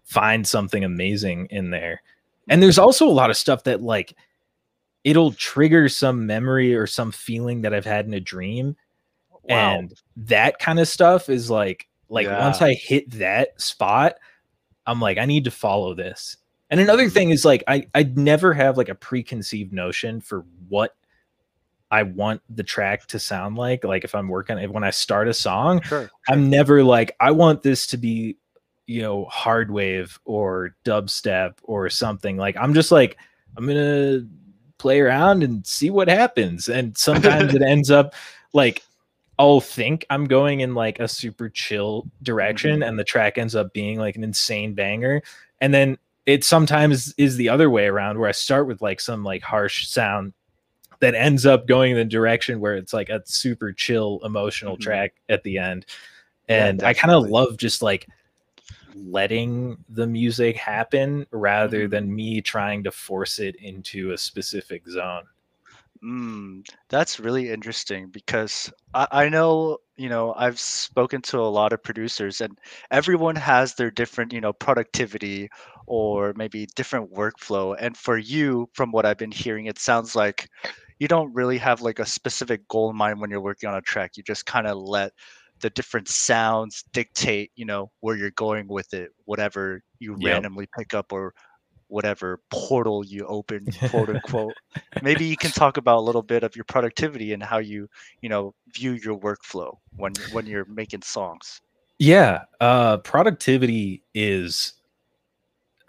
find 0.03 0.45
something 0.45 0.83
amazing 0.83 1.47
in 1.49 1.69
there. 1.69 2.01
And 2.47 2.61
there's 2.61 2.79
also 2.79 3.07
a 3.07 3.11
lot 3.11 3.29
of 3.29 3.37
stuff 3.37 3.63
that 3.63 3.81
like 3.81 4.15
it'll 5.03 5.31
trigger 5.33 5.87
some 5.89 6.25
memory 6.27 6.75
or 6.75 6.85
some 6.87 7.11
feeling 7.11 7.61
that 7.61 7.73
I've 7.73 7.85
had 7.85 8.05
in 8.05 8.13
a 8.13 8.19
dream 8.19 8.75
Wow. 9.43 9.77
and 9.79 9.93
that 10.17 10.59
kind 10.59 10.79
of 10.79 10.87
stuff 10.87 11.29
is 11.29 11.49
like 11.49 11.87
like 12.09 12.27
once 12.27 12.61
i 12.61 12.73
hit 12.73 13.09
that 13.11 13.59
spot 13.59 14.15
i'm 14.85 14.99
like 14.99 15.17
i 15.17 15.25
need 15.25 15.43
to 15.45 15.51
follow 15.51 15.93
this 15.95 16.37
and 16.69 16.79
another 16.79 17.05
Mhm. 17.07 17.11
thing 17.13 17.29
is 17.31 17.45
like 17.45 17.63
i 17.67 17.87
i 17.95 18.03
never 18.03 18.53
have 18.53 18.77
like 18.77 18.89
a 18.89 18.95
preconceived 18.95 19.71
notion 19.73 20.21
for 20.21 20.43
what 20.67 20.95
i 21.89 22.03
want 22.03 22.41
the 22.49 22.63
track 22.63 23.07
to 23.07 23.17
sound 23.17 23.55
like 23.57 23.83
like 23.83 24.03
if 24.03 24.13
i'm 24.13 24.27
working 24.27 24.57
when 24.71 24.83
i 24.83 24.89
start 24.91 25.27
a 25.27 25.33
song 25.33 25.81
Sure. 25.83 26.09
i'm 26.27 26.49
never 26.49 26.83
like 26.83 27.15
i 27.19 27.31
want 27.31 27.63
this 27.63 27.87
to 27.87 27.97
be 27.97 28.37
you 28.87 29.01
know 29.01 29.25
hard 29.25 29.71
wave 29.71 30.19
or 30.25 30.75
dubstep 30.85 31.53
or 31.63 31.89
something 31.89 32.37
like 32.37 32.55
i'm 32.57 32.73
just 32.73 32.91
like 32.91 33.17
i'm 33.57 33.65
gonna 33.65 34.21
play 34.79 34.99
around 34.99 35.43
and 35.43 35.65
see 35.67 35.91
what 35.91 36.07
happens 36.07 36.67
and 36.67 36.97
sometimes 36.97 37.53
it 37.53 37.61
ends 37.61 37.91
up 37.91 38.15
like 38.53 38.83
I'll 39.39 39.61
think 39.61 40.05
I'm 40.09 40.25
going 40.25 40.59
in 40.59 40.75
like 40.75 40.99
a 40.99 41.07
super 41.07 41.47
chill 41.47 42.05
direction 42.21 42.81
mm-hmm. 42.81 42.83
and 42.83 42.99
the 42.99 43.05
track 43.05 43.37
ends 43.37 43.55
up 43.55 43.71
being 43.71 43.97
like 43.97 44.17
an 44.17 44.23
insane 44.25 44.73
banger. 44.73 45.23
And 45.61 45.73
then 45.73 45.97
it 46.25 46.43
sometimes 46.43 47.13
is 47.17 47.37
the 47.37 47.47
other 47.47 47.69
way 47.69 47.87
around 47.87 48.19
where 48.19 48.27
I 48.27 48.33
start 48.33 48.67
with 48.67 48.81
like 48.81 48.99
some 48.99 49.23
like 49.23 49.41
harsh 49.41 49.87
sound 49.87 50.33
that 50.99 51.15
ends 51.15 51.45
up 51.45 51.67
going 51.67 51.91
in 51.91 51.97
the 51.97 52.03
direction 52.03 52.59
where 52.59 52.75
it's 52.75 52.91
like 52.91 53.07
a 53.07 53.21
super 53.25 53.71
chill 53.71 54.19
emotional 54.25 54.73
mm-hmm. 54.73 54.83
track 54.83 55.13
at 55.29 55.43
the 55.43 55.57
end. 55.57 55.85
And 56.49 56.81
yeah, 56.81 56.89
I 56.89 56.93
kind 56.93 57.13
of 57.13 57.29
love 57.29 57.55
just 57.55 57.81
like 57.81 58.09
letting 59.05 59.77
the 59.89 60.07
music 60.07 60.55
happen 60.57 61.25
rather 61.31 61.81
mm-hmm. 61.81 61.91
than 61.91 62.15
me 62.15 62.41
trying 62.41 62.83
to 62.83 62.91
force 62.91 63.39
it 63.39 63.55
into 63.57 64.11
a 64.11 64.17
specific 64.17 64.87
zone. 64.87 65.23
Mm, 66.03 66.65
that's 66.87 67.19
really 67.19 67.49
interesting 67.49 68.07
because 68.09 68.71
I, 68.93 69.07
I 69.11 69.29
know, 69.29 69.79
you 69.97 70.07
know, 70.07 70.33
I've 70.37 70.59
spoken 70.59 71.21
to 71.23 71.39
a 71.39 71.41
lot 71.41 71.73
of 71.73 71.83
producers 71.83 72.39
and 72.39 72.57
everyone 72.89 73.35
has 73.35 73.75
their 73.75 73.91
different, 73.91 74.31
you 74.31 74.39
know, 74.39 74.53
productivity 74.53 75.49
or 75.87 76.33
maybe 76.37 76.67
different 76.75 77.13
workflow. 77.13 77.75
And 77.77 77.97
for 77.97 78.17
you, 78.17 78.69
from 78.73 78.91
what 78.91 79.05
I've 79.05 79.17
been 79.17 79.31
hearing, 79.31 79.65
it 79.65 79.77
sounds 79.77 80.15
like 80.15 80.47
you 80.99 81.09
don't 81.09 81.33
really 81.33 81.57
have 81.57 81.81
like 81.81 81.99
a 81.99 82.05
specific 82.05 82.65
goal 82.69 82.89
in 82.89 82.95
mind 82.95 83.19
when 83.19 83.29
you're 83.29 83.41
working 83.41 83.69
on 83.69 83.75
a 83.75 83.81
track. 83.81 84.15
You 84.15 84.23
just 84.23 84.45
kind 84.45 84.67
of 84.67 84.77
let 84.77 85.11
the 85.61 85.69
different 85.71 86.07
sounds 86.07 86.83
dictate, 86.93 87.51
you 87.55 87.65
know, 87.65 87.91
where 88.01 88.15
you're 88.15 88.31
going 88.31 88.67
with 88.67 88.93
it, 88.93 89.11
whatever 89.25 89.81
you 89.99 90.15
Yep. 90.19 90.33
randomly 90.33 90.67
pick 90.75 90.93
up 90.93 91.11
or 91.11 91.33
whatever 91.89 92.39
portal 92.51 93.03
you 93.03 93.25
open 93.25 93.65
quote 93.89 94.09
unquote 94.15 94.53
maybe 95.01 95.25
you 95.25 95.35
can 95.35 95.51
talk 95.51 95.75
about 95.75 95.97
a 95.97 96.01
little 96.01 96.21
bit 96.21 96.43
of 96.43 96.55
your 96.55 96.63
productivity 96.65 97.33
and 97.33 97.43
how 97.43 97.57
you 97.57 97.89
you 98.21 98.29
know 98.29 98.53
view 98.73 98.93
your 98.93 99.19
workflow 99.19 99.75
when 99.97 100.13
when 100.31 100.45
you're 100.45 100.65
making 100.65 101.01
songs 101.01 101.61
yeah 101.97 102.43
uh 102.61 102.97
productivity 102.97 104.03
is 104.13 104.73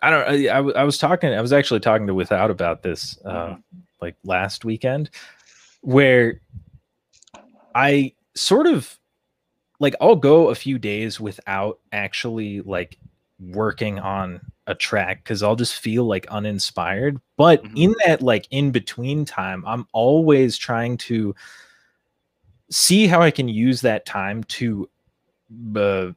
i 0.02 0.08
don't 0.08 0.26
i, 0.26 0.48
I, 0.48 0.80
I 0.80 0.84
was 0.84 0.96
talking 0.96 1.34
i 1.34 1.40
was 1.40 1.52
actually 1.52 1.80
talking 1.80 2.06
to 2.06 2.14
without 2.14 2.50
about 2.50 2.82
this 2.82 3.18
uh 3.26 3.30
mm-hmm. 3.30 3.60
like 4.00 4.16
last 4.24 4.64
weekend 4.64 5.10
where 5.82 6.40
i 7.74 8.14
sort 8.34 8.66
of 8.66 8.98
like 9.80 9.94
i'll 10.00 10.16
go 10.16 10.48
a 10.48 10.54
few 10.54 10.78
days 10.78 11.18
without 11.18 11.80
actually 11.92 12.60
like 12.60 12.96
working 13.40 13.98
on 13.98 14.40
a 14.66 14.74
track 14.74 15.22
because 15.24 15.42
I'll 15.42 15.56
just 15.56 15.78
feel 15.80 16.04
like 16.04 16.26
uninspired. 16.28 17.20
But 17.36 17.62
mm-hmm. 17.62 17.76
in 17.76 17.94
that 18.06 18.22
like 18.22 18.46
in 18.50 18.70
between 18.70 19.24
time, 19.24 19.64
I'm 19.66 19.86
always 19.92 20.56
trying 20.56 20.96
to 20.98 21.34
see 22.70 23.06
how 23.06 23.20
I 23.20 23.30
can 23.30 23.48
use 23.48 23.80
that 23.80 24.06
time 24.06 24.44
to 24.44 24.88
uh, 25.76 26.10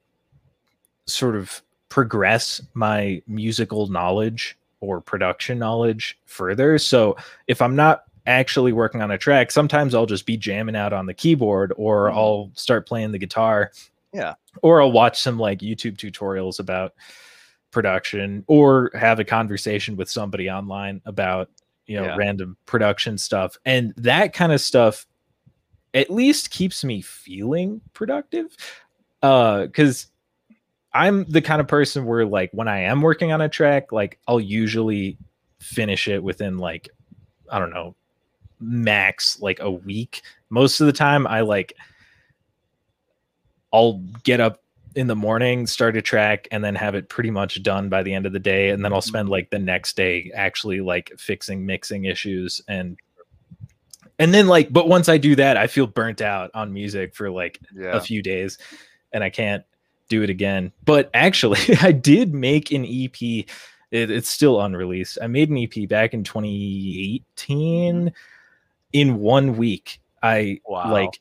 sort 1.07 1.35
of 1.35 1.61
progress 1.89 2.61
my 2.73 3.21
musical 3.27 3.87
knowledge 3.87 4.57
or 4.79 5.01
production 5.01 5.57
knowledge 5.57 6.19
further. 6.25 6.77
So 6.77 7.17
if 7.47 7.61
I'm 7.61 7.75
not 7.75 8.03
actually 8.25 8.71
working 8.71 9.01
on 9.01 9.11
a 9.11 9.17
track, 9.17 9.51
sometimes 9.51 9.93
I'll 9.93 10.05
just 10.05 10.25
be 10.25 10.37
jamming 10.37 10.75
out 10.75 10.93
on 10.93 11.05
the 11.05 11.13
keyboard 11.13 11.73
or 11.75 12.07
mm-hmm. 12.07 12.17
I'll 12.17 12.51
start 12.55 12.87
playing 12.87 13.11
the 13.11 13.19
guitar. 13.19 13.71
Yeah. 14.13 14.35
Or 14.61 14.81
I'll 14.81 14.91
watch 14.91 15.19
some 15.19 15.39
like 15.39 15.59
YouTube 15.59 15.97
tutorials 15.97 16.59
about 16.59 16.93
production 17.73 18.45
or 18.47 18.91
have 18.93 19.19
a 19.19 19.25
conversation 19.25 19.97
with 19.97 20.09
somebody 20.09 20.49
online 20.49 21.01
about 21.05 21.49
you 21.87 21.97
know 21.97 22.05
yeah. 22.05 22.15
random 22.15 22.55
production 22.65 23.17
stuff 23.17 23.57
and 23.65 23.93
that 23.97 24.31
kind 24.31 24.53
of 24.53 24.61
stuff 24.61 25.05
at 25.93 26.09
least 26.09 26.51
keeps 26.51 26.83
me 26.83 27.01
feeling 27.01 27.81
productive 27.93 28.55
uh 29.23 29.67
cuz 29.73 30.07
I'm 30.93 31.25
the 31.25 31.41
kind 31.41 31.59
of 31.59 31.67
person 31.67 32.05
where 32.05 32.25
like 32.25 32.51
when 32.53 32.67
I 32.67 32.81
am 32.81 33.01
working 33.01 33.31
on 33.31 33.41
a 33.41 33.49
track 33.49 33.91
like 33.91 34.19
I'll 34.27 34.39
usually 34.39 35.17
finish 35.59 36.07
it 36.07 36.23
within 36.23 36.59
like 36.59 36.89
I 37.49 37.57
don't 37.57 37.71
know 37.71 37.95
max 38.63 39.39
like 39.41 39.59
a 39.59 39.69
week 39.69 40.21
most 40.49 40.79
of 40.79 40.87
the 40.87 40.93
time 40.93 41.27
I 41.27 41.41
like 41.41 41.73
I'll 43.73 43.93
get 44.23 44.39
up 44.39 44.61
in 44.95 45.07
the 45.07 45.15
morning, 45.15 45.65
start 45.65 45.97
a 45.97 46.01
track, 46.01 46.47
and 46.51 46.63
then 46.63 46.75
have 46.75 46.93
it 46.93 47.09
pretty 47.09 47.31
much 47.31 47.63
done 47.63 47.89
by 47.89 48.03
the 48.03 48.13
end 48.13 48.27
of 48.27 48.33
the 48.33 48.39
day. 48.39 48.69
And 48.69 48.85
then 48.85 48.93
I'll 48.93 49.01
spend 49.01 49.29
like 49.29 49.49
the 49.49 49.59
next 49.59 49.95
day 49.95 50.31
actually 50.35 50.81
like 50.81 51.11
fixing 51.17 51.65
mixing 51.65 52.05
issues 52.05 52.61
and 52.67 52.97
and 54.19 54.31
then 54.31 54.47
like 54.47 54.71
but 54.71 54.87
once 54.87 55.09
I 55.09 55.17
do 55.17 55.35
that, 55.35 55.57
I 55.57 55.65
feel 55.65 55.87
burnt 55.87 56.21
out 56.21 56.51
on 56.53 56.71
music 56.71 57.15
for 57.15 57.31
like 57.31 57.59
yeah. 57.75 57.97
a 57.97 57.99
few 57.99 58.21
days 58.21 58.59
and 59.11 59.23
I 59.23 59.31
can't 59.31 59.63
do 60.07 60.21
it 60.21 60.29
again. 60.29 60.71
But 60.85 61.09
actually, 61.15 61.59
I 61.81 61.91
did 61.91 62.33
make 62.33 62.71
an 62.71 62.85
EP. 62.85 63.19
It, 63.21 64.09
it's 64.11 64.29
still 64.29 64.61
unreleased. 64.61 65.17
I 65.21 65.27
made 65.27 65.49
an 65.49 65.57
EP 65.57 65.89
back 65.89 66.13
in 66.13 66.23
2018 66.23 67.95
mm-hmm. 67.95 68.07
In 68.93 69.19
one 69.19 69.57
week. 69.57 69.99
I 70.21 70.61
wow. 70.65 70.91
like 70.91 71.19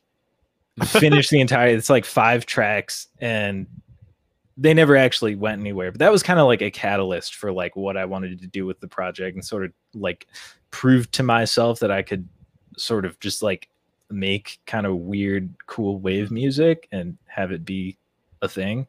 finished 0.85 1.29
the 1.29 1.39
entire 1.39 1.67
it's 1.67 1.89
like 1.89 2.05
five 2.05 2.45
tracks 2.45 3.07
and 3.19 3.67
they 4.57 4.73
never 4.73 4.95
actually 4.95 5.35
went 5.35 5.59
anywhere 5.59 5.91
but 5.91 5.99
that 5.99 6.11
was 6.11 6.23
kind 6.23 6.39
of 6.39 6.47
like 6.47 6.63
a 6.63 6.71
catalyst 6.71 7.35
for 7.35 7.51
like 7.51 7.75
what 7.75 7.95
i 7.95 8.05
wanted 8.05 8.39
to 8.41 8.47
do 8.47 8.65
with 8.65 8.79
the 8.79 8.87
project 8.87 9.35
and 9.35 9.45
sort 9.45 9.63
of 9.63 9.71
like 9.93 10.25
prove 10.71 11.09
to 11.11 11.21
myself 11.21 11.79
that 11.79 11.91
i 11.91 12.01
could 12.01 12.27
sort 12.75 13.05
of 13.05 13.19
just 13.19 13.43
like 13.43 13.69
make 14.09 14.59
kind 14.65 14.87
of 14.87 14.95
weird 14.95 15.53
cool 15.67 15.99
wave 15.99 16.31
music 16.31 16.87
and 16.91 17.17
have 17.27 17.51
it 17.51 17.63
be 17.63 17.95
a 18.41 18.49
thing 18.49 18.87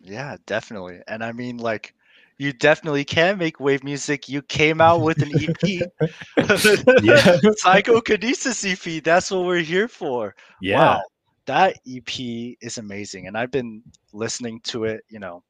yeah 0.00 0.36
definitely 0.46 1.00
and 1.08 1.24
i 1.24 1.32
mean 1.32 1.56
like 1.56 1.92
you 2.38 2.52
definitely 2.52 3.04
can 3.04 3.38
make 3.38 3.60
wave 3.60 3.82
music. 3.82 4.28
You 4.28 4.42
came 4.42 4.80
out 4.80 5.00
with 5.00 5.22
an 5.22 5.32
EP. 5.34 5.88
yeah. 7.02 7.36
Psychokinesis 7.56 8.64
EP. 8.64 9.02
That's 9.02 9.30
what 9.30 9.46
we're 9.46 9.60
here 9.60 9.88
for. 9.88 10.34
Yeah. 10.60 10.78
Wow 10.78 11.02
that 11.46 11.78
EP 11.88 12.56
is 12.60 12.78
amazing, 12.78 13.26
and 13.26 13.36
I've 13.36 13.50
been 13.50 13.82
listening 14.12 14.60
to 14.64 14.84
it. 14.84 15.02
You 15.08 15.20
know, 15.20 15.42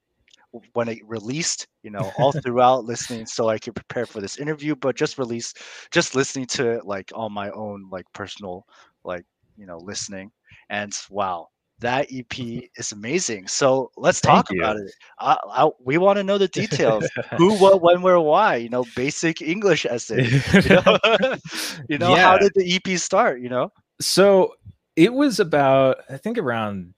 when 0.75 0.89
it 0.89 0.99
released, 1.07 1.67
you 1.83 1.91
know, 1.91 2.13
all 2.19 2.33
throughout 2.45 2.85
listening 2.85 3.27
so 3.27 3.49
I 3.49 3.59
could 3.59 3.75
prepare 3.75 4.07
for 4.07 4.21
this 4.21 4.39
interview, 4.39 4.77
but 4.77 4.97
just 4.97 5.19
released, 5.19 5.59
just 5.91 6.15
listening 6.15 6.47
to 6.49 6.71
it 6.71 6.87
like 6.87 7.11
on 7.15 7.33
my 7.33 7.51
own, 7.51 7.89
like 7.91 8.07
personal, 8.13 8.65
like 9.05 9.25
you 9.57 9.67
know, 9.67 9.79
listening, 9.79 10.31
and 10.71 10.93
wow, 11.11 11.49
that 11.81 12.07
EP 12.11 12.39
is 12.77 12.93
amazing. 12.93 13.49
So 13.49 13.91
let's 13.97 14.21
talk 14.21 14.51
about 14.51 14.77
it. 14.77 14.91
I, 15.19 15.37
I, 15.51 15.69
we 15.85 15.99
want 15.99 16.17
to 16.17 16.25
know 16.25 16.39
the 16.39 16.49
details: 16.49 17.09
who, 17.37 17.55
what, 17.59 17.83
when, 17.83 18.03
where, 18.03 18.19
why. 18.21 18.57
You 18.57 18.69
know, 18.71 18.85
basic 18.95 19.43
English 19.43 19.85
essay. 19.85 20.25
You 20.53 20.71
know, 20.71 20.99
you 21.89 21.99
know 21.99 22.15
yeah. 22.17 22.23
how 22.23 22.39
did 22.39 22.53
the 22.55 22.75
EP 22.75 22.99
start? 22.99 23.41
You 23.41 23.51
know. 23.51 23.73
So 24.01 24.55
it 24.97 25.13
was 25.13 25.39
about 25.41 25.99
I 26.09 26.17
think 26.17 26.39
around 26.39 26.95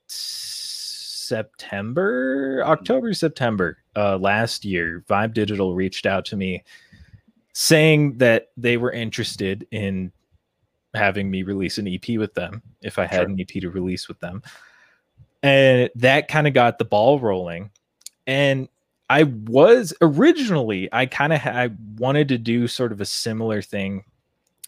September, 1.29 2.63
October, 2.65 3.13
September 3.15 3.79
uh, 3.97 4.17
last 4.19 4.65
year. 4.65 5.05
Vibe 5.09 5.35
Digital 5.35 5.75
reached 5.75 6.07
out 6.07 6.25
to 6.27 6.37
me 6.37 6.63
saying 7.53 8.19
that 8.19 8.51
they 8.57 8.77
were 8.77 8.93
interested 8.93 9.67
in 9.73 10.13
having 10.95 11.31
me 11.31 11.43
release 11.43 11.79
an 11.79 11.89
EP 11.89 12.17
with 12.17 12.33
them 12.35 12.63
if 12.81 12.99
I 12.99 13.07
had 13.07 13.23
sure. 13.23 13.29
an 13.31 13.41
EP 13.41 13.49
to 13.49 13.71
release 13.71 14.07
with 14.07 14.21
them. 14.21 14.43
And 15.43 15.91
that 15.95 16.29
kind 16.29 16.47
of 16.47 16.55
got 16.55 16.79
the 16.79 16.85
ball 16.85 17.21
rolling. 17.21 17.71
And 18.27 18.69
I 19.11 19.23
was 19.23 19.95
originally, 20.03 20.89
I 20.93 21.07
kind 21.07 21.33
of 21.33 21.41
I 21.47 21.71
wanted 21.97 22.29
to 22.29 22.39
do 22.39 22.69
sort 22.69 22.93
of 22.93 23.01
a 23.01 23.07
similar 23.07 23.63
thing 23.63 24.05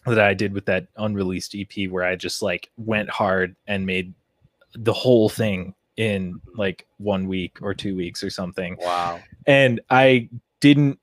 that 0.05 0.19
I 0.19 0.33
did 0.33 0.53
with 0.53 0.65
that 0.65 0.87
unreleased 0.97 1.55
EP 1.55 1.89
where 1.89 2.03
I 2.03 2.15
just 2.15 2.41
like 2.41 2.69
went 2.77 3.09
hard 3.09 3.55
and 3.67 3.85
made 3.85 4.13
the 4.73 4.93
whole 4.93 5.29
thing 5.29 5.75
in 5.97 6.33
mm-hmm. 6.33 6.59
like 6.59 6.87
one 6.97 7.27
week 7.27 7.59
or 7.61 7.73
two 7.73 7.95
weeks 7.95 8.23
or 8.23 8.29
something. 8.29 8.77
Wow. 8.79 9.19
And 9.45 9.81
I 9.89 10.29
didn't 10.59 10.99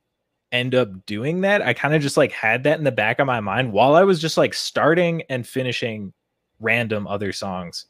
end 0.50 0.74
up 0.74 1.06
doing 1.06 1.42
that. 1.42 1.62
I 1.62 1.74
kind 1.74 1.94
of 1.94 2.02
just 2.02 2.16
like 2.16 2.32
had 2.32 2.64
that 2.64 2.78
in 2.78 2.84
the 2.84 2.92
back 2.92 3.18
of 3.18 3.26
my 3.26 3.40
mind 3.40 3.72
while 3.72 3.94
I 3.94 4.02
was 4.02 4.20
just 4.20 4.36
like 4.36 4.54
starting 4.54 5.22
and 5.28 5.46
finishing 5.46 6.12
random 6.58 7.06
other 7.06 7.32
songs. 7.32 7.86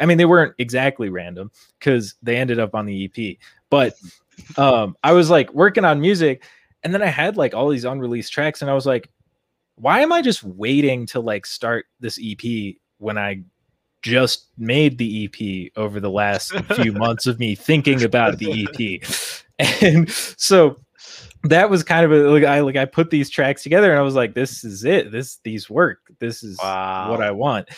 I 0.00 0.06
mean, 0.06 0.18
they 0.18 0.24
weren't 0.24 0.54
exactly 0.58 1.10
random 1.10 1.50
because 1.78 2.14
they 2.22 2.36
ended 2.36 2.58
up 2.58 2.74
on 2.74 2.86
the 2.86 3.04
EP, 3.04 3.36
but 3.68 3.94
um, 4.56 4.96
I 5.04 5.12
was 5.12 5.30
like 5.30 5.52
working 5.52 5.84
on 5.84 6.00
music 6.00 6.44
and 6.82 6.94
then 6.94 7.02
I 7.02 7.06
had 7.06 7.36
like 7.36 7.54
all 7.54 7.68
these 7.68 7.84
unreleased 7.84 8.32
tracks 8.32 8.62
and 8.62 8.70
I 8.70 8.74
was 8.74 8.86
like, 8.86 9.10
why 9.76 10.00
am 10.00 10.12
I 10.12 10.22
just 10.22 10.42
waiting 10.42 11.06
to 11.06 11.20
like 11.20 11.46
start 11.46 11.86
this 12.00 12.18
EP 12.22 12.74
when 12.98 13.18
I 13.18 13.42
just 14.02 14.46
made 14.56 14.98
the 14.98 15.24
EP 15.24 15.72
over 15.76 16.00
the 16.00 16.10
last 16.10 16.52
few 16.74 16.92
months 16.94 17.26
of 17.26 17.38
me 17.38 17.54
thinking 17.54 18.02
about 18.02 18.38
the 18.38 18.66
EP? 18.66 19.02
and 19.82 20.10
so 20.10 20.76
that 21.44 21.70
was 21.70 21.82
kind 21.82 22.04
of 22.04 22.12
a 22.12 22.30
like 22.30 22.44
I 22.44 22.60
like 22.60 22.76
I 22.76 22.84
put 22.84 23.10
these 23.10 23.30
tracks 23.30 23.62
together 23.62 23.90
and 23.90 23.98
I 23.98 24.02
was 24.02 24.14
like, 24.14 24.34
this 24.34 24.64
is 24.64 24.84
it. 24.84 25.10
This 25.10 25.38
these 25.44 25.70
work. 25.70 26.00
This 26.18 26.42
is 26.42 26.58
wow. 26.58 27.10
what 27.10 27.22
I 27.22 27.30
want. 27.30 27.68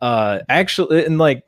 Uh 0.00 0.40
actually 0.48 1.04
and 1.04 1.18
like 1.18 1.44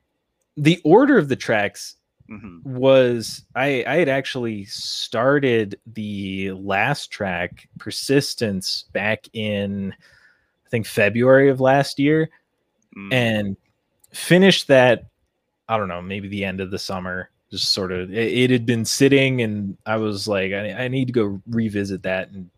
the 0.56 0.80
order 0.84 1.18
of 1.18 1.28
the 1.28 1.36
tracks 1.36 1.96
mm-hmm. 2.30 2.58
was 2.64 3.44
I 3.54 3.84
I 3.86 3.96
had 3.96 4.08
actually 4.08 4.64
started 4.66 5.78
the 5.86 6.52
last 6.52 7.10
track, 7.10 7.68
Persistence, 7.78 8.84
back 8.92 9.28
in 9.32 9.92
I 10.66 10.68
think 10.70 10.86
February 10.86 11.50
of 11.50 11.60
last 11.60 11.98
year, 11.98 12.30
mm. 12.96 13.12
and 13.12 13.56
finished 14.12 14.68
that. 14.68 15.06
I 15.68 15.78
don't 15.78 15.88
know, 15.88 16.02
maybe 16.02 16.28
the 16.28 16.44
end 16.44 16.60
of 16.60 16.70
the 16.70 16.78
summer. 16.78 17.30
Just 17.50 17.72
sort 17.72 17.92
of, 17.92 18.12
it, 18.12 18.32
it 18.32 18.50
had 18.50 18.66
been 18.66 18.84
sitting, 18.84 19.40
and 19.40 19.78
I 19.86 19.96
was 19.96 20.28
like, 20.28 20.52
I, 20.52 20.72
I, 20.72 20.88
need 20.88 21.06
to 21.06 21.12
go 21.12 21.40
revisit 21.48 22.02
that 22.02 22.28
and 22.30 22.50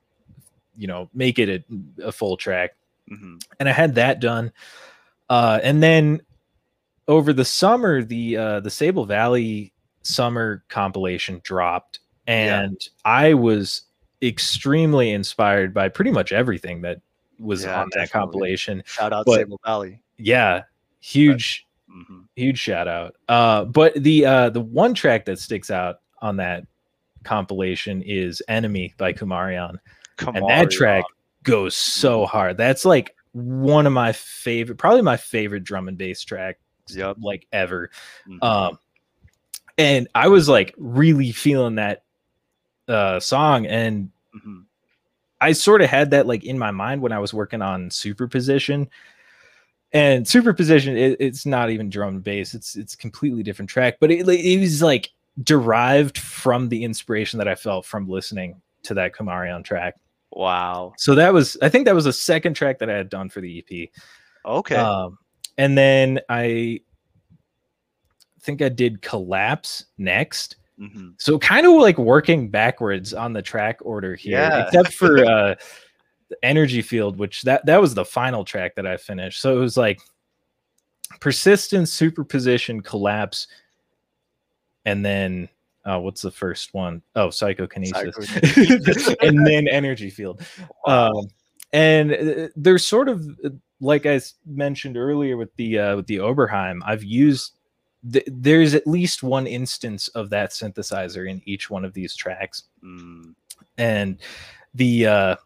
you 0.76 0.86
know 0.86 1.08
make 1.12 1.38
it 1.38 1.48
a, 1.48 2.06
a 2.08 2.12
full 2.12 2.36
track. 2.36 2.74
Mm-hmm. 3.10 3.36
And 3.60 3.68
I 3.68 3.72
had 3.72 3.94
that 3.96 4.20
done, 4.20 4.52
uh, 5.28 5.60
and 5.62 5.82
then 5.82 6.22
over 7.08 7.32
the 7.32 7.44
summer, 7.44 8.02
the 8.02 8.36
uh, 8.36 8.60
the 8.60 8.70
Sable 8.70 9.04
Valley 9.04 9.72
summer 10.02 10.64
compilation 10.68 11.40
dropped, 11.44 12.00
and 12.26 12.78
yeah. 12.80 12.88
I 13.04 13.34
was 13.34 13.82
extremely 14.22 15.12
inspired 15.12 15.74
by 15.74 15.88
pretty 15.88 16.10
much 16.10 16.32
everything 16.32 16.82
that 16.82 17.00
was 17.38 17.64
yeah, 17.64 17.82
on 17.82 17.88
that 17.94 18.10
compilation. 18.10 18.82
Shout 18.86 19.12
out 19.12 19.26
but, 19.26 19.36
Sable 19.36 19.60
Valley. 19.64 20.02
Yeah, 20.16 20.62
huge, 21.00 21.66
mm-hmm. 21.90 22.20
huge 22.34 22.58
shout 22.58 22.88
out. 22.88 23.16
Uh, 23.28 23.64
but 23.64 23.94
the 23.94 24.26
uh, 24.26 24.50
the 24.50 24.60
one 24.60 24.94
track 24.94 25.24
that 25.26 25.38
sticks 25.38 25.70
out 25.70 26.00
on 26.20 26.36
that 26.36 26.64
compilation 27.24 28.02
is 28.02 28.42
"Enemy" 28.48 28.94
by 28.96 29.12
Kumarion, 29.12 29.76
Kumarion. 30.16 30.36
and 30.36 30.48
that 30.48 30.70
track 30.70 31.04
goes 31.42 31.76
so 31.76 32.20
mm-hmm. 32.22 32.30
hard. 32.30 32.56
That's 32.56 32.84
like 32.84 33.14
one 33.32 33.86
of 33.86 33.92
my 33.92 34.12
favorite, 34.12 34.78
probably 34.78 35.02
my 35.02 35.16
favorite 35.16 35.62
drum 35.62 35.88
and 35.88 35.98
bass 35.98 36.24
track 36.24 36.58
yep. 36.94 37.16
like 37.20 37.46
ever. 37.52 37.90
Mm-hmm. 38.28 38.42
Um, 38.42 38.78
and 39.78 40.08
I 40.14 40.28
was 40.28 40.48
like 40.48 40.74
really 40.76 41.32
feeling 41.32 41.76
that 41.76 42.04
uh, 42.88 43.20
song, 43.20 43.66
and 43.66 44.10
mm-hmm. 44.34 44.60
I 45.40 45.52
sort 45.52 45.82
of 45.82 45.90
had 45.90 46.10
that 46.12 46.26
like 46.26 46.44
in 46.44 46.58
my 46.58 46.70
mind 46.70 47.02
when 47.02 47.12
I 47.12 47.18
was 47.18 47.34
working 47.34 47.62
on 47.62 47.90
Superposition. 47.90 48.88
And 49.92 50.26
Superposition, 50.26 50.96
it, 50.96 51.16
it's 51.20 51.46
not 51.46 51.70
even 51.70 51.90
drum 51.90 52.16
and 52.16 52.24
bass; 52.24 52.54
it's 52.54 52.76
it's 52.76 52.96
completely 52.96 53.42
different 53.42 53.70
track, 53.70 53.98
but 54.00 54.10
it 54.10 54.28
it 54.28 54.60
was 54.60 54.82
like 54.82 55.10
derived 55.42 56.18
from 56.18 56.68
the 56.68 56.84
inspiration 56.84 57.38
that 57.38 57.48
I 57.48 57.54
felt 57.54 57.86
from 57.86 58.08
listening 58.08 58.60
to 58.84 58.94
that 58.94 59.14
Kumarion 59.14 59.64
track. 59.64 59.94
Wow! 60.32 60.94
So 60.98 61.14
that 61.14 61.32
was, 61.32 61.56
I 61.62 61.68
think 61.68 61.86
that 61.86 61.94
was 61.94 62.04
the 62.04 62.12
second 62.12 62.54
track 62.54 62.78
that 62.80 62.90
I 62.90 62.94
had 62.94 63.08
done 63.08 63.28
for 63.28 63.40
the 63.40 63.64
EP. 63.70 63.88
Okay. 64.44 64.76
Um, 64.76 65.18
and 65.58 65.76
then 65.76 66.20
I 66.28 66.80
think 68.40 68.62
I 68.62 68.68
did 68.68 69.02
collapse 69.02 69.86
next. 69.98 70.56
Mm-hmm. 70.80 71.10
So 71.18 71.38
kind 71.38 71.66
of 71.66 71.72
like 71.74 71.98
working 71.98 72.48
backwards 72.48 73.14
on 73.14 73.32
the 73.32 73.42
track 73.42 73.78
order 73.80 74.14
here, 74.14 74.38
yeah. 74.38 74.66
except 74.66 74.92
for 74.92 75.24
uh, 75.26 75.54
the 76.28 76.36
energy 76.42 76.82
field, 76.82 77.18
which 77.18 77.42
that 77.42 77.64
that 77.66 77.80
was 77.80 77.94
the 77.94 78.04
final 78.04 78.44
track 78.44 78.74
that 78.76 78.86
I 78.86 78.96
finished. 78.96 79.40
So 79.40 79.56
it 79.56 79.60
was 79.60 79.76
like 79.76 80.00
persistence, 81.20 81.92
superposition, 81.92 82.82
collapse, 82.82 83.46
and 84.84 85.04
then 85.04 85.48
uh, 85.84 85.98
what's 85.98 86.20
the 86.20 86.30
first 86.30 86.74
one? 86.74 87.00
Oh, 87.14 87.30
psychokinesis, 87.30 88.14
psychokinesis. 88.14 89.14
and 89.22 89.46
then 89.46 89.68
energy 89.68 90.10
field. 90.10 90.42
Um, 90.86 91.28
and 91.72 92.12
uh, 92.12 92.48
there's 92.56 92.84
sort 92.84 93.08
of 93.08 93.26
uh, 93.44 93.50
like 93.80 94.06
I 94.06 94.20
mentioned 94.46 94.96
earlier 94.96 95.36
with 95.36 95.54
the 95.56 95.78
uh, 95.78 95.96
with 95.96 96.06
the 96.06 96.16
Oberheim, 96.16 96.80
I've 96.84 97.04
used 97.04 97.52
th- 98.10 98.26
there's 98.26 98.74
at 98.74 98.86
least 98.86 99.22
one 99.22 99.46
instance 99.46 100.08
of 100.08 100.30
that 100.30 100.50
synthesizer 100.50 101.28
in 101.28 101.42
each 101.44 101.70
one 101.70 101.84
of 101.84 101.92
these 101.92 102.14
tracks, 102.14 102.64
mm. 102.82 103.34
and 103.78 104.18
the 104.74 105.06
uh, 105.06 105.36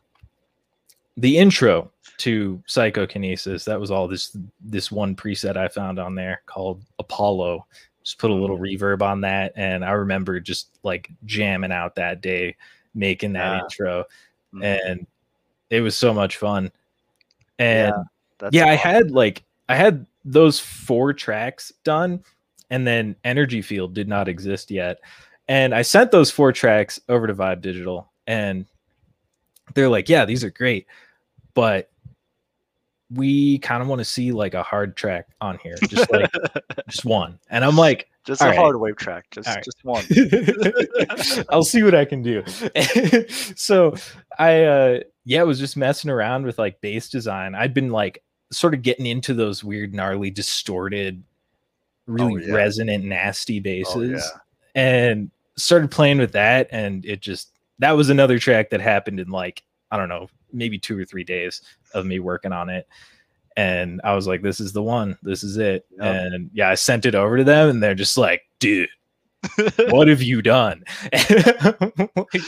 the 1.16 1.38
intro 1.38 1.90
to 2.18 2.62
psychokinesis 2.66 3.64
that 3.64 3.80
was 3.80 3.90
all 3.90 4.06
this 4.06 4.36
this 4.60 4.92
one 4.92 5.16
preset 5.16 5.56
I 5.56 5.68
found 5.68 5.98
on 5.98 6.14
there 6.14 6.42
called 6.46 6.82
Apollo. 6.98 7.66
Just 8.02 8.18
put 8.18 8.30
a 8.30 8.34
little 8.34 8.58
mm. 8.58 8.78
reverb 8.78 9.02
on 9.02 9.22
that, 9.22 9.52
and 9.56 9.84
I 9.84 9.92
remember 9.92 10.38
just 10.40 10.78
like 10.82 11.10
jamming 11.24 11.72
out 11.72 11.96
that 11.96 12.20
day 12.20 12.56
making 12.94 13.32
that 13.34 13.62
intro, 13.64 14.04
mm. 14.54 14.64
and 14.64 15.06
it 15.68 15.80
was 15.80 15.96
so 15.96 16.14
much 16.14 16.36
fun. 16.36 16.70
And 17.58 17.92
yeah. 17.94 18.02
That's 18.40 18.54
yeah, 18.54 18.64
awesome. 18.64 18.72
I 18.72 18.76
had 18.76 19.10
like 19.10 19.44
I 19.68 19.76
had 19.76 20.06
those 20.24 20.58
four 20.58 21.12
tracks 21.12 21.72
done, 21.84 22.24
and 22.70 22.86
then 22.86 23.16
Energy 23.24 23.62
Field 23.62 23.94
did 23.94 24.08
not 24.08 24.28
exist 24.28 24.70
yet. 24.70 25.00
And 25.48 25.74
I 25.74 25.82
sent 25.82 26.10
those 26.10 26.30
four 26.30 26.52
tracks 26.52 27.00
over 27.08 27.26
to 27.26 27.34
Vibe 27.34 27.60
Digital, 27.60 28.10
and 28.26 28.66
they're 29.74 29.88
like, 29.88 30.08
"Yeah, 30.08 30.24
these 30.24 30.44
are 30.44 30.50
great, 30.50 30.86
but 31.54 31.90
we 33.12 33.58
kind 33.58 33.82
of 33.82 33.88
want 33.88 33.98
to 33.98 34.04
see 34.04 34.32
like 34.32 34.54
a 34.54 34.62
hard 34.62 34.96
track 34.96 35.28
on 35.40 35.58
here, 35.58 35.76
just 35.88 36.10
like 36.10 36.30
just 36.88 37.04
one." 37.04 37.38
And 37.50 37.64
I'm 37.64 37.76
like, 37.76 38.10
just 38.24 38.42
a 38.42 38.46
right. 38.46 38.56
hard 38.56 38.78
wave 38.78 38.96
track, 38.96 39.26
just 39.30 39.48
right. 39.48 39.64
just 39.64 39.84
one. 39.84 40.04
I'll 41.48 41.64
see 41.64 41.82
what 41.82 41.94
I 41.94 42.04
can 42.04 42.22
do. 42.22 42.44
so 43.56 43.94
I 44.38 44.64
uh 44.64 45.00
yeah, 45.24 45.42
was 45.42 45.58
just 45.58 45.76
messing 45.76 46.10
around 46.10 46.44
with 46.44 46.58
like 46.58 46.80
bass 46.80 47.08
design. 47.08 47.54
I'd 47.54 47.74
been 47.74 47.90
like 47.90 48.22
sort 48.52 48.74
of 48.74 48.82
getting 48.82 49.06
into 49.06 49.34
those 49.34 49.62
weird, 49.62 49.94
gnarly, 49.94 50.30
distorted, 50.30 51.22
really 52.06 52.44
oh, 52.44 52.46
yeah. 52.46 52.54
resonant, 52.54 53.04
nasty 53.04 53.58
oh, 53.58 53.62
basses, 53.62 54.30
oh, 54.34 54.38
yeah. 54.74 54.82
and 54.82 55.30
started 55.56 55.90
playing 55.90 56.18
with 56.18 56.32
that. 56.32 56.68
And 56.70 57.04
it 57.04 57.20
just 57.20 57.52
that 57.78 57.92
was 57.92 58.10
another 58.10 58.38
track 58.38 58.70
that 58.70 58.80
happened 58.80 59.20
in 59.20 59.28
like 59.28 59.62
I 59.90 59.96
don't 59.96 60.08
know, 60.08 60.28
maybe 60.52 60.78
two 60.78 60.98
or 60.98 61.04
three 61.04 61.24
days 61.24 61.62
of 61.94 62.06
me 62.06 62.20
working 62.20 62.52
on 62.52 62.68
it. 62.68 62.86
And 63.56 64.00
I 64.04 64.14
was 64.14 64.26
like, 64.26 64.42
this 64.42 64.60
is 64.60 64.72
the 64.72 64.82
one, 64.82 65.18
this 65.22 65.42
is 65.42 65.56
it. 65.56 65.84
Yep. 65.92 66.00
And 66.00 66.50
yeah, 66.52 66.70
I 66.70 66.74
sent 66.76 67.04
it 67.04 67.14
over 67.14 67.36
to 67.38 67.44
them, 67.44 67.68
and 67.68 67.82
they're 67.82 67.96
just 67.96 68.16
like, 68.16 68.42
dude, 68.60 68.88
what 69.90 70.08
have 70.08 70.22
you 70.22 70.40
done? 70.40 70.84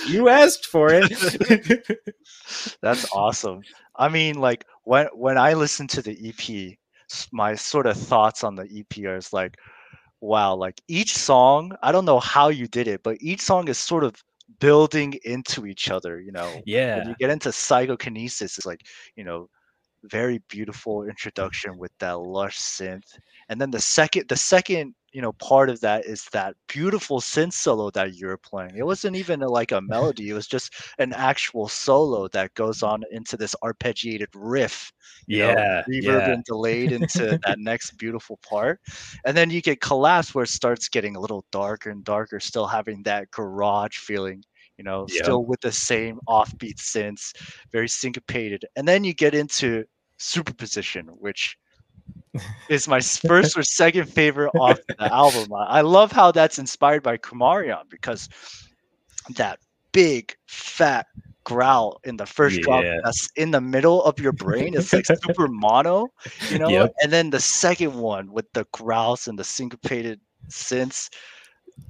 you 0.07 0.29
asked 0.29 0.67
for 0.67 0.91
it. 0.93 1.87
That's 2.81 3.11
awesome. 3.13 3.63
I 3.97 4.09
mean, 4.09 4.37
like 4.37 4.65
when 4.85 5.07
when 5.15 5.39
I 5.39 5.55
listen 5.55 5.87
to 5.89 6.03
the 6.03 6.17
EP, 6.29 6.77
my 7.33 7.55
sort 7.55 7.87
of 7.87 7.97
thoughts 7.97 8.45
on 8.45 8.55
the 8.55 8.65
EP 8.65 9.05
are 9.07 9.21
like, 9.33 9.57
wow, 10.21 10.55
like 10.55 10.81
each 10.89 11.17
song, 11.17 11.73
I 11.83 11.93
don't 11.93 12.05
know 12.05 12.21
how 12.21 12.49
you 12.49 12.67
did 12.67 12.89
it, 12.89 13.03
but 13.03 13.17
each 13.21 13.41
song 13.41 13.69
is 13.69 13.79
sort 13.79 14.05
of 14.05 14.15
building 14.61 15.15
into 15.25 15.67
each 15.67 15.91
other, 15.91 16.21
you 16.21 16.33
know. 16.33 16.61
Yeah. 16.65 16.99
When 16.99 17.09
you 17.09 17.15
get 17.19 17.31
into 17.31 17.53
psychokinesis, 17.53 18.59
it's 18.59 18.67
like, 18.67 18.83
you 19.17 19.25
know, 19.25 19.49
very 20.05 20.41
beautiful 20.49 21.05
introduction 21.05 21.79
with 21.79 21.93
that 21.99 22.19
lush 22.19 22.59
synth. 22.59 23.19
And 23.49 23.61
then 23.61 23.71
the 23.71 23.81
second 23.81 24.29
the 24.29 24.37
second 24.37 24.95
you 25.13 25.21
know 25.21 25.33
part 25.35 25.69
of 25.69 25.81
that 25.81 26.07
is 26.07 26.25
that 26.33 26.57
beautiful 26.69 27.21
synth 27.21 27.53
solo 27.53 27.91
that 27.91 28.15
you're 28.15 28.37
playing 28.39 28.77
it 28.77 28.85
wasn't 28.85 29.15
even 29.15 29.43
a, 29.43 29.49
like 29.49 29.73
a 29.73 29.81
melody 29.83 30.31
it 30.31 30.35
was 30.35 30.47
just 30.47 30.75
an 30.99 31.13
actual 31.13 31.69
solo 31.69 32.29
that 32.29 32.53
goes 32.55 32.83
on 32.83 33.03
into 33.11 33.37
this 33.37 33.55
arpeggiated 33.63 34.29
riff 34.35 34.93
yeah 35.29 35.55
know, 35.55 35.83
reverb 35.89 36.03
yeah. 36.03 36.31
and 36.33 36.45
delayed 36.45 36.93
into 36.99 37.39
that 37.45 37.59
next 37.59 37.93
beautiful 37.93 38.39
part 38.49 38.81
and 39.25 39.37
then 39.37 39.51
you 39.51 39.61
get 39.61 39.81
collapse 39.81 40.35
where 40.35 40.45
it 40.45 40.49
starts 40.49 40.89
getting 40.89 41.17
a 41.17 41.21
little 41.21 41.45
darker 41.53 41.91
and 41.91 42.05
darker 42.05 42.41
still 42.41 42.67
having 42.67 43.03
that 43.03 43.31
garage 43.31 43.99
feeling 43.99 44.43
you 44.79 44.85
know 44.85 45.07
yep. 45.11 45.25
still 45.25 45.45
with 45.45 45.61
the 45.61 45.73
same 45.73 46.19
offbeat 46.29 46.77
synths 46.77 47.33
very 47.71 47.89
syncopated 47.89 48.65
and 48.77 48.89
then 48.89 49.05
you 49.05 49.13
get 49.13 49.35
into 49.35 49.85
superposition 50.23 51.07
which 51.19 51.59
is 52.69 52.89
my 52.89 53.01
first 53.01 53.57
or 53.57 53.63
second 53.63 54.07
favorite 54.07 54.51
off 54.59 54.79
the 54.87 54.97
album. 55.13 55.53
I 55.55 55.83
love 55.83 56.13
how 56.13 56.33
that's 56.33 56.59
inspired 56.59 57.03
by 57.03 57.19
Kumarion 57.19 57.89
because 57.91 58.29
that 59.37 59.59
big 59.93 60.35
fat 60.47 61.07
growl 61.45 62.01
in 62.05 62.17
the 62.17 62.27
first 62.27 62.57
yeah. 62.57 62.63
drop 62.63 62.85
that's 63.05 63.29
in 63.37 63.51
the 63.51 63.61
middle 63.61 64.03
of 64.05 64.19
your 64.19 64.33
brain. 64.33 64.75
It's 64.75 64.93
like 64.93 65.07
super 65.25 65.49
mono, 65.49 66.09
you 66.51 66.59
know. 66.59 66.69
Yep. 66.69 66.95
And 67.03 67.13
then 67.13 67.31
the 67.31 67.41
second 67.41 67.95
one 67.95 68.33
with 68.33 68.51
the 68.53 68.67
growls 68.73 69.29
and 69.29 69.39
the 69.39 69.45
syncopated 69.45 70.21
synths 70.49 71.11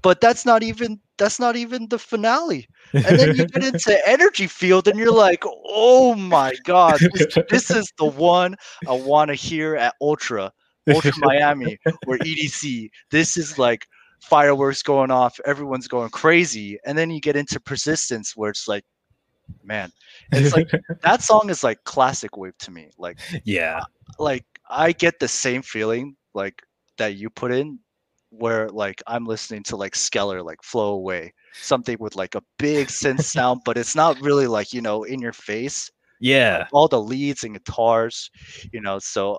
but 0.02 0.20
that's 0.20 0.44
not 0.44 0.62
even 0.62 1.00
that's 1.18 1.38
not 1.38 1.56
even 1.56 1.88
the 1.88 1.98
finale. 1.98 2.66
And 2.92 3.18
then 3.18 3.36
you 3.36 3.46
get 3.46 3.64
into 3.64 4.08
energy 4.08 4.46
field 4.46 4.88
and 4.88 4.98
you're 4.98 5.12
like 5.12 5.44
oh 5.66 6.14
my 6.14 6.52
god 6.64 6.98
this, 7.14 7.38
this 7.48 7.70
is 7.70 7.90
the 7.98 8.04
one 8.04 8.54
i 8.86 8.92
want 8.92 9.28
to 9.28 9.34
hear 9.34 9.76
at 9.76 9.94
ultra 10.00 10.52
ultra 10.88 11.12
miami 11.18 11.78
or 12.06 12.18
edc 12.18 12.90
this 13.10 13.36
is 13.36 13.58
like 13.58 13.86
fireworks 14.22 14.82
going 14.82 15.10
off, 15.10 15.38
everyone's 15.44 15.88
going 15.88 16.08
crazy, 16.10 16.78
and 16.86 16.96
then 16.96 17.10
you 17.10 17.20
get 17.20 17.36
into 17.36 17.60
persistence 17.60 18.36
where 18.36 18.50
it's 18.50 18.68
like, 18.68 18.84
man, 19.64 19.92
it's 20.30 20.54
like 20.54 20.70
that 21.02 21.22
song 21.22 21.50
is 21.50 21.62
like 21.62 21.82
classic 21.84 22.36
wave 22.36 22.56
to 22.58 22.70
me. 22.70 22.90
Like, 22.96 23.18
yeah, 23.44 23.80
like 24.18 24.44
I 24.70 24.92
get 24.92 25.18
the 25.18 25.28
same 25.28 25.60
feeling 25.60 26.16
like 26.34 26.62
that 26.98 27.16
you 27.16 27.28
put 27.30 27.52
in, 27.52 27.78
where 28.32 28.68
like 28.70 29.02
I'm 29.06 29.24
listening 29.24 29.62
to 29.64 29.76
like 29.76 29.94
Skeler 29.94 30.44
like 30.44 30.62
Flow 30.62 30.94
Away, 30.94 31.32
something 31.52 31.96
with 32.00 32.16
like 32.16 32.34
a 32.34 32.42
big 32.58 32.88
synth 32.88 33.22
sound, 33.36 33.62
but 33.64 33.76
it's 33.76 33.94
not 33.94 34.20
really 34.20 34.46
like 34.46 34.72
you 34.72 34.80
know 34.80 35.04
in 35.04 35.20
your 35.20 35.32
face. 35.32 35.90
Yeah, 36.20 36.58
like, 36.58 36.68
all 36.72 36.88
the 36.88 37.00
leads 37.00 37.44
and 37.44 37.54
guitars, 37.54 38.30
you 38.72 38.80
know. 38.80 38.98
So 38.98 39.38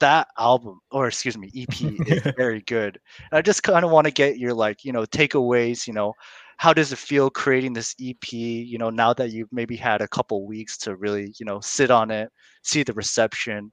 that 0.00 0.28
album 0.38 0.80
or 0.90 1.06
excuse 1.06 1.36
me 1.38 1.50
ep 1.54 1.80
is 2.08 2.22
very 2.36 2.62
good 2.62 2.98
and 3.30 3.38
i 3.38 3.42
just 3.42 3.62
kind 3.62 3.84
of 3.84 3.90
want 3.90 4.06
to 4.06 4.10
get 4.10 4.38
your 4.38 4.52
like 4.52 4.82
you 4.82 4.92
know 4.92 5.04
takeaways 5.04 5.86
you 5.86 5.92
know 5.92 6.12
how 6.56 6.72
does 6.72 6.90
it 6.92 6.98
feel 6.98 7.30
creating 7.30 7.72
this 7.72 7.94
ep 8.00 8.32
you 8.32 8.78
know 8.78 8.90
now 8.90 9.12
that 9.12 9.30
you've 9.30 9.52
maybe 9.52 9.76
had 9.76 10.00
a 10.00 10.08
couple 10.08 10.46
weeks 10.46 10.76
to 10.78 10.96
really 10.96 11.32
you 11.38 11.46
know 11.46 11.60
sit 11.60 11.90
on 11.90 12.10
it 12.10 12.30
see 12.62 12.82
the 12.82 12.94
reception 12.94 13.70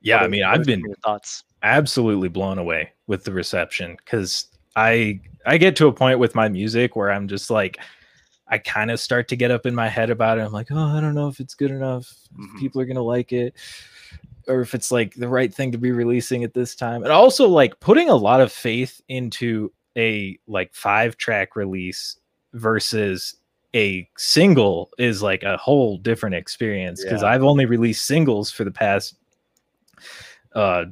yeah 0.00 0.18
i 0.18 0.28
mean 0.28 0.44
i've 0.44 0.64
been 0.64 0.82
thoughts 1.02 1.42
absolutely 1.64 2.28
blown 2.28 2.58
away 2.58 2.92
with 3.06 3.24
the 3.24 3.32
reception 3.32 3.96
because 4.04 4.46
i 4.76 5.18
i 5.46 5.58
get 5.58 5.74
to 5.74 5.88
a 5.88 5.92
point 5.92 6.18
with 6.18 6.34
my 6.34 6.48
music 6.48 6.94
where 6.94 7.10
i'm 7.10 7.26
just 7.26 7.50
like 7.50 7.78
I 8.46 8.58
kind 8.58 8.90
of 8.90 9.00
start 9.00 9.26
to 9.28 9.36
get 9.36 9.50
up 9.50 9.64
in 9.64 9.74
my 9.74 9.88
head 9.88 10.10
about 10.10 10.38
it. 10.38 10.42
I'm 10.42 10.52
like, 10.52 10.68
oh, 10.70 10.76
I 10.76 11.00
don't 11.00 11.14
know 11.14 11.28
if 11.28 11.40
it's 11.40 11.54
good 11.54 11.70
enough. 11.70 12.14
Mm-hmm. 12.38 12.58
People 12.58 12.82
are 12.82 12.84
gonna 12.84 13.02
like 13.02 13.32
it 13.32 13.54
or 14.48 14.60
if 14.60 14.74
it's 14.74 14.92
like 14.92 15.14
the 15.14 15.28
right 15.28 15.52
thing 15.52 15.72
to 15.72 15.78
be 15.78 15.92
releasing 15.92 16.44
at 16.44 16.54
this 16.54 16.74
time. 16.74 17.02
And 17.02 17.12
also 17.12 17.48
like 17.48 17.78
putting 17.80 18.08
a 18.08 18.14
lot 18.14 18.40
of 18.40 18.52
faith 18.52 19.00
into 19.08 19.72
a 19.96 20.38
like 20.46 20.74
five 20.74 21.16
track 21.16 21.56
release 21.56 22.18
versus 22.52 23.36
a 23.74 24.08
single 24.16 24.90
is 24.98 25.22
like 25.22 25.42
a 25.42 25.56
whole 25.56 25.98
different 25.98 26.34
experience 26.34 27.02
because 27.02 27.22
yeah. 27.22 27.28
I've 27.28 27.42
only 27.42 27.66
released 27.66 28.04
singles 28.06 28.50
for 28.50 28.64
the 28.64 28.70
past 28.70 29.16
uh 30.54 30.84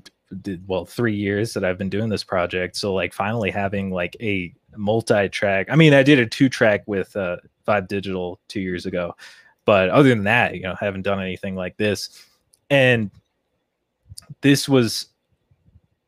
well 0.66 0.85
3 0.85 1.14
years 1.14 1.55
that 1.55 1.64
I've 1.64 1.78
been 1.78 1.91
doing 1.91 2.09
this 2.09 2.24
project. 2.24 2.76
So 2.76 2.95
like 2.95 3.12
finally 3.12 3.51
having 3.51 3.91
like 3.91 4.16
a 4.20 4.53
multi-track 4.76 5.68
I 5.70 5.76
mean 5.76 5.93
I 5.93 6.03
did 6.03 6.18
a 6.18 6.26
two 6.26 6.49
track 6.49 6.83
with 6.87 7.14
uh 7.16 7.37
Vibe 7.68 7.89
Digital 7.89 8.41
2 8.49 8.61
years 8.61 8.87
ago 8.87 9.14
but 9.64 9.91
other 9.91 10.09
than 10.09 10.24
that 10.24 10.55
you 10.55 10.62
know 10.62 10.72
I 10.80 10.85
haven't 10.85 11.03
done 11.03 11.20
anything 11.20 11.55
like 11.55 11.76
this. 11.76 12.24
And 12.70 13.11
this 14.41 14.68
was 14.68 15.07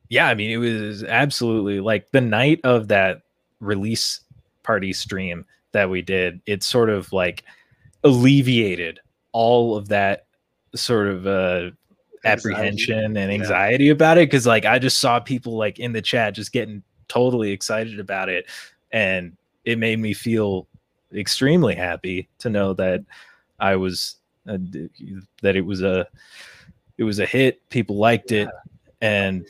yeah 0.08 0.28
i 0.28 0.34
mean 0.34 0.50
it 0.50 0.56
was 0.56 1.02
absolutely 1.04 1.80
like 1.80 2.10
the 2.12 2.20
night 2.20 2.60
of 2.64 2.88
that 2.88 3.22
release 3.60 4.20
party 4.62 4.92
stream 4.92 5.44
that 5.72 5.88
we 5.88 6.02
did 6.02 6.40
it 6.46 6.62
sort 6.62 6.90
of 6.90 7.12
like 7.12 7.44
alleviated 8.02 9.00
all 9.32 9.76
of 9.76 9.88
that 9.88 10.26
sort 10.74 11.08
of 11.08 11.26
uh 11.26 11.70
apprehension 12.24 13.16
and 13.16 13.30
anxiety 13.30 13.86
yeah. 13.86 13.92
about 13.92 14.18
it 14.18 14.28
because 14.28 14.46
like 14.46 14.64
i 14.64 14.78
just 14.78 14.98
saw 14.98 15.20
people 15.20 15.56
like 15.56 15.78
in 15.78 15.92
the 15.92 16.02
chat 16.02 16.34
just 16.34 16.52
getting 16.52 16.82
totally 17.08 17.50
excited 17.50 18.00
about 18.00 18.28
it 18.28 18.46
and 18.92 19.36
it 19.64 19.78
made 19.78 19.98
me 19.98 20.12
feel 20.12 20.66
extremely 21.14 21.74
happy 21.74 22.28
to 22.38 22.48
know 22.48 22.72
that 22.72 23.04
i 23.60 23.76
was 23.76 24.16
uh, 24.48 24.58
that 25.42 25.56
it 25.56 25.62
was 25.64 25.82
a 25.82 26.06
it 26.98 27.04
was 27.04 27.18
a 27.18 27.26
hit. 27.26 27.68
People 27.70 27.96
liked 27.96 28.32
it, 28.32 28.48
and 29.00 29.44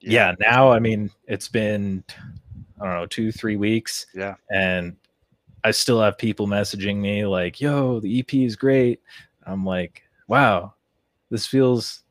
yeah. 0.00 0.30
yeah, 0.30 0.34
now 0.38 0.70
I 0.70 0.78
mean 0.78 1.10
it's 1.26 1.48
been 1.48 2.04
I 2.80 2.84
don't 2.84 2.94
know 2.94 3.06
two 3.06 3.32
three 3.32 3.56
weeks. 3.56 4.06
Yeah, 4.14 4.34
and 4.50 4.96
I 5.64 5.70
still 5.72 6.00
have 6.00 6.18
people 6.18 6.46
messaging 6.46 6.96
me 6.96 7.26
like, 7.26 7.60
"Yo, 7.60 8.00
the 8.00 8.20
EP 8.20 8.32
is 8.34 8.56
great." 8.56 9.00
I'm 9.44 9.64
like, 9.64 10.02
"Wow, 10.28 10.74
this 11.30 11.46
feels 11.46 12.02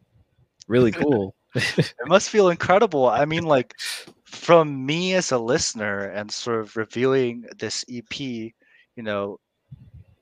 really 0.68 0.92
cool." 0.92 1.36
it 1.56 1.94
must 2.06 2.30
feel 2.30 2.50
incredible. 2.50 3.08
I 3.08 3.26
mean, 3.26 3.44
like 3.44 3.74
from 4.26 4.86
me 4.86 5.14
as 5.14 5.32
a 5.32 5.38
listener 5.38 6.02
and 6.10 6.32
sort 6.32 6.60
of 6.60 6.76
reviewing 6.76 7.46
this 7.58 7.86
EP, 7.90 8.20
you 8.20 8.54
know, 8.98 9.40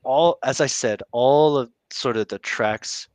all 0.04 0.38
as 0.44 0.60
I 0.60 0.66
said, 0.66 1.02
all 1.12 1.58
of 1.58 1.70
sort 1.90 2.16
of 2.16 2.28
the 2.28 2.38
tracks 2.38 3.08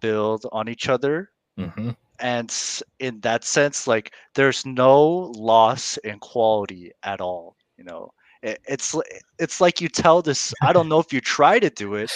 build 0.00 0.46
on 0.52 0.68
each 0.68 0.88
other. 0.88 1.30
Mm-hmm. 1.58 1.90
And 2.18 2.54
in 2.98 3.20
that 3.20 3.44
sense, 3.44 3.86
like 3.86 4.12
there's 4.34 4.66
no 4.66 5.32
loss 5.36 5.96
in 5.98 6.18
quality 6.18 6.92
at 7.02 7.20
all. 7.20 7.56
You 7.78 7.84
know, 7.84 8.12
it's 8.42 8.96
it's 9.38 9.60
like 9.60 9.80
you 9.80 9.88
tell 9.88 10.22
this. 10.22 10.54
I 10.62 10.72
don't 10.72 10.88
know 10.88 10.98
if 10.98 11.12
you 11.12 11.20
try 11.20 11.58
to 11.58 11.68
do 11.68 11.94
it, 11.94 12.10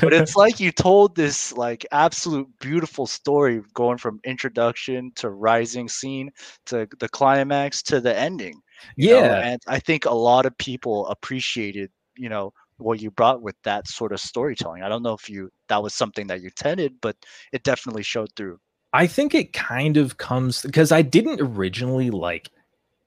but 0.00 0.12
it's 0.12 0.36
like 0.36 0.60
you 0.60 0.70
told 0.70 1.16
this 1.16 1.52
like 1.52 1.84
absolute 1.90 2.48
beautiful 2.60 3.06
story 3.06 3.62
going 3.74 3.98
from 3.98 4.20
introduction 4.24 5.12
to 5.16 5.30
rising 5.30 5.88
scene 5.88 6.30
to 6.66 6.88
the 7.00 7.08
climax 7.08 7.82
to 7.84 8.00
the 8.00 8.16
ending. 8.16 8.60
Yeah, 8.96 9.28
know? 9.28 9.34
and 9.34 9.60
I 9.66 9.80
think 9.80 10.04
a 10.04 10.14
lot 10.14 10.46
of 10.46 10.56
people 10.58 11.06
appreciated 11.08 11.90
you 12.16 12.28
know 12.28 12.52
what 12.76 13.00
you 13.00 13.10
brought 13.10 13.42
with 13.42 13.56
that 13.64 13.88
sort 13.88 14.12
of 14.12 14.20
storytelling. 14.20 14.82
I 14.82 14.88
don't 14.88 15.02
know 15.02 15.14
if 15.14 15.28
you 15.28 15.50
that 15.68 15.82
was 15.82 15.94
something 15.94 16.28
that 16.28 16.40
you 16.40 16.50
tended, 16.50 16.94
but 17.00 17.16
it 17.52 17.64
definitely 17.64 18.02
showed 18.02 18.30
through. 18.36 18.58
I 18.92 19.08
think 19.08 19.34
it 19.34 19.52
kind 19.52 19.96
of 19.96 20.18
comes 20.18 20.62
because 20.62 20.92
I 20.92 21.02
didn't 21.02 21.40
originally 21.40 22.10
like 22.10 22.50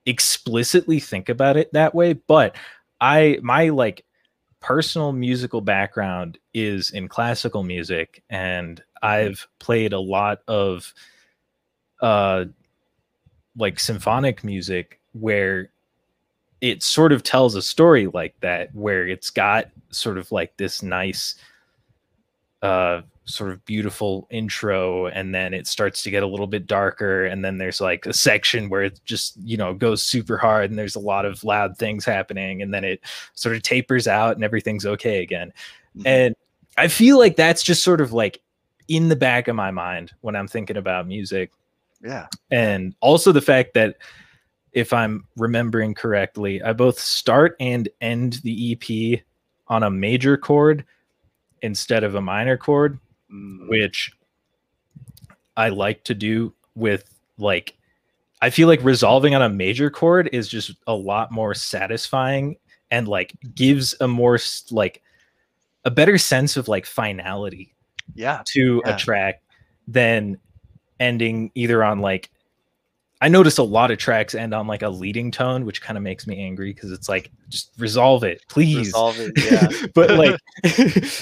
explicitly 0.07 0.99
think 0.99 1.29
about 1.29 1.57
it 1.57 1.71
that 1.73 1.93
way, 1.93 2.13
but 2.13 2.55
I 2.99 3.37
my 3.43 3.69
like 3.69 4.03
personal 4.59 5.11
musical 5.11 5.61
background 5.61 6.39
is 6.55 6.89
in 6.91 7.07
classical 7.07 7.63
music 7.63 8.23
and. 8.29 8.81
I've 9.03 9.47
played 9.59 9.93
a 9.93 9.99
lot 9.99 10.39
of 10.47 10.91
uh 12.01 12.45
like 13.55 13.79
symphonic 13.79 14.43
music 14.43 14.99
where 15.13 15.69
it 16.61 16.81
sort 16.81 17.11
of 17.11 17.21
tells 17.23 17.55
a 17.55 17.61
story 17.61 18.07
like 18.07 18.33
that 18.41 18.73
where 18.73 19.07
it's 19.07 19.29
got 19.29 19.69
sort 19.91 20.17
of 20.17 20.31
like 20.31 20.57
this 20.57 20.81
nice 20.81 21.35
uh 22.63 23.01
sort 23.27 23.51
of 23.51 23.63
beautiful 23.65 24.27
intro 24.31 25.07
and 25.07 25.35
then 25.35 25.53
it 25.53 25.67
starts 25.67 26.01
to 26.01 26.09
get 26.09 26.23
a 26.23 26.27
little 26.27 26.47
bit 26.47 26.65
darker 26.65 27.25
and 27.25 27.43
then 27.43 27.57
there's 27.57 27.81
like 27.81 28.05
a 28.05 28.13
section 28.13 28.69
where 28.69 28.83
it 28.83 28.99
just 29.03 29.37
you 29.43 29.57
know 29.57 29.73
goes 29.73 30.01
super 30.01 30.37
hard 30.37 30.69
and 30.69 30.79
there's 30.79 30.95
a 30.95 30.99
lot 30.99 31.25
of 31.25 31.43
loud 31.43 31.77
things 31.77 32.05
happening 32.05 32.61
and 32.61 32.73
then 32.73 32.83
it 32.83 33.01
sort 33.33 33.55
of 33.55 33.61
tapers 33.63 34.07
out 34.07 34.35
and 34.35 34.43
everything's 34.43 34.85
okay 34.85 35.21
again. 35.21 35.51
Mm-hmm. 35.97 36.07
and 36.07 36.35
i 36.77 36.87
feel 36.87 37.17
like 37.17 37.35
that's 37.35 37.63
just 37.63 37.83
sort 37.83 38.01
of 38.01 38.13
like 38.13 38.41
in 38.87 39.09
the 39.09 39.15
back 39.15 39.47
of 39.47 39.55
my 39.55 39.71
mind 39.71 40.13
when 40.21 40.35
i'm 40.35 40.47
thinking 40.47 40.77
about 40.77 41.07
music. 41.07 41.51
Yeah. 42.01 42.27
And 42.51 42.95
also 43.01 43.31
the 43.31 43.41
fact 43.41 43.73
that 43.73 43.97
if 44.73 44.93
I'm 44.93 45.25
remembering 45.37 45.95
correctly, 45.95 46.61
I 46.61 46.73
both 46.73 46.99
start 46.99 47.55
and 47.59 47.89
end 47.99 48.33
the 48.43 48.73
EP 48.73 49.21
on 49.67 49.81
a 49.81 49.89
major 49.89 50.37
chord 50.37 50.85
instead 51.63 52.03
of 52.03 52.13
a 52.13 52.21
minor 52.21 52.57
chord, 52.57 52.99
mm. 53.31 53.67
which 53.67 54.11
I 55.55 55.69
like 55.69 56.03
to 56.05 56.13
do 56.13 56.53
with 56.75 57.03
like 57.37 57.75
I 58.41 58.49
feel 58.49 58.67
like 58.67 58.83
resolving 58.83 59.33
on 59.33 59.41
a 59.41 59.49
major 59.49 59.89
chord 59.89 60.29
is 60.31 60.47
just 60.47 60.71
a 60.85 60.93
lot 60.93 61.31
more 61.31 61.53
satisfying 61.55 62.57
and 62.91 63.07
like 63.07 63.33
gives 63.55 63.95
a 63.99 64.07
more 64.07 64.37
like 64.71 65.01
a 65.85 65.91
better 65.91 66.17
sense 66.17 66.57
of 66.57 66.67
like 66.67 66.85
finality 66.85 67.73
yeah 68.13 68.41
to 68.45 68.81
yeah. 68.85 68.95
a 68.95 68.97
track 68.97 69.41
than 69.87 70.37
ending 70.99 71.51
either 71.55 71.83
on 71.83 71.99
like 71.99 72.29
I 73.19 73.29
notice 73.29 73.57
a 73.57 73.63
lot 73.63 73.89
of 73.89 73.97
tracks 73.97 74.35
end 74.35 74.53
on 74.53 74.67
like 74.67 74.83
a 74.83 74.89
leading 74.89 75.31
tone, 75.31 75.65
which 75.65 75.81
kind 75.81 75.97
of 75.97 76.03
makes 76.03 76.27
me 76.27 76.39
angry 76.39 76.71
because 76.73 76.91
it's 76.91 77.09
like 77.09 77.31
just 77.49 77.71
resolve 77.79 78.23
it, 78.23 78.43
please. 78.47 78.77
Resolve 78.77 79.15
it, 79.19 79.31
yeah. 79.37 79.87
but 79.95 80.11
like, 80.11 80.39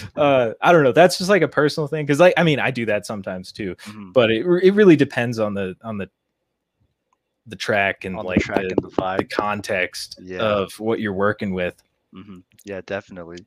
uh, 0.18 0.54
I 0.62 0.74
don't 0.74 0.84
know. 0.84 0.92
That's 0.92 1.18
just 1.18 1.30
like 1.30 1.42
a 1.42 1.48
personal 1.48 1.88
thing 1.88 2.06
because 2.06 2.20
like 2.20 2.34
I 2.36 2.44
mean 2.44 2.60
I 2.60 2.72
do 2.72 2.86
that 2.88 3.06
sometimes 3.06 3.52
too, 3.54 3.76
mm-hmm. 3.76 4.12
but 4.12 4.30
it 4.30 4.46
it 4.62 4.74
really 4.74 4.98
depends 4.98 5.40
on 5.40 5.54
the 5.54 5.76
on 5.84 5.98
the 5.98 6.10
the 7.48 7.56
track 7.56 8.04
and 8.04 8.18
on 8.18 8.26
like 8.26 8.40
the, 8.40 8.44
track 8.44 8.62
the, 8.62 8.68
and 8.70 8.78
the, 8.78 8.90
vibe. 8.90 9.18
the 9.20 9.24
context 9.26 10.20
yeah. 10.22 10.40
of 10.40 10.78
what 10.80 11.00
you're 11.00 11.14
working 11.14 11.54
with. 11.54 11.82
Mm-hmm. 12.14 12.40
Yeah, 12.66 12.82
definitely. 12.86 13.46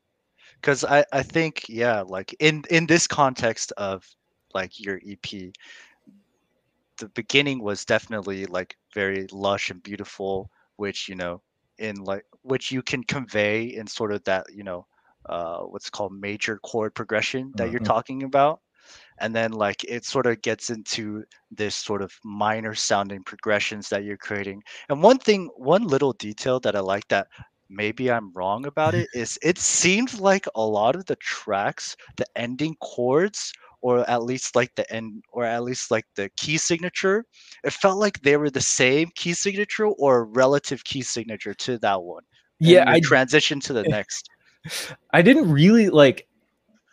Because 0.61 0.85
I 0.85 1.05
I 1.13 1.23
think 1.23 1.69
yeah 1.69 2.01
like 2.01 2.35
in 2.41 2.65
in 2.71 2.87
this 2.87 3.07
context 3.07 3.73
of 3.77 4.09
like 4.55 4.81
your 4.81 5.01
EP 5.07 5.53
the 6.99 7.09
beginning 7.11 7.63
was 7.63 7.85
definitely 7.85 8.47
like 8.47 8.77
very 8.95 9.27
lush 9.33 9.71
and 9.71 9.83
beautiful, 9.83 10.51
which 10.77 11.09
you 11.09 11.15
know, 11.15 11.43
in 11.79 11.97
like 11.97 12.25
which 12.43 12.71
you 12.71 12.83
can 12.83 13.03
convey 13.05 13.65
in 13.65 13.87
sort 13.87 14.13
of 14.13 14.23
that 14.25 14.47
you 14.55 14.65
know, 14.65 14.87
uh, 15.29 15.61
what's 15.61 15.91
called 15.91 16.13
major 16.13 16.59
chord 16.59 16.95
progression 16.95 17.53
that 17.57 17.65
mm-hmm. 17.65 17.73
you're 17.73 17.81
talking 17.81 18.23
about, 18.23 18.61
and 19.19 19.35
then 19.35 19.53
like 19.53 19.85
it 19.85 20.05
sort 20.05 20.27
of 20.27 20.43
gets 20.43 20.71
into 20.71 21.25
this 21.51 21.75
sort 21.75 22.03
of 22.03 22.13
minor 22.25 22.75
sounding 22.75 23.23
progressions 23.23 23.89
that 23.89 24.05
you're 24.05 24.17
creating. 24.17 24.63
And 24.89 25.03
one 25.03 25.19
thing, 25.19 25.51
one 25.57 25.87
little 25.87 26.13
detail 26.13 26.61
that 26.61 26.77
I 26.77 26.81
like 26.81 27.09
that 27.09 27.29
maybe 27.69 28.11
I'm 28.11 28.33
wrong 28.33 28.67
about 28.67 28.95
it 28.95 29.09
is 29.15 29.39
it 29.43 29.59
seems 29.59 30.21
like 30.21 30.47
a 30.55 30.63
lot 30.63 30.97
of 30.97 31.05
the 31.07 31.17
tracks, 31.17 31.97
the 32.17 32.27
ending 32.37 32.77
chords 32.81 33.53
or 33.81 34.09
at 34.11 34.23
least 34.23 34.57
like 34.57 34.75
the 34.75 34.93
end 34.93 35.23
or 35.33 35.45
at 35.45 35.63
least 35.63 35.91
like 35.91 36.05
the 36.17 36.31
key 36.37 36.59
signature 36.59 37.25
it 37.65 37.73
felt 37.73 37.99
like 37.99 38.21
they 38.23 38.37
were 38.37 38.51
the 38.51 38.61
same 38.61 39.09
key 39.15 39.33
signature 39.33 39.87
or 39.87 40.25
relative 40.25 40.85
key 40.85 41.03
signature 41.03 41.55
to 41.55 41.79
that 41.79 42.03
one 42.03 42.23
yeah 42.59 42.85
i 42.87 43.01
transition 43.01 43.61
to 43.61 43.73
the 43.73 43.83
next 43.89 44.29
i 45.13 45.23
didn't 45.23 45.51
really 45.51 45.89
like 45.89 46.27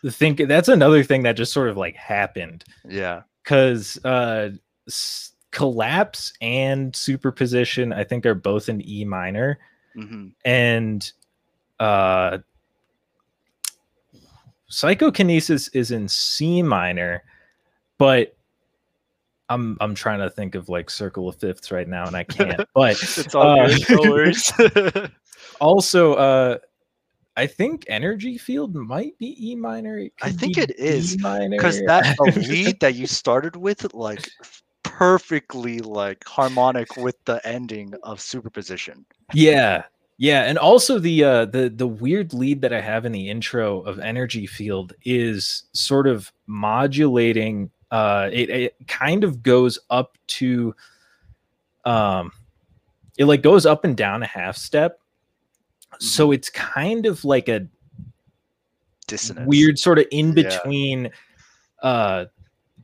think 0.10 0.48
that's 0.48 0.70
another 0.70 1.04
thing 1.04 1.24
that 1.24 1.34
just 1.36 1.54
sort 1.54 1.70
of 1.70 1.78
like 1.78 1.96
happened 1.96 2.64
yeah 2.88 3.22
because 3.44 4.04
uh 4.06 4.50
s- 4.88 5.32
collapse 5.52 6.34
and 6.42 6.96
superposition 6.96 7.92
i 7.94 8.04
think 8.04 8.26
are 8.26 8.36
both 8.36 8.70
in 8.70 8.88
e 8.88 9.04
minor 9.04 9.58
mm-hmm. 9.98 10.28
and 10.44 11.12
uh 11.80 12.38
psychokinesis 14.76 15.70
is 15.70 15.92
in 15.92 16.08
C 16.08 16.62
minor, 16.62 17.24
but 17.98 18.36
I'm 19.48 19.78
I'm 19.80 19.96
trying 19.96 20.20
to 20.20 20.30
think 20.30 20.54
of 20.56 20.68
like 20.68 20.90
circle 20.90 21.30
of 21.30 21.38
fifths 21.38 21.72
right 21.72 21.88
now 21.88 22.06
and 22.06 22.16
I 22.16 22.24
can't. 22.24 22.68
But 22.74 23.02
it's 23.02 23.34
all 23.34 23.62
uh, 23.62 23.78
good. 23.88 25.12
also, 25.62 26.14
uh, 26.16 26.58
I 27.38 27.48
think 27.48 27.86
energy 27.88 28.38
field 28.38 28.76
might 28.76 29.18
be 29.18 29.36
E 29.40 29.56
minor. 29.56 30.10
I 30.22 30.32
think 30.32 30.58
it 30.58 30.78
is 30.78 31.16
because 31.16 31.82
that 31.86 32.18
lead 32.36 32.80
that 32.82 32.96
you 32.96 33.08
started 33.08 33.56
with, 33.56 33.94
like 33.94 34.30
perfectly 34.84 35.80
like 35.80 36.26
harmonic 36.26 36.98
with 36.98 37.16
the 37.26 37.46
ending 37.48 37.94
of 38.04 38.20
superposition. 38.20 39.06
Yeah, 39.34 39.84
yeah, 40.18 40.44
and 40.44 40.58
also 40.58 40.98
the 40.98 41.24
uh 41.24 41.46
the 41.46 41.70
the 41.70 41.88
weird 41.88 42.34
lead 42.34 42.62
that 42.62 42.72
I 42.72 42.80
have 42.80 43.06
in 43.06 43.12
the 43.12 43.30
intro 43.30 43.82
of 43.82 44.00
Energy 44.00 44.48
Field 44.48 44.94
is 45.04 45.64
sort 45.74 46.08
of 46.08 46.32
modulating 46.48 47.70
uh 47.92 48.30
it, 48.32 48.50
it 48.50 48.76
kind 48.88 49.26
of 49.26 49.44
goes 49.44 49.78
up 49.90 50.18
to 50.28 50.74
um 51.84 52.32
it 53.18 53.26
like 53.26 53.42
goes 53.42 53.66
up 53.66 53.84
and 53.84 53.96
down 53.96 54.24
a 54.24 54.28
half 54.28 54.56
step. 54.56 55.00
So 56.00 56.26
mm-hmm. 56.26 56.34
it's 56.34 56.50
kind 56.50 57.06
of 57.06 57.26
like 57.26 57.50
a 57.50 57.68
dissonance 59.08 59.48
weird 59.48 59.78
sort 59.78 60.00
of 60.00 60.06
in 60.12 60.34
between 60.34 61.04
yeah. 61.04 61.90
uh 61.90 62.26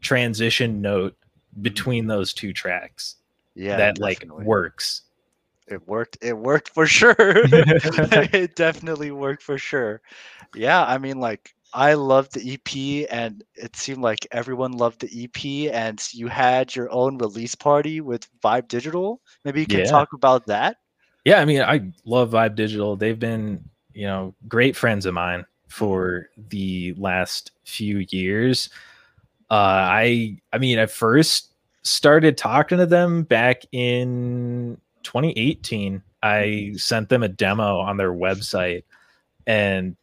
transition 0.02 0.82
note 0.82 1.16
between 1.62 2.08
those 2.08 2.34
two 2.34 2.52
tracks. 2.52 3.16
Yeah. 3.56 3.78
That 3.78 3.96
definitely. 3.96 4.38
like 4.38 4.46
works 4.46 5.04
it 5.68 5.88
worked 5.88 6.18
it 6.22 6.38
worked 6.38 6.70
for 6.70 6.86
sure. 6.86 7.16
It 7.20 8.56
definitely 8.56 9.12
worked 9.12 9.44
for 9.44 9.58
sure. 9.58 10.02
Yeah 10.56 10.84
i 10.84 10.98
mean 10.98 11.20
like 11.20 11.54
i 11.74 11.94
loved 11.94 12.34
the 12.34 12.54
ep 12.54 13.10
and 13.10 13.44
it 13.56 13.76
seemed 13.76 14.02
like 14.02 14.28
everyone 14.32 14.74
loved 14.74 15.00
the 15.00 15.24
ep 15.24 15.74
and 15.74 16.06
you 16.12 16.28
had 16.28 16.76
your 16.76 16.92
own 16.92 17.18
release 17.18 17.56
party 17.56 18.02
with 18.02 18.28
vibe 18.42 18.68
digital. 18.68 19.22
Maybe 19.46 19.62
you 19.62 19.68
can 19.68 19.80
yeah. 19.80 19.86
talk 19.86 20.14
about 20.14 20.46
that. 20.48 20.78
Yeah 21.26 21.40
i 21.40 21.46
mean 21.46 21.62
i 21.62 21.82
love 22.06 22.32
vibe 22.32 22.56
digital. 22.56 22.96
They've 22.96 23.20
been 23.20 23.64
you 23.94 24.08
know 24.08 24.36
great 24.48 24.76
friends 24.76 25.06
of 25.06 25.14
mine 25.14 25.46
for 25.68 26.30
the 26.50 26.94
last 26.98 27.52
few 27.64 28.06
years. 28.10 28.70
Uh 29.50 29.88
i 29.88 30.38
i 30.52 30.58
mean 30.58 30.80
i 30.80 30.86
first 30.86 31.52
started 31.84 32.38
talking 32.38 32.78
to 32.78 32.86
them 32.86 33.24
back 33.24 33.64
in 33.72 34.78
2018, 35.04 36.02
I 36.24 36.74
sent 36.76 37.10
them 37.10 37.24
a 37.24 37.28
demo 37.28 37.80
on 37.80 37.98
their 37.98 38.14
website 38.14 38.84
and 39.48 39.96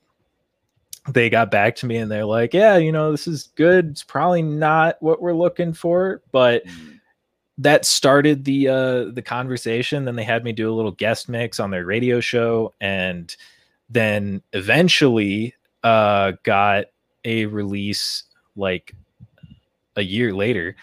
they 1.13 1.31
got 1.31 1.51
back 1.51 1.77
to 1.77 1.87
me 1.87 1.97
and 1.97 2.11
they're 2.11 2.25
like, 2.25 2.53
yeah, 2.53 2.77
you 2.77 2.93
know, 2.93 3.11
this 3.11 3.27
is 3.27 3.51
good. 3.57 3.91
It's 3.91 4.05
probably 4.05 4.43
not 4.43 4.97
what 5.01 5.23
we're 5.23 5.33
looking 5.33 5.73
for, 5.73 6.23
but 6.33 6.67
mm. 6.67 7.01
that 7.59 7.85
started 7.85 8.45
the 8.45 8.69
uh 8.69 9.05
the 9.13 9.23
conversation. 9.25 10.05
Then 10.05 10.17
they 10.17 10.25
had 10.25 10.45
me 10.45 10.53
do 10.53 10.71
a 10.71 10.75
little 10.75 10.93
guest 10.93 11.29
mix 11.29 11.61
on 11.61 11.71
their 11.71 11.85
radio 11.85 12.21
show 12.21 12.75
and 12.81 13.35
then 13.89 14.43
eventually 14.53 15.55
uh 15.83 16.33
got 16.43 16.87
a 17.25 17.47
release 17.47 18.25
like 18.57 18.95
a 19.97 20.03
year 20.03 20.35
later 20.35 20.77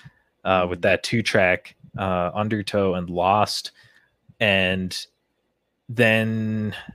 uh 0.44 0.66
with 0.70 0.80
mm. 0.80 0.84
that 0.84 1.04
two 1.04 1.22
track 1.22 1.76
uh 1.98 2.32
undertow 2.34 2.96
and 2.96 3.10
lost 3.10 3.72
and 4.40 5.06
then 5.90 6.76
I'm 6.88 6.94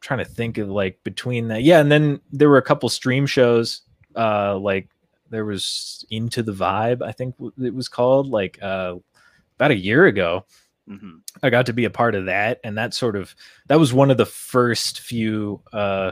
trying 0.00 0.18
to 0.18 0.24
think 0.24 0.58
of 0.58 0.68
like 0.68 1.02
between 1.04 1.48
that 1.48 1.62
yeah 1.62 1.80
and 1.80 1.90
then 1.90 2.20
there 2.32 2.48
were 2.48 2.58
a 2.58 2.62
couple 2.62 2.88
stream 2.88 3.26
shows 3.26 3.82
uh 4.16 4.56
like 4.58 4.88
there 5.30 5.44
was 5.44 6.04
into 6.10 6.42
the 6.42 6.52
vibe 6.52 7.02
i 7.02 7.12
think 7.12 7.34
it 7.62 7.74
was 7.74 7.88
called 7.88 8.28
like 8.28 8.58
uh 8.62 8.94
about 9.56 9.70
a 9.70 9.76
year 9.76 10.06
ago 10.06 10.44
mm-hmm. 10.88 11.16
i 11.42 11.50
got 11.50 11.66
to 11.66 11.72
be 11.72 11.84
a 11.84 11.90
part 11.90 12.14
of 12.14 12.26
that 12.26 12.60
and 12.64 12.76
that 12.76 12.92
sort 12.92 13.16
of 13.16 13.34
that 13.68 13.78
was 13.78 13.92
one 13.92 14.10
of 14.10 14.16
the 14.16 14.26
first 14.26 15.00
few 15.00 15.62
uh 15.72 16.10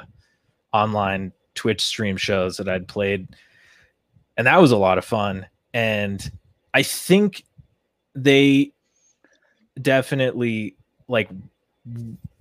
online 0.73 1.33
twitch 1.55 1.85
stream 1.85 2.17
shows 2.17 2.57
that 2.57 2.69
i'd 2.69 2.89
played 2.89 3.29
and 4.37 4.47
that 4.47 4.61
was 4.61 4.71
a 4.71 4.77
lot 4.77 4.99
of 4.99 5.05
fun 5.05 5.47
and 5.75 6.31
i 6.73 6.83
think 6.83 7.45
they 8.15 8.73
definitely 9.81 10.77
like 11.09 11.29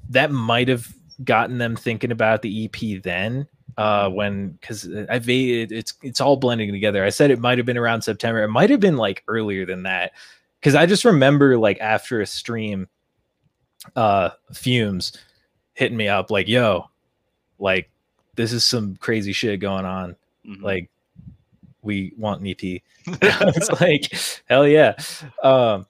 that 0.10 0.32
might 0.32 0.68
have 0.68 0.88
gotten 1.24 1.58
them 1.58 1.76
thinking 1.76 2.12
about 2.12 2.42
the 2.42 2.66
EP 2.66 3.02
then 3.04 3.48
uh 3.78 4.10
when 4.10 4.50
because 4.52 4.88
I've 5.10 5.30
it's 5.30 5.94
it's 6.02 6.22
all 6.22 6.38
blending 6.38 6.72
together. 6.72 7.04
I 7.04 7.10
said 7.10 7.32
it 7.32 7.40
might 7.40 7.58
have 7.58 7.66
been 7.66 7.78
around 7.78 8.02
September. 8.02 8.44
It 8.44 8.50
might 8.50 8.70
have 8.70 8.80
been 8.80 8.98
like 8.98 9.24
earlier 9.28 9.66
than 9.66 9.84
that 9.84 10.12
because 10.60 10.76
I 10.76 10.86
just 10.86 11.06
remember 11.06 11.58
like 11.58 11.80
after 11.80 12.22
a 12.22 12.26
stream, 12.26 12.88
uh, 13.96 14.32
fumes 14.54 15.14
hitting 15.74 15.98
me 15.98 16.08
up 16.08 16.30
like, 16.30 16.48
"Yo, 16.48 16.90
like 17.58 17.90
this 18.36 18.52
is 18.52 18.66
some 18.66 18.98
crazy 18.98 19.32
shit 19.32 19.60
going 19.60 19.86
on. 19.86 20.16
Mm-hmm. 20.46 20.64
Like 20.64 20.90
we 21.82 22.14
want 22.18 22.42
an 22.42 22.48
EP." 22.48 22.60
it's 23.06 23.82
like 23.82 24.12
hell 24.50 24.68
yeah. 24.68 24.96
Um, 25.42 25.86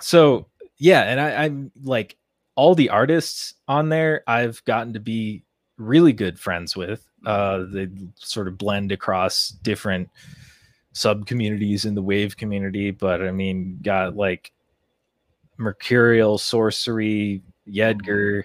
so 0.00 0.46
yeah, 0.78 1.02
and 1.02 1.20
I, 1.20 1.44
I'm 1.44 1.70
like 1.82 2.16
all 2.56 2.74
the 2.74 2.90
artists 2.90 3.54
on 3.68 3.88
there 3.88 4.22
I've 4.26 4.64
gotten 4.64 4.92
to 4.94 5.00
be 5.00 5.44
really 5.76 6.12
good 6.12 6.38
friends 6.38 6.76
with. 6.76 7.06
Uh, 7.26 7.64
they 7.72 7.88
sort 8.16 8.48
of 8.48 8.58
blend 8.58 8.92
across 8.92 9.48
different 9.48 10.08
sub 10.92 11.26
communities 11.26 11.84
in 11.84 11.94
the 11.94 12.02
wave 12.02 12.36
community, 12.36 12.90
but 12.90 13.22
I 13.22 13.30
mean, 13.30 13.78
got 13.82 14.16
like 14.16 14.52
Mercurial, 15.56 16.38
Sorcery, 16.38 17.42
Yedgar, 17.68 18.44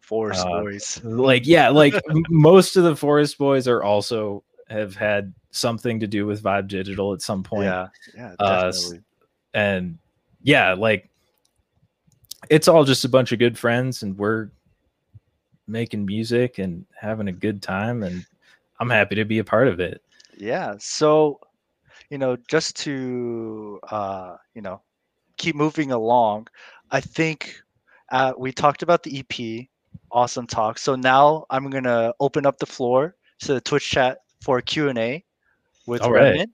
Forest 0.00 0.46
uh, 0.46 0.60
Boys. 0.60 1.00
Like, 1.04 1.46
yeah, 1.46 1.68
like 1.68 1.94
most 2.28 2.76
of 2.76 2.84
the 2.84 2.96
Forest 2.96 3.38
Boys 3.38 3.66
are 3.66 3.82
also 3.82 4.44
have 4.68 4.94
had 4.94 5.34
something 5.50 6.00
to 6.00 6.06
do 6.06 6.26
with 6.26 6.42
Vibe 6.42 6.68
Digital 6.68 7.12
at 7.12 7.22
some 7.22 7.42
point. 7.42 7.64
Yeah, 7.64 7.88
yeah, 8.16 8.34
definitely. 8.38 8.98
Uh, 8.98 9.00
and 9.52 9.98
yeah, 10.42 10.74
like 10.74 11.08
it's 12.48 12.68
all 12.68 12.84
just 12.84 13.04
a 13.04 13.08
bunch 13.08 13.32
of 13.32 13.38
good 13.38 13.58
friends 13.58 14.02
and 14.02 14.16
we're 14.16 14.50
making 15.66 16.04
music 16.04 16.58
and 16.58 16.84
having 16.98 17.28
a 17.28 17.32
good 17.32 17.62
time 17.62 18.02
and 18.02 18.24
I'm 18.80 18.90
happy 18.90 19.14
to 19.16 19.24
be 19.24 19.38
a 19.38 19.44
part 19.44 19.68
of 19.68 19.78
it. 19.78 20.02
Yeah. 20.36 20.74
So, 20.78 21.40
you 22.08 22.18
know, 22.18 22.36
just 22.48 22.76
to 22.78 23.78
uh, 23.90 24.36
you 24.54 24.62
know, 24.62 24.80
keep 25.36 25.54
moving 25.54 25.92
along, 25.92 26.48
I 26.90 27.00
think 27.00 27.60
uh, 28.10 28.32
we 28.38 28.52
talked 28.52 28.82
about 28.82 29.02
the 29.02 29.20
EP, 29.20 29.68
awesome 30.10 30.46
talk. 30.46 30.78
So 30.78 30.96
now 30.96 31.44
I'm 31.50 31.68
gonna 31.70 32.12
open 32.20 32.46
up 32.46 32.58
the 32.58 32.66
floor 32.66 33.16
to 33.40 33.54
the 33.54 33.60
Twitch 33.60 33.88
chat 33.88 34.18
for 34.42 34.60
Q 34.60 34.88
and 34.88 34.98
A 34.98 35.24
with 35.86 36.02
All 36.02 36.10
Remnant. 36.10 36.50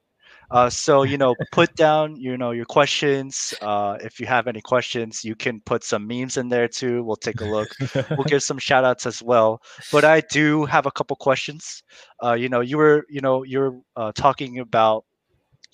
Uh, 0.51 0.71
so 0.71 1.03
you 1.03 1.19
know, 1.19 1.35
put 1.53 1.75
down 1.75 2.17
you 2.17 2.37
know 2.37 2.51
your 2.53 2.65
questions. 2.65 3.55
Uh, 3.61 3.97
if 4.01 4.21
you 4.21 4.27
have 4.27 4.47
any 4.47 4.61
questions, 4.61 5.25
you 5.25 5.35
can 5.35 5.61
put 5.61 5.85
some 5.85 6.07
memes 6.07 6.37
in 6.37 6.49
there 6.49 6.69
too. 6.69 7.03
We'll 7.03 7.17
take 7.17 7.41
a 7.41 7.45
look. 7.45 7.69
we'll 8.11 8.25
give 8.27 8.43
some 8.43 8.59
shout 8.59 8.85
outs 8.85 9.07
as 9.07 9.23
well. 9.23 9.61
But 9.91 10.05
I 10.05 10.21
do 10.21 10.65
have 10.67 10.87
a 10.87 10.91
couple 10.91 11.17
questions. 11.17 11.83
Uh, 12.23 12.35
you 12.35 12.49
know, 12.49 12.61
you 12.61 12.77
were 12.77 13.07
you 13.09 13.21
know 13.21 13.43
you're 13.43 13.81
uh, 13.97 14.13
talking 14.13 14.59
about 14.61 15.05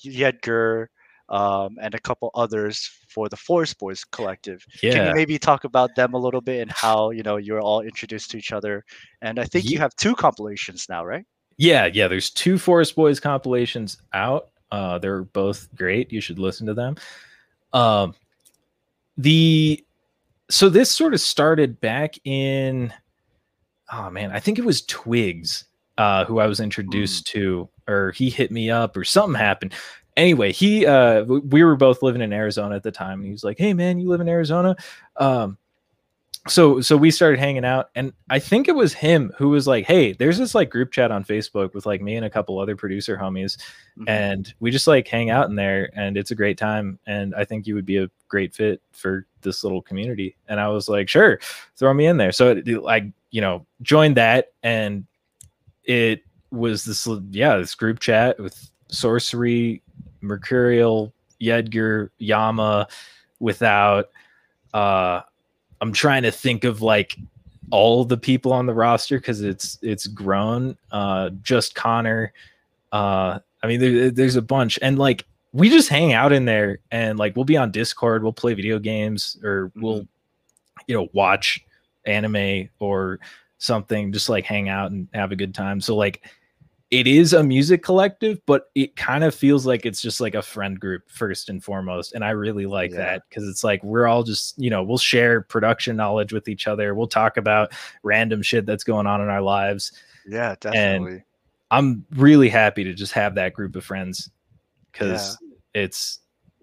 Yedgar 0.04 0.86
um, 1.28 1.76
and 1.80 1.94
a 1.94 2.00
couple 2.00 2.30
others 2.34 2.90
for 3.08 3.28
the 3.28 3.36
Forest 3.36 3.78
Boys 3.78 4.04
collective. 4.04 4.64
Yeah. 4.82 4.92
Can 4.92 5.06
you 5.08 5.14
maybe 5.14 5.38
talk 5.38 5.64
about 5.64 5.94
them 5.96 6.14
a 6.14 6.18
little 6.18 6.40
bit 6.40 6.60
and 6.60 6.70
how 6.70 7.10
you 7.10 7.22
know 7.22 7.36
you're 7.36 7.60
all 7.60 7.80
introduced 7.80 8.30
to 8.32 8.38
each 8.38 8.52
other? 8.52 8.84
And 9.20 9.38
I 9.38 9.44
think 9.44 9.64
yeah. 9.64 9.70
you 9.72 9.78
have 9.78 9.94
two 9.96 10.14
compilations 10.14 10.86
now, 10.88 11.04
right? 11.04 11.24
Yeah, 11.58 11.86
yeah. 11.86 12.08
There's 12.08 12.30
two 12.30 12.58
Forest 12.58 12.96
Boys 12.96 13.20
compilations 13.20 13.98
out. 14.12 14.50
Uh, 14.72 14.98
they're 14.98 15.22
both 15.22 15.68
great. 15.76 16.10
You 16.10 16.20
should 16.20 16.40
listen 16.40 16.66
to 16.66 16.74
them. 16.74 16.96
Um, 17.72 18.14
the 19.16 19.84
so 20.50 20.68
this 20.68 20.90
sort 20.90 21.14
of 21.14 21.20
started 21.20 21.80
back 21.80 22.14
in 22.24 22.92
oh 23.92 24.10
man, 24.10 24.32
I 24.32 24.40
think 24.40 24.58
it 24.58 24.64
was 24.64 24.82
Twigs 24.82 25.66
uh, 25.98 26.24
who 26.24 26.38
I 26.38 26.46
was 26.46 26.58
introduced 26.58 27.26
mm. 27.26 27.32
to, 27.32 27.68
or 27.86 28.12
he 28.12 28.30
hit 28.30 28.50
me 28.50 28.70
up, 28.70 28.96
or 28.96 29.04
something 29.04 29.38
happened. 29.38 29.74
Anyway, 30.16 30.52
he 30.52 30.86
uh, 30.86 31.24
we 31.24 31.62
were 31.62 31.76
both 31.76 32.02
living 32.02 32.22
in 32.22 32.32
Arizona 32.32 32.74
at 32.74 32.82
the 32.82 32.90
time. 32.90 33.20
And 33.20 33.26
he 33.26 33.32
was 33.32 33.44
like, 33.44 33.58
"Hey 33.58 33.74
man, 33.74 33.98
you 33.98 34.08
live 34.08 34.20
in 34.20 34.28
Arizona?" 34.28 34.74
Um, 35.16 35.58
so 36.48 36.80
so 36.80 36.96
we 36.96 37.10
started 37.10 37.38
hanging 37.38 37.64
out 37.64 37.90
and 37.94 38.12
i 38.28 38.38
think 38.38 38.66
it 38.66 38.74
was 38.74 38.92
him 38.92 39.32
who 39.38 39.48
was 39.48 39.66
like 39.68 39.86
hey 39.86 40.12
there's 40.12 40.38
this 40.38 40.54
like 40.54 40.70
group 40.70 40.90
chat 40.90 41.12
on 41.12 41.24
facebook 41.24 41.72
with 41.72 41.86
like 41.86 42.02
me 42.02 42.16
and 42.16 42.26
a 42.26 42.30
couple 42.30 42.58
other 42.58 42.74
producer 42.74 43.16
homies 43.16 43.56
mm-hmm. 43.96 44.08
and 44.08 44.52
we 44.58 44.70
just 44.70 44.88
like 44.88 45.06
hang 45.06 45.30
out 45.30 45.48
in 45.48 45.54
there 45.54 45.90
and 45.94 46.16
it's 46.16 46.32
a 46.32 46.34
great 46.34 46.58
time 46.58 46.98
and 47.06 47.32
i 47.36 47.44
think 47.44 47.66
you 47.66 47.74
would 47.74 47.86
be 47.86 47.98
a 47.98 48.10
great 48.26 48.52
fit 48.52 48.82
for 48.90 49.24
this 49.42 49.62
little 49.62 49.80
community 49.80 50.36
and 50.48 50.58
i 50.58 50.68
was 50.68 50.88
like 50.88 51.08
sure 51.08 51.38
throw 51.76 51.94
me 51.94 52.06
in 52.06 52.16
there 52.16 52.32
so 52.32 52.50
it, 52.50 52.68
i 52.88 53.12
you 53.30 53.40
know 53.40 53.64
joined 53.80 54.16
that 54.16 54.52
and 54.64 55.06
it 55.84 56.24
was 56.50 56.84
this 56.84 57.08
yeah 57.30 57.56
this 57.56 57.74
group 57.76 58.00
chat 58.00 58.38
with 58.40 58.68
sorcery 58.88 59.80
mercurial 60.20 61.12
yedgar 61.40 62.10
yama 62.18 62.88
without 63.38 64.10
uh 64.74 65.20
I'm 65.82 65.92
trying 65.92 66.22
to 66.22 66.30
think 66.30 66.62
of 66.62 66.80
like 66.80 67.18
all 67.72 68.04
the 68.04 68.16
people 68.16 68.52
on 68.52 68.66
the 68.66 68.72
roster 68.72 69.18
because 69.18 69.42
it's 69.42 69.78
it's 69.82 70.06
grown. 70.06 70.76
Uh, 70.92 71.30
just 71.42 71.74
Connor. 71.74 72.32
Uh, 72.92 73.40
I 73.62 73.66
mean, 73.66 73.80
there, 73.80 74.10
there's 74.10 74.36
a 74.36 74.42
bunch, 74.42 74.78
and 74.80 74.96
like 74.96 75.26
we 75.52 75.68
just 75.68 75.88
hang 75.88 76.12
out 76.12 76.32
in 76.32 76.44
there, 76.44 76.78
and 76.92 77.18
like 77.18 77.34
we'll 77.34 77.44
be 77.44 77.56
on 77.56 77.72
Discord, 77.72 78.22
we'll 78.22 78.32
play 78.32 78.54
video 78.54 78.78
games, 78.78 79.36
or 79.42 79.68
mm-hmm. 79.68 79.82
we'll 79.82 80.06
you 80.86 80.94
know 80.94 81.08
watch 81.12 81.60
anime 82.06 82.68
or 82.78 83.18
something, 83.58 84.12
just 84.12 84.28
like 84.28 84.44
hang 84.44 84.68
out 84.68 84.92
and 84.92 85.08
have 85.12 85.32
a 85.32 85.36
good 85.36 85.52
time. 85.52 85.80
So 85.80 85.96
like 85.96 86.22
it 86.92 87.06
is 87.06 87.32
a 87.32 87.42
music 87.42 87.82
collective, 87.82 88.38
but 88.44 88.70
it 88.74 88.96
kind 88.96 89.24
of 89.24 89.34
feels 89.34 89.64
like 89.64 89.86
it's 89.86 90.02
just 90.02 90.20
like 90.20 90.34
a 90.34 90.42
friend 90.42 90.78
group 90.78 91.10
first 91.10 91.48
and 91.48 91.64
foremost. 91.64 92.12
And 92.12 92.22
I 92.22 92.30
really 92.30 92.66
like 92.66 92.90
yeah. 92.90 92.98
that 92.98 93.22
because 93.28 93.48
it's 93.48 93.64
like 93.64 93.82
we're 93.82 94.06
all 94.06 94.22
just, 94.22 94.58
you 94.58 94.68
know, 94.68 94.82
we'll 94.82 94.98
share 94.98 95.40
production 95.40 95.96
knowledge 95.96 96.34
with 96.34 96.48
each 96.48 96.66
other. 96.66 96.94
We'll 96.94 97.06
talk 97.06 97.38
about 97.38 97.72
random 98.02 98.42
shit 98.42 98.66
that's 98.66 98.84
going 98.84 99.06
on 99.06 99.22
in 99.22 99.30
our 99.30 99.40
lives. 99.40 99.92
Yeah, 100.28 100.54
definitely. 100.60 101.12
And 101.12 101.22
I'm 101.70 102.04
really 102.10 102.50
happy 102.50 102.84
to 102.84 102.92
just 102.92 103.14
have 103.14 103.36
that 103.36 103.54
group 103.54 103.74
of 103.74 103.86
friends 103.86 104.30
because 104.92 105.38
yeah. 105.74 105.84
it's 105.84 106.18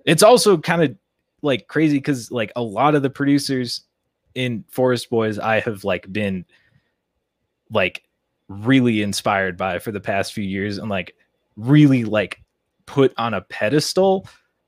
it's 0.06 0.22
also 0.22 0.60
kind 0.60 0.84
of 0.84 0.96
like 1.42 1.68
crazy 1.68 1.98
because 1.98 2.30
like 2.30 2.52
a 2.56 2.62
lot 2.62 2.94
of 2.94 3.02
the 3.02 3.10
producers 3.10 3.82
in 4.36 4.64
Forest 4.70 5.10
Boys 5.10 5.40
I 5.40 5.60
have 5.62 5.84
like 5.84 6.14
been 6.14 6.46
like 7.72 8.04
really 8.50 9.02
inspired 9.02 9.56
by 9.56 9.80
for 9.80 9.92
the 9.92 10.02
past 10.02 10.34
few 10.34 10.44
years 10.44 10.78
and 10.78 10.90
like 10.90 11.16
really 11.56 12.04
like 12.04 12.42
put 12.86 13.14
on 13.18 13.34
a 13.34 13.42
pedestal. 13.42 14.24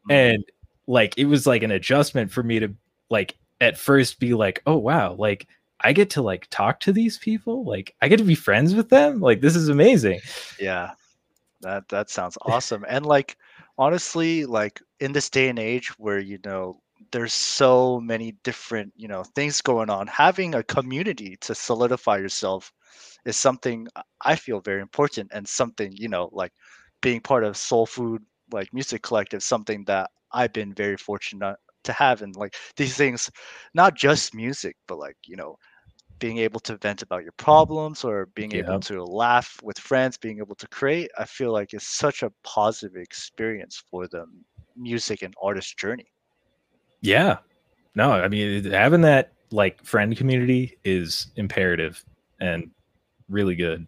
Mm-hmm. 0.10 0.12
and 0.12 0.44
like 0.88 1.16
it 1.16 1.26
was 1.26 1.46
like 1.46 1.62
an 1.62 1.70
adjustment 1.70 2.32
for 2.32 2.42
me 2.42 2.60
to 2.60 2.74
like 3.12 3.38
at 3.60 3.78
first 3.78 4.20
be 4.20 4.34
like 4.34 4.64
oh 4.66 4.78
wow 4.78 5.14
like 5.14 5.48
i 5.82 5.94
get 5.94 6.10
to 6.10 6.24
like 6.24 6.48
talk 6.50 6.80
to 6.80 6.92
these 6.92 7.20
people 7.20 7.64
like 7.64 7.94
i 8.02 8.08
get 8.08 8.18
to 8.18 8.24
be 8.24 8.34
friends 8.34 8.74
with 8.74 8.90
them 8.90 9.20
like 9.20 9.42
this 9.42 9.56
is 9.56 9.70
amazing. 9.70 10.20
Yeah. 10.60 10.94
That 11.62 11.88
that 11.90 12.10
sounds 12.10 12.38
awesome. 12.42 12.84
And 12.88 13.06
like 13.06 13.38
honestly 13.78 14.46
like 14.46 14.82
in 15.00 15.12
this 15.12 15.30
day 15.30 15.50
and 15.50 15.60
age 15.60 15.90
where 16.00 16.20
you 16.20 16.40
know 16.44 16.82
there's 17.12 17.34
so 17.34 18.00
many 18.00 18.34
different 18.44 18.94
you 18.96 19.08
know 19.08 19.24
things 19.24 19.62
going 19.62 19.90
on 19.90 20.08
having 20.08 20.56
a 20.56 20.64
community 20.64 21.38
to 21.42 21.54
solidify 21.56 22.18
yourself 22.18 22.74
is 23.26 23.38
something 23.38 23.88
I 24.22 24.36
feel 24.36 24.62
very 24.62 24.82
important 24.82 25.32
and 25.34 25.48
something, 25.48 25.92
you 25.96 26.10
know, 26.10 26.30
like 26.32 26.52
being 27.02 27.22
part 27.22 27.44
of 27.44 27.58
Soul 27.58 27.86
Food 27.86 28.22
like 28.52 28.74
music 28.74 29.02
collective, 29.02 29.44
something 29.44 29.84
that 29.86 30.10
I've 30.34 30.54
been 30.54 30.74
very 30.74 30.98
fortunate 30.98 31.56
to 31.84 31.94
have 31.94 32.22
and 32.22 32.36
like 32.36 32.56
these 32.76 32.96
things, 32.96 33.30
not 33.74 33.96
just 33.96 34.36
music, 34.36 34.76
but 34.88 35.00
like, 35.00 35.18
you 35.26 35.36
know, 35.36 35.58
being 36.20 36.38
able 36.38 36.60
to 36.60 36.78
vent 36.78 37.02
about 37.02 37.24
your 37.24 37.34
problems 37.38 38.04
or 38.04 38.28
being 38.36 38.52
yeah. 38.52 38.60
able 38.60 38.80
to 38.80 39.04
laugh 39.04 39.58
with 39.64 39.78
friends, 39.80 40.18
being 40.18 40.38
able 40.38 40.56
to 40.56 40.68
create, 40.68 41.10
I 41.18 41.26
feel 41.26 41.52
like 41.52 41.74
is 41.74 41.88
such 41.88 42.22
a 42.22 42.32
positive 42.44 42.96
experience 42.96 43.84
for 43.90 44.08
the 44.08 44.26
music 44.78 45.24
and 45.24 45.34
artist 45.42 45.78
journey. 45.78 46.06
Yeah. 47.02 47.38
No, 47.96 48.12
I 48.12 48.28
mean 48.28 48.64
having 48.66 49.02
that 49.02 49.34
like 49.52 49.84
friend 49.84 50.16
community 50.16 50.78
is 50.86 51.28
imperative 51.36 52.06
and 52.40 52.72
really 53.32 53.56
good. 53.56 53.88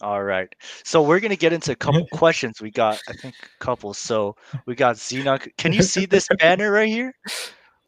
All 0.00 0.22
right. 0.22 0.48
So 0.84 1.02
we're 1.02 1.20
gonna 1.20 1.36
get 1.36 1.52
into 1.52 1.72
a 1.72 1.76
couple 1.76 2.06
questions. 2.12 2.62
We 2.62 2.70
got, 2.70 3.00
I 3.08 3.14
think, 3.14 3.34
a 3.42 3.64
couple. 3.64 3.94
So 3.94 4.36
we 4.66 4.74
got 4.74 4.96
Xenon. 4.96 5.48
Can 5.56 5.72
you 5.72 5.82
see 5.82 6.06
this 6.06 6.28
banner 6.38 6.70
right 6.70 6.88
here? 6.88 7.12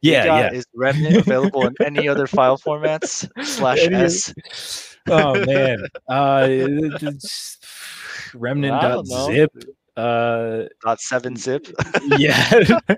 Yeah, 0.02 0.24
yeah. 0.24 0.52
Is 0.52 0.64
Remnant 0.74 1.16
available 1.16 1.66
in 1.66 1.74
any 1.84 2.08
other 2.08 2.26
file 2.26 2.58
formats? 2.58 3.28
Slash 3.44 3.86
S. 3.86 4.96
Oh 5.08 5.44
man. 5.44 5.86
Uh, 6.08 6.48
remnant 8.34 8.80
dot 8.80 9.06
zip. 9.06 9.52
Uh, 9.96 10.64
dot 10.82 11.00
seven 11.00 11.36
zip. 11.36 11.66
yeah. 12.18 12.78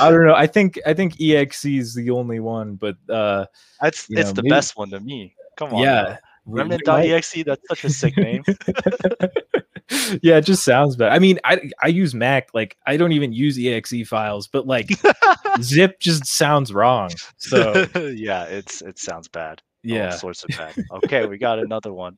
I 0.00 0.10
don't 0.10 0.26
know. 0.26 0.34
I 0.34 0.46
think 0.46 0.78
I 0.86 0.94
think 0.94 1.20
exe 1.20 1.64
is 1.64 1.94
the 1.94 2.10
only 2.10 2.40
one, 2.40 2.76
but 2.76 2.96
uh, 3.08 3.46
that's 3.80 4.06
it's 4.10 4.28
know, 4.28 4.32
the 4.32 4.42
maybe, 4.42 4.50
best 4.50 4.76
one 4.76 4.90
to 4.90 5.00
me. 5.00 5.34
Come 5.56 5.74
on. 5.74 5.82
Yeah, 5.82 6.18
Remnant.exe, 6.46 7.44
that's 7.44 7.66
such 7.68 7.84
a 7.84 7.90
sick 7.90 8.16
name. 8.16 8.44
yeah, 10.22 10.36
it 10.36 10.44
just 10.44 10.64
sounds 10.64 10.96
bad. 10.96 11.12
I 11.12 11.18
mean, 11.18 11.38
I 11.44 11.70
I 11.82 11.88
use 11.88 12.14
Mac, 12.14 12.48
like 12.54 12.76
I 12.86 12.96
don't 12.96 13.12
even 13.12 13.32
use 13.32 13.58
exe 13.58 14.06
files, 14.06 14.48
but 14.48 14.66
like 14.66 14.90
zip 15.62 15.98
just 16.00 16.26
sounds 16.26 16.72
wrong. 16.72 17.10
So 17.38 17.86
yeah, 18.14 18.44
it's 18.44 18.82
it 18.82 18.98
sounds 18.98 19.28
bad. 19.28 19.62
Yeah. 19.82 20.12
All 20.12 20.18
sorts 20.18 20.44
of 20.44 20.50
bad. 20.56 20.74
Okay, 21.04 21.26
we 21.26 21.38
got 21.38 21.58
another 21.58 21.92
one. 21.92 22.16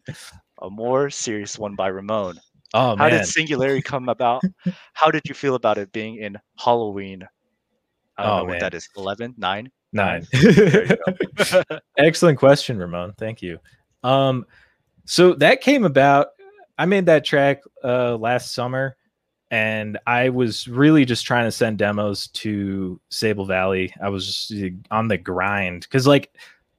A 0.63 0.71
more 0.71 1.11
serious 1.11 1.59
one 1.59 1.75
by 1.75 1.89
Ramon. 1.89 2.39
Oh 2.75 2.97
How 2.97 3.09
man. 3.09 3.11
did 3.11 3.27
Singularity 3.27 3.83
come 3.83 4.09
about? 4.09 4.43
How 4.93 5.11
did 5.11 5.23
you 5.27 5.35
feel 5.35 5.55
about 5.55 5.79
it 5.79 5.93
being 5.93 6.17
in 6.17 6.37
Halloween? 6.59 7.27
I 8.17 8.23
don't 8.23 8.33
oh, 8.33 8.37
know 8.39 8.45
what 8.45 8.51
man. 8.53 8.61
that 8.61 8.75
is. 8.75 8.89
11, 8.97 9.35
9? 9.37 9.71
Nine. 9.93 10.27
Excellent 11.99 12.39
question, 12.39 12.79
Ramon. 12.79 13.15
Thank 13.19 13.43
you. 13.43 13.59
Um, 14.07 14.47
so 15.05 15.35
that 15.35 15.61
came 15.61 15.85
about. 15.85 16.29
I 16.79 16.87
made 16.87 17.07
that 17.07 17.25
track 17.25 17.63
uh, 17.83 18.17
last 18.17 18.53
summer, 18.53 18.97
and 19.51 19.99
I 20.07 20.29
was 20.29 20.69
really 20.69 21.05
just 21.05 21.27
trying 21.27 21.47
to 21.47 21.53
send 21.53 21.79
demos 21.79 22.29
to 22.29 23.01
Sable 23.09 23.47
Valley. 23.47 23.93
I 24.03 24.09
was 24.11 24.27
just 24.27 24.73
on 24.91 25.09
the 25.09 25.19
grind 25.19 25.83
because, 25.83 26.07
like, 26.07 26.31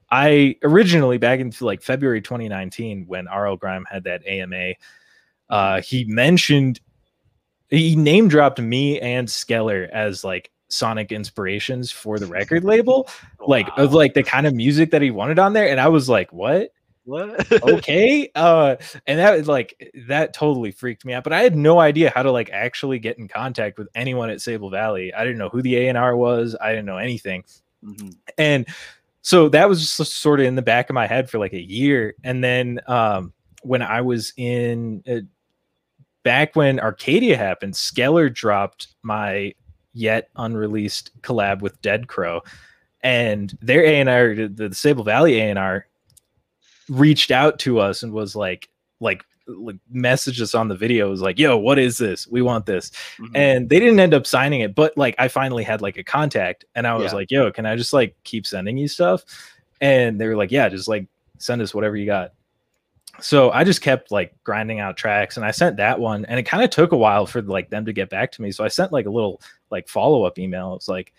I 0.10 0.56
originally 0.64 1.18
back 1.18 1.40
into 1.40 1.66
like 1.66 1.82
February 1.82 2.22
2019 2.22 3.06
when 3.08 3.26
RL 3.26 3.58
Grime 3.58 3.86
had 3.90 4.06
that 4.06 4.26
AMA, 4.26 4.76
uh, 5.50 5.82
he 5.82 6.06
mentioned 6.06 6.80
he 7.70 7.96
name 7.96 8.30
dropped 8.30 8.62
me 8.62 9.02
and 9.02 9.28
Skeler 9.28 9.90
as 9.90 10.24
like 10.24 10.50
sonic 10.70 11.12
inspirations 11.12 11.92
for 11.92 12.20
the 12.20 12.26
record 12.26 12.64
label, 12.64 13.10
wow. 13.40 13.48
like 13.48 13.68
of 13.78 13.94
like 13.94 14.14
the 14.14 14.24
kind 14.24 14.48
of 14.48 14.54
music 14.54 14.92
that 14.92 15.02
he 15.02 15.12
wanted 15.12 15.40
on 15.40 15.52
there, 15.54 15.68
and 15.68 15.80
I 15.80 15.90
was 15.90 16.08
like, 16.08 16.32
what? 16.32 16.72
What? 17.08 17.49
Okay 17.64 18.30
uh 18.36 18.76
and 19.05 19.18
that 19.18 19.38
was 19.38 19.47
like 19.47 19.91
that 20.08 20.34
totally 20.34 20.72
freaked 20.72 21.05
me 21.05 21.14
out 21.14 21.24
but 21.24 21.32
i 21.32 21.41
had 21.41 21.55
no 21.55 21.80
idea 21.80 22.12
how 22.14 22.22
to 22.22 22.34
like 22.34 22.49
actually 22.51 22.99
get 22.99 23.18
in 23.18 23.30
contact 23.30 23.78
with 23.78 23.88
anyone 23.95 24.30
at 24.30 24.41
sable 24.41 24.70
valley. 24.70 25.14
I 25.14 25.24
didn't 25.24 25.38
know 25.38 25.47
who 25.47 25.62
the 25.62 25.88
a&r 25.88 26.18
was 26.18 26.58
i 26.60 26.70
didn't 26.70 26.86
know 26.86 26.97
anything. 26.97 27.45
Mm-hmm. 27.86 28.10
and 28.38 28.68
so 29.22 29.47
that 29.49 29.70
was 29.70 29.80
just 29.80 30.16
sort 30.16 30.41
of 30.41 30.47
in 30.47 30.55
the 30.55 30.62
back 30.62 30.89
of 30.89 30.95
my 30.95 31.08
head 31.08 31.30
for 31.30 31.38
like 31.39 31.53
a 31.53 31.62
year 31.62 32.14
and 32.26 32.43
then 32.43 32.82
um 32.88 33.32
when 33.62 33.82
i 33.82 34.01
was 34.01 34.34
in 34.36 35.01
uh, 35.10 35.20
back 36.24 36.58
when 36.58 36.78
arcadia 36.78 37.38
happened 37.38 37.74
skeler 37.74 38.30
dropped 38.30 38.88
my 39.03 39.53
yet 39.93 40.30
unreleased 40.36 41.12
collab 41.22 41.62
with 41.62 41.82
dead 41.82 42.10
crow 42.10 42.41
and 43.01 43.58
their 43.62 43.86
a&r 43.86 44.36
the, 44.36 44.49
the 44.49 44.76
sable 44.76 45.05
valley 45.05 45.39
a&r 45.39 45.88
reached 46.90 47.32
out 47.32 47.60
to 47.60 47.80
us 47.80 48.04
and 48.04 48.12
was 48.12 48.36
like 48.36 48.70
like 49.00 49.24
like 49.48 49.78
messaged 49.94 50.42
us 50.42 50.54
on 50.54 50.68
the 50.68 50.76
video 50.76 51.10
was 51.10 51.22
like 51.22 51.40
yo 51.40 51.58
what 51.58 51.80
is 51.80 51.98
this 51.98 52.28
we 52.28 52.42
want 52.42 52.66
this 52.66 52.92
mm-hmm. 53.18 53.34
and 53.36 53.70
they 53.70 53.80
didn't 53.80 54.00
end 54.00 54.14
up 54.14 54.28
signing 54.28 54.60
it 54.60 54.76
but 54.76 54.98
like 54.98 55.16
i 55.20 55.28
finally 55.28 55.64
had 55.64 55.82
like 55.82 55.98
a 55.98 56.04
contact 56.04 56.66
and 56.76 56.86
i 56.86 56.94
was 56.94 57.12
yeah. 57.12 57.16
like 57.16 57.32
yo 57.32 57.50
can 57.50 57.66
i 57.66 57.76
just 57.76 57.94
like 57.94 58.16
keep 58.26 58.46
sending 58.46 58.78
you 58.78 58.90
stuff 58.90 59.24
and 59.80 60.20
they 60.20 60.28
were 60.28 60.36
like 60.36 60.52
yeah 60.52 60.68
just 60.68 60.90
like 60.90 61.08
send 61.38 61.62
us 61.62 61.74
whatever 61.74 61.96
you 61.96 62.06
got 62.06 62.34
so 63.20 63.52
I 63.52 63.64
just 63.64 63.82
kept 63.82 64.12
like 64.12 64.36
grinding 64.44 64.80
out 64.80 64.98
tracks 64.98 65.38
and 65.38 65.46
I 65.46 65.52
sent 65.52 65.78
that 65.78 66.00
one 66.00 66.26
and 66.26 66.40
it 66.40 66.44
kind 66.44 66.64
of 66.64 66.70
took 66.70 66.92
a 66.92 66.98
while 66.98 67.26
for 67.26 67.42
like 67.42 67.70
them 67.70 67.86
to 67.86 67.94
get 67.94 68.10
back 68.10 68.32
to 68.34 68.42
me. 68.42 68.52
So 68.52 68.64
I 68.64 68.68
sent 68.68 68.92
like 68.92 69.06
a 69.06 69.10
little 69.10 69.42
like 69.70 69.88
follow-up 69.88 70.38
email. 70.38 70.72
It 70.74 70.76
was 70.76 70.88
like, 70.88 71.14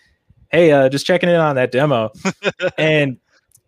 hey, 0.49 0.71
uh, 0.71 0.89
just 0.89 1.05
checking 1.05 1.29
in 1.29 1.35
on 1.35 1.55
that 1.55 1.71
demo. 1.71 2.11
and 2.77 3.17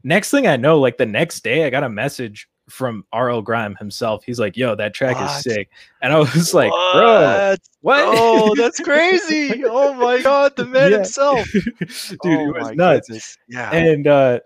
next 0.04 0.32
thing 0.32 0.47
I 0.47 0.58
know, 0.58 0.80
like 0.80 0.97
the 0.97 1.06
next 1.06 1.43
day 1.43 1.66
I 1.66 1.70
got 1.70 1.84
a 1.84 1.89
message 1.89 2.47
from 2.70 3.06
RL 3.14 3.41
Grime 3.41 3.76
himself. 3.76 4.24
He's 4.24 4.39
like, 4.39 4.56
yo, 4.56 4.76
that 4.76 4.93
track 4.93 5.18
what? 5.18 5.26
is 5.38 5.43
sick. 5.43 5.70
And 6.02 6.14
I 6.14 6.20
was 6.20 6.54
like, 6.54 6.72
what? 6.72 6.93
bro, 6.93 7.56
what? 7.82 8.04
Oh, 8.06 8.56
that's 8.56 8.80
crazy. 8.84 9.64
oh 9.66 9.93
my 9.93 10.22
god, 10.22 10.56
the 10.56 10.66
man 10.66 10.91
himself. 10.91 11.52
Dude, 11.52 12.18
oh 12.24 12.47
it 12.47 12.54
was 12.56 12.72
nuts. 12.72 13.08
Goodness. 13.08 13.38
Yeah. 13.47 13.72
And 13.72 14.08
uh 14.08 14.39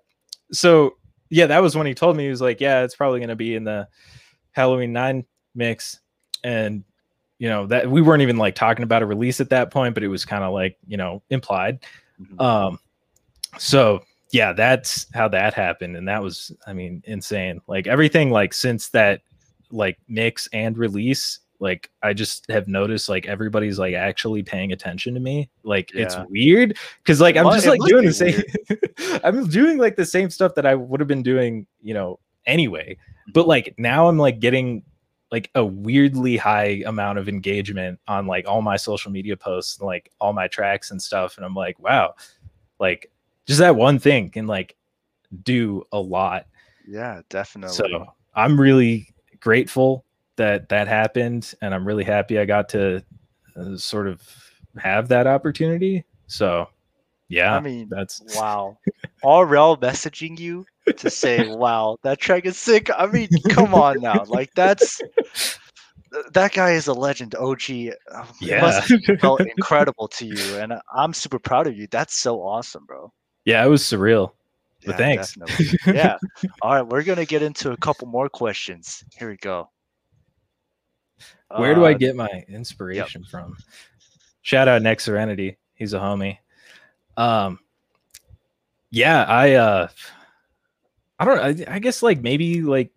so 0.52 0.96
yeah, 1.30 1.48
that 1.48 1.62
was 1.62 1.76
when 1.76 1.88
he 1.88 1.94
told 1.94 2.16
me 2.16 2.24
he 2.24 2.30
was 2.30 2.42
like, 2.42 2.62
yeah, 2.62 2.84
it's 2.84 2.96
probably 2.96 3.20
going 3.20 3.30
to 3.30 3.36
be 3.36 3.56
in 3.56 3.64
the 3.64 3.88
Halloween 4.52 4.94
nine 4.94 5.26
mix, 5.54 6.00
and 6.44 6.84
you 7.40 7.50
know 7.50 7.66
that 7.68 7.90
we 7.90 8.02
weren't 8.02 8.22
even 8.22 8.38
like 8.38 8.56
talking 8.56 8.84
about 8.84 9.02
a 9.02 9.06
release 9.06 9.42
at 9.42 9.50
that 9.50 9.72
point, 9.72 9.94
but 9.94 10.04
it 10.04 10.08
was 10.08 10.24
kind 10.24 10.44
of 10.44 10.54
like 10.54 10.78
you 10.88 10.98
know 10.98 11.22
implied. 11.30 11.80
Mm-hmm. 12.22 12.40
Um, 12.40 12.80
so 13.58 14.04
yeah, 14.36 14.52
that's 14.52 15.08
how 15.14 15.30
that 15.30 15.54
happened, 15.54 15.96
and 15.96 16.06
that 16.10 16.22
was, 16.22 16.52
I 16.68 16.74
mean, 16.74 17.02
insane. 17.06 17.62
Like 17.68 17.88
everything, 17.88 18.32
like 18.32 18.54
since 18.54 18.90
that 18.90 19.22
like 19.72 19.98
mix 20.10 20.48
and 20.52 20.78
release 20.78 21.40
like 21.60 21.90
i 22.04 22.14
just 22.14 22.46
have 22.50 22.68
noticed 22.68 23.10
like 23.10 23.26
everybody's 23.26 23.80
like 23.80 23.96
actually 23.96 24.44
paying 24.44 24.74
attention 24.74 25.14
to 25.14 25.20
me 25.20 25.50
like 25.64 25.92
yeah. 25.94 26.04
it's 26.04 26.16
weird 26.30 26.78
because 27.02 27.20
like 27.20 27.36
i'm 27.36 27.52
just 27.54 27.66
like 27.66 27.80
doing 27.88 28.06
the 28.06 28.14
same 28.14 28.42
i'm 29.24 29.48
doing 29.48 29.78
like 29.78 29.96
the 29.96 30.06
same 30.06 30.30
stuff 30.30 30.54
that 30.54 30.66
i 30.66 30.76
would 30.76 31.00
have 31.00 31.08
been 31.08 31.24
doing 31.24 31.66
you 31.82 31.94
know 31.94 32.20
anyway 32.46 32.96
but 33.34 33.48
like 33.48 33.74
now 33.78 34.08
i'm 34.08 34.20
like 34.20 34.40
getting 34.40 34.84
like 35.32 35.50
a 35.56 35.66
weirdly 35.66 36.38
high 36.38 36.84
amount 36.86 37.18
of 37.18 37.28
engagement 37.28 37.98
on 38.08 38.28
like 38.28 38.46
all 38.48 38.62
my 38.62 38.76
social 38.76 39.10
media 39.10 39.36
posts 39.36 39.80
and 39.80 39.88
like 39.88 40.12
all 40.20 40.34
my 40.34 40.48
tracks 40.48 40.92
and 40.92 41.02
stuff 41.02 41.38
and 41.38 41.46
i'm 41.46 41.56
like 41.56 41.80
wow 41.80 42.14
like 42.80 43.10
just 43.46 43.60
that 43.60 43.76
one 43.76 44.00
thing 44.00 44.30
can 44.30 44.48
like 44.48 44.76
do 45.44 45.84
a 45.92 46.00
lot 46.00 46.46
yeah 46.88 47.22
definitely 47.30 47.76
so 47.76 48.06
i'm 48.36 48.60
really 48.60 49.08
grateful 49.40 50.06
that 50.38 50.70
that 50.70 50.88
happened, 50.88 51.54
and 51.62 51.74
I'm 51.74 51.86
really 51.86 52.04
happy 52.04 52.40
I 52.40 52.46
got 52.46 52.70
to 52.70 53.04
uh, 53.56 53.78
sort 53.78 54.08
of 54.08 54.22
have 54.78 55.08
that 55.10 55.28
opportunity. 55.28 56.04
So, 56.28 56.68
yeah, 57.30 57.56
I 57.56 57.60
mean, 57.60 57.88
that's 57.90 58.22
wow. 58.36 58.78
RL 59.24 59.78
messaging 59.78 60.40
you 60.40 60.66
to 60.98 61.10
say, 61.10 61.48
"Wow, 61.56 61.98
that 62.04 62.20
track 62.20 62.46
is 62.46 62.58
sick." 62.58 62.90
I 62.96 63.06
mean, 63.06 63.30
come 63.50 63.74
on 63.74 64.02
now, 64.02 64.24
like 64.28 64.52
that's 64.56 65.02
that 66.34 66.54
guy 66.54 66.72
is 66.72 66.88
a 66.88 66.94
legend. 66.94 67.36
OG, 67.36 67.94
uh, 68.14 68.26
yeah, 68.42 68.82
felt 69.20 69.42
incredible 69.58 70.08
to 70.10 70.26
you, 70.26 70.58
and 70.58 70.74
I'm 70.94 71.14
super 71.14 71.40
proud 71.40 71.68
of 71.68 71.78
you. 71.78 71.88
That's 71.90 72.16
so 72.16 72.42
awesome, 72.42 72.86
bro. 72.86 73.12
Yeah, 73.46 73.64
it 73.64 73.70
was 73.70 73.84
surreal. 73.84 74.32
But 74.86 75.00
yeah, 75.00 75.16
thanks. 75.24 75.38
yeah. 75.88 76.18
All 76.62 76.74
right, 76.74 76.82
we're 76.82 77.04
gonna 77.04 77.26
get 77.26 77.42
into 77.42 77.72
a 77.72 77.78
couple 77.78 78.08
more 78.08 78.30
questions. 78.30 79.04
Here 79.18 79.30
we 79.30 79.38
go. 79.38 79.70
Where 81.56 81.74
do 81.74 81.86
I 81.86 81.94
uh, 81.94 81.98
get 81.98 82.16
my 82.16 82.44
inspiration 82.50 83.22
yep. 83.22 83.30
from? 83.30 83.58
Shout 84.42 84.68
out 84.68 84.82
Next 84.82 85.06
Serenity. 85.06 85.58
He's 85.76 85.94
a 85.94 86.00
homie. 86.00 86.38
Um, 87.18 87.60
yeah, 88.90 89.24
I 89.24 89.54
uh, 89.54 89.88
I 91.20 91.26
don't. 91.26 91.40
I, 91.40 91.76
I 91.76 91.80
guess 91.80 92.04
like 92.04 92.22
maybe 92.22 92.62
like 92.62 92.92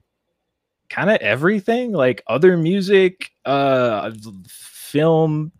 kind 0.88 1.10
of 1.10 1.16
everything, 1.18 1.92
like 1.92 2.22
other 2.26 2.56
music, 2.56 3.30
uh, 3.44 4.10
film, 4.48 5.52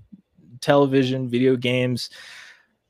television, 0.61 1.29
video 1.29 1.57
games. 1.57 2.11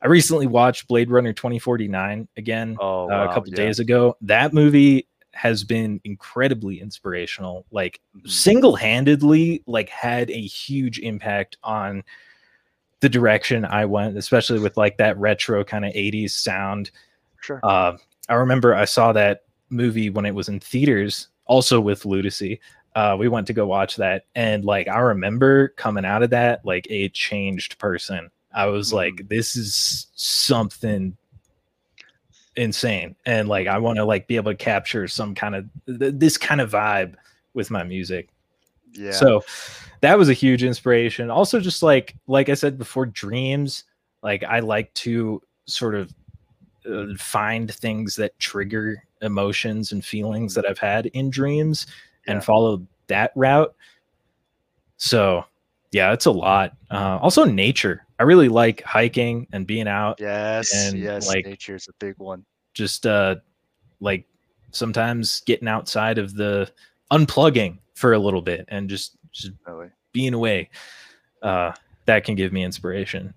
I 0.00 0.06
recently 0.06 0.46
watched 0.46 0.86
Blade 0.86 1.10
Runner 1.10 1.32
2049 1.32 2.28
again 2.36 2.76
oh, 2.80 3.06
wow, 3.06 3.26
uh, 3.26 3.30
a 3.30 3.34
couple 3.34 3.50
yeah. 3.50 3.56
days 3.56 3.80
ago. 3.80 4.16
That 4.20 4.54
movie 4.54 5.08
has 5.38 5.62
been 5.62 6.00
incredibly 6.04 6.80
inspirational 6.80 7.64
like 7.70 8.00
mm-hmm. 8.16 8.26
single-handedly 8.28 9.62
like 9.66 9.88
had 9.88 10.30
a 10.30 10.40
huge 10.40 10.98
impact 10.98 11.56
on 11.62 12.02
the 13.00 13.08
direction 13.08 13.64
i 13.64 13.84
went 13.84 14.16
especially 14.16 14.58
with 14.58 14.76
like 14.76 14.96
that 14.96 15.16
retro 15.18 15.62
kind 15.62 15.84
of 15.84 15.92
80s 15.92 16.30
sound 16.30 16.90
sure 17.40 17.60
uh, 17.62 17.96
i 18.28 18.34
remember 18.34 18.74
i 18.74 18.84
saw 18.84 19.12
that 19.12 19.44
movie 19.70 20.10
when 20.10 20.26
it 20.26 20.34
was 20.34 20.48
in 20.48 20.58
theaters 20.58 21.28
also 21.44 21.80
with 21.80 22.02
ludacy 22.02 22.58
uh, 22.96 23.14
we 23.16 23.28
went 23.28 23.46
to 23.46 23.52
go 23.52 23.64
watch 23.64 23.94
that 23.94 24.24
and 24.34 24.64
like 24.64 24.88
i 24.88 24.98
remember 24.98 25.68
coming 25.76 26.04
out 26.04 26.24
of 26.24 26.30
that 26.30 26.64
like 26.64 26.86
a 26.90 27.10
changed 27.10 27.78
person 27.78 28.28
i 28.58 28.66
was 28.66 28.88
mm-hmm. 28.88 28.96
like 28.96 29.28
this 29.28 29.56
is 29.56 30.08
something 30.14 31.16
insane. 32.56 33.14
And 33.24 33.48
like 33.48 33.66
i 33.68 33.78
want 33.78 33.96
to 33.96 34.04
like 34.04 34.26
be 34.26 34.36
able 34.36 34.50
to 34.50 34.56
capture 34.56 35.06
some 35.08 35.34
kind 35.34 35.54
of 35.54 35.64
th- 35.86 36.14
this 36.16 36.36
kind 36.36 36.60
of 36.60 36.70
vibe 36.70 37.14
with 37.54 37.70
my 37.70 37.84
music. 37.84 38.28
Yeah. 38.92 39.12
So 39.12 39.44
that 40.00 40.18
was 40.18 40.28
a 40.28 40.34
huge 40.34 40.64
inspiration. 40.64 41.30
Also 41.30 41.60
just 41.60 41.82
like 41.82 42.16
like 42.26 42.48
i 42.48 42.54
said 42.54 42.76
before 42.76 43.06
dreams 43.06 43.84
like 44.22 44.42
i 44.44 44.58
like 44.58 44.92
to 44.94 45.40
sort 45.66 45.94
of 45.94 46.12
uh, 46.90 47.06
find 47.16 47.72
things 47.72 48.16
that 48.16 48.36
trigger 48.38 49.04
emotions 49.22 49.92
and 49.92 50.04
feelings 50.04 50.54
that 50.54 50.68
i've 50.68 50.78
had 50.78 51.06
in 51.06 51.30
dreams 51.30 51.86
yeah. 52.26 52.34
and 52.34 52.44
follow 52.44 52.82
that 53.08 53.32
route. 53.34 53.74
So 54.96 55.44
yeah 55.92 56.12
it's 56.12 56.26
a 56.26 56.30
lot. 56.30 56.72
Uh, 56.90 57.18
also 57.20 57.44
nature. 57.44 58.06
I 58.18 58.24
really 58.24 58.48
like 58.48 58.82
hiking 58.82 59.46
and 59.52 59.66
being 59.66 59.86
out 59.86 60.18
yes 60.20 60.74
and 60.74 60.98
yes 60.98 61.28
like 61.28 61.46
is 61.68 61.88
a 61.88 61.92
big 61.98 62.14
one. 62.18 62.44
just 62.74 63.06
uh 63.06 63.36
like 64.00 64.26
sometimes 64.72 65.40
getting 65.46 65.68
outside 65.68 66.18
of 66.18 66.34
the 66.34 66.70
unplugging 67.12 67.78
for 67.94 68.12
a 68.12 68.18
little 68.18 68.42
bit 68.42 68.64
and 68.68 68.88
just 68.88 69.16
just 69.32 69.52
really? 69.66 69.88
being 70.12 70.34
away 70.34 70.68
uh 71.42 71.72
that 72.06 72.24
can 72.24 72.34
give 72.34 72.52
me 72.52 72.64
inspiration. 72.64 73.32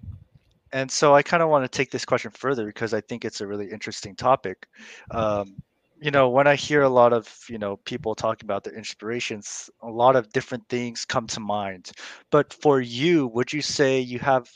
And 0.74 0.90
so 0.90 1.14
i 1.14 1.22
kind 1.22 1.44
of 1.44 1.50
want 1.50 1.64
to 1.64 1.70
take 1.70 1.92
this 1.92 2.06
question 2.06 2.32
further 2.32 2.66
because 2.66 2.94
i 2.94 3.02
think 3.02 3.26
it's 3.26 3.42
a 3.42 3.48
really 3.48 3.70
interesting 3.70 4.16
topic. 4.16 4.68
Um 5.12 5.56
you 6.02 6.10
know 6.12 6.30
when 6.30 6.48
i 6.48 6.56
hear 6.56 6.82
a 6.82 6.90
lot 6.90 7.14
of 7.14 7.30
you 7.48 7.60
know 7.60 7.78
people 7.86 8.16
talking 8.16 8.46
about 8.46 8.64
their 8.64 8.74
inspirations 8.74 9.70
a 9.84 9.90
lot 9.90 10.16
of 10.16 10.30
different 10.34 10.68
things 10.68 11.06
come 11.06 11.28
to 11.28 11.40
mind. 11.40 11.92
But 12.32 12.54
for 12.54 12.82
you 12.82 13.28
would 13.28 13.54
you 13.54 13.62
say 13.62 14.00
you 14.00 14.20
have 14.20 14.50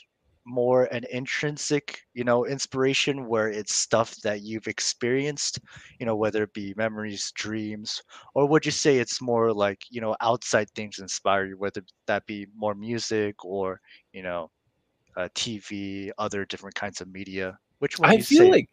more 0.44 0.84
an 0.84 1.04
intrinsic 1.10 2.00
you 2.14 2.24
know 2.24 2.46
inspiration 2.46 3.26
where 3.26 3.48
it's 3.48 3.74
stuff 3.74 4.14
that 4.22 4.42
you've 4.42 4.68
experienced 4.68 5.58
you 5.98 6.06
know 6.06 6.16
whether 6.16 6.44
it 6.44 6.52
be 6.52 6.74
memories 6.76 7.32
dreams 7.34 8.02
or 8.34 8.46
would 8.46 8.64
you 8.64 8.72
say 8.72 8.98
it's 8.98 9.20
more 9.20 9.52
like 9.52 9.80
you 9.90 10.00
know 10.00 10.14
outside 10.20 10.70
things 10.70 10.98
inspire 11.00 11.46
you 11.46 11.58
whether 11.58 11.82
that 12.06 12.24
be 12.26 12.46
more 12.56 12.74
music 12.74 13.44
or 13.44 13.80
you 14.12 14.22
know 14.22 14.50
uh, 15.16 15.28
tv 15.34 16.10
other 16.18 16.44
different 16.44 16.74
kinds 16.74 17.00
of 17.00 17.08
media? 17.08 17.58
Which 17.78 17.98
one 17.98 18.10
i 18.10 18.18
feel 18.18 18.48
like 18.50 18.68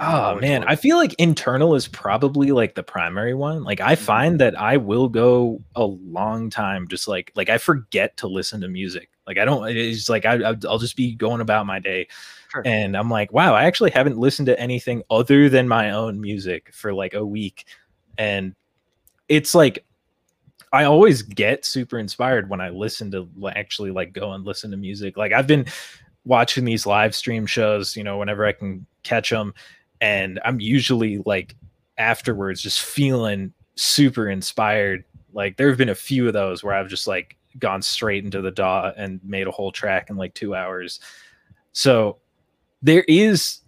oh 0.00 0.36
man 0.40 0.64
i 0.64 0.74
feel 0.74 0.96
like 0.96 1.14
internal 1.14 1.74
is 1.74 1.86
probably 1.88 2.50
like 2.50 2.74
the 2.74 2.82
primary 2.82 3.34
one 3.34 3.62
like 3.62 3.80
i 3.80 3.94
mm-hmm. 3.94 4.04
find 4.04 4.40
that 4.40 4.58
i 4.58 4.76
will 4.76 5.08
go 5.08 5.60
a 5.76 5.84
long 5.84 6.50
time 6.50 6.88
just 6.88 7.06
like 7.08 7.32
like 7.36 7.48
i 7.48 7.58
forget 7.58 8.16
to 8.16 8.26
listen 8.26 8.60
to 8.60 8.68
music 8.68 9.10
like 9.26 9.38
i 9.38 9.44
don't 9.44 9.68
it's 9.68 10.08
like 10.08 10.24
I, 10.24 10.54
i'll 10.68 10.78
just 10.78 10.96
be 10.96 11.14
going 11.14 11.40
about 11.40 11.66
my 11.66 11.78
day 11.78 12.08
sure. 12.50 12.62
and 12.66 12.96
i'm 12.96 13.10
like 13.10 13.32
wow 13.32 13.54
i 13.54 13.64
actually 13.64 13.90
haven't 13.90 14.18
listened 14.18 14.46
to 14.46 14.58
anything 14.58 15.02
other 15.10 15.48
than 15.48 15.68
my 15.68 15.90
own 15.90 16.20
music 16.20 16.72
for 16.74 16.92
like 16.92 17.14
a 17.14 17.24
week 17.24 17.64
and 18.18 18.54
it's 19.28 19.54
like 19.54 19.84
I 20.72 20.84
always 20.84 21.22
get 21.22 21.64
super 21.64 21.98
inspired 21.98 22.50
when 22.50 22.60
I 22.60 22.68
listen 22.68 23.10
to 23.12 23.28
actually 23.54 23.90
like 23.90 24.12
go 24.12 24.32
and 24.32 24.44
listen 24.44 24.70
to 24.70 24.76
music. 24.76 25.16
Like 25.16 25.32
I've 25.32 25.46
been 25.46 25.66
watching 26.24 26.64
these 26.64 26.86
live 26.86 27.14
stream 27.14 27.46
shows, 27.46 27.96
you 27.96 28.04
know, 28.04 28.18
whenever 28.18 28.44
I 28.44 28.52
can 28.52 28.86
catch 29.02 29.30
them. 29.30 29.54
And 30.00 30.38
I'm 30.44 30.60
usually 30.60 31.18
like 31.18 31.56
afterwards 31.96 32.62
just 32.62 32.82
feeling 32.82 33.52
super 33.74 34.28
inspired. 34.28 35.04
Like 35.32 35.56
there 35.56 35.68
have 35.68 35.78
been 35.78 35.88
a 35.88 35.94
few 35.94 36.26
of 36.26 36.32
those 36.32 36.62
where 36.62 36.74
I've 36.74 36.88
just 36.88 37.06
like 37.06 37.36
gone 37.58 37.82
straight 37.82 38.24
into 38.24 38.40
the 38.40 38.50
DAW 38.50 38.92
and 38.96 39.20
made 39.24 39.46
a 39.46 39.50
whole 39.50 39.72
track 39.72 40.10
in 40.10 40.16
like 40.16 40.34
two 40.34 40.54
hours. 40.54 41.00
So 41.72 42.18
there 42.82 43.04
is 43.08 43.60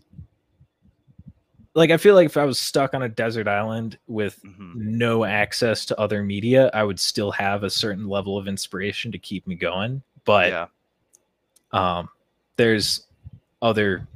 like 1.75 1.91
I 1.91 1.97
feel 1.97 2.15
like 2.15 2.27
if 2.27 2.37
I 2.37 2.45
was 2.45 2.59
stuck 2.59 2.95
on 2.95 3.03
a 3.03 3.09
desert 3.09 3.47
island 3.47 3.99
with 4.07 4.41
mm-hmm. 4.43 4.73
no 4.77 5.25
access 5.25 5.87
to 5.87 6.01
other 6.01 6.23
media, 6.23 6.71
I 6.75 6.83
would 6.83 6.99
still 6.99 7.31
have 7.33 7.63
a 7.63 7.71
certain 7.71 8.09
level 8.09 8.37
of 8.37 8.49
inspiration 8.49 9.13
to 9.13 9.19
keep 9.19 9.47
me 9.47 9.55
going. 9.55 10.03
But 10.25 10.51
yeah. 10.51 10.67
um 11.73 12.09
there's 12.61 13.07
other 13.63 14.07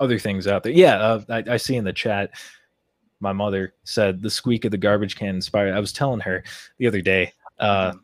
other 0.00 0.18
things 0.18 0.48
out 0.48 0.64
there. 0.64 0.72
Yeah, 0.72 0.96
uh, 0.96 1.22
I, 1.28 1.44
I, 1.52 1.56
see 1.56 1.76
in 1.76 1.84
the 1.84 1.92
chat. 1.92 2.30
my 3.20 3.32
mother 3.32 3.72
said 3.84 4.20
the 4.20 4.30
squeak 4.30 4.64
of 4.64 4.72
the 4.72 4.76
garbage 4.76 5.14
can 5.14 5.36
inspired. 5.36 5.72
I 5.72 5.78
was 5.78 5.92
telling 5.92 6.20
her 6.20 6.42
the 6.78 6.86
other 6.88 7.00
day. 7.00 7.32
Uh. 7.58 7.94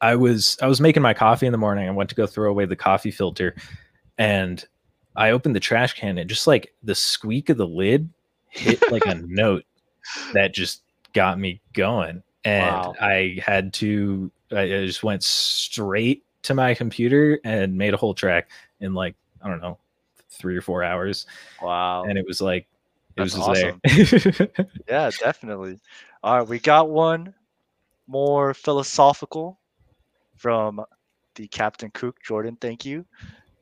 I 0.00 0.14
was 0.14 0.56
I 0.62 0.66
was 0.66 0.80
making 0.80 1.02
my 1.02 1.12
coffee 1.12 1.44
in 1.44 1.52
the 1.52 1.58
morning. 1.58 1.86
I 1.86 1.90
went 1.90 2.08
to 2.10 2.16
go 2.16 2.26
throw 2.26 2.48
away 2.48 2.64
the 2.64 2.76
coffee 2.76 3.10
filter, 3.10 3.54
and 4.16 4.64
I 5.14 5.32
opened 5.32 5.54
the 5.54 5.60
trash 5.60 5.92
can 5.92 6.16
and 6.16 6.30
just 6.30 6.46
like 6.46 6.72
the 6.82 6.94
squeak 6.94 7.50
of 7.50 7.58
the 7.58 7.66
lid 7.66 8.08
hit 8.48 8.80
like 8.90 9.04
a 9.04 9.16
note 9.16 9.64
that 10.32 10.54
just 10.54 10.82
got 11.12 11.38
me 11.38 11.60
going. 11.74 12.22
And 12.44 12.74
wow. 12.74 12.94
I 12.98 13.38
had 13.44 13.74
to 13.74 14.30
I 14.52 14.68
just 14.68 15.02
went 15.02 15.22
straight 15.22 16.24
to 16.42 16.54
my 16.54 16.74
computer 16.74 17.38
and 17.44 17.76
made 17.76 17.94
a 17.94 17.96
whole 17.96 18.14
track 18.14 18.50
in 18.80 18.94
like 18.94 19.14
I 19.42 19.48
don't 19.48 19.60
know 19.60 19.78
three 20.30 20.56
or 20.56 20.62
four 20.62 20.82
hours. 20.82 21.26
Wow! 21.62 22.04
And 22.04 22.18
it 22.18 22.26
was 22.26 22.40
like 22.40 22.66
it 23.16 23.22
That's 23.22 23.36
was 23.36 23.48
awesome. 23.48 23.80
there. 23.84 24.66
yeah, 24.88 25.10
definitely. 25.18 25.78
All 26.22 26.38
right, 26.38 26.48
we 26.48 26.58
got 26.58 26.90
one 26.90 27.34
more 28.06 28.54
philosophical 28.54 29.58
from 30.36 30.84
the 31.34 31.48
Captain 31.48 31.90
Cook 31.92 32.16
Jordan. 32.22 32.56
Thank 32.60 32.84
you. 32.84 33.04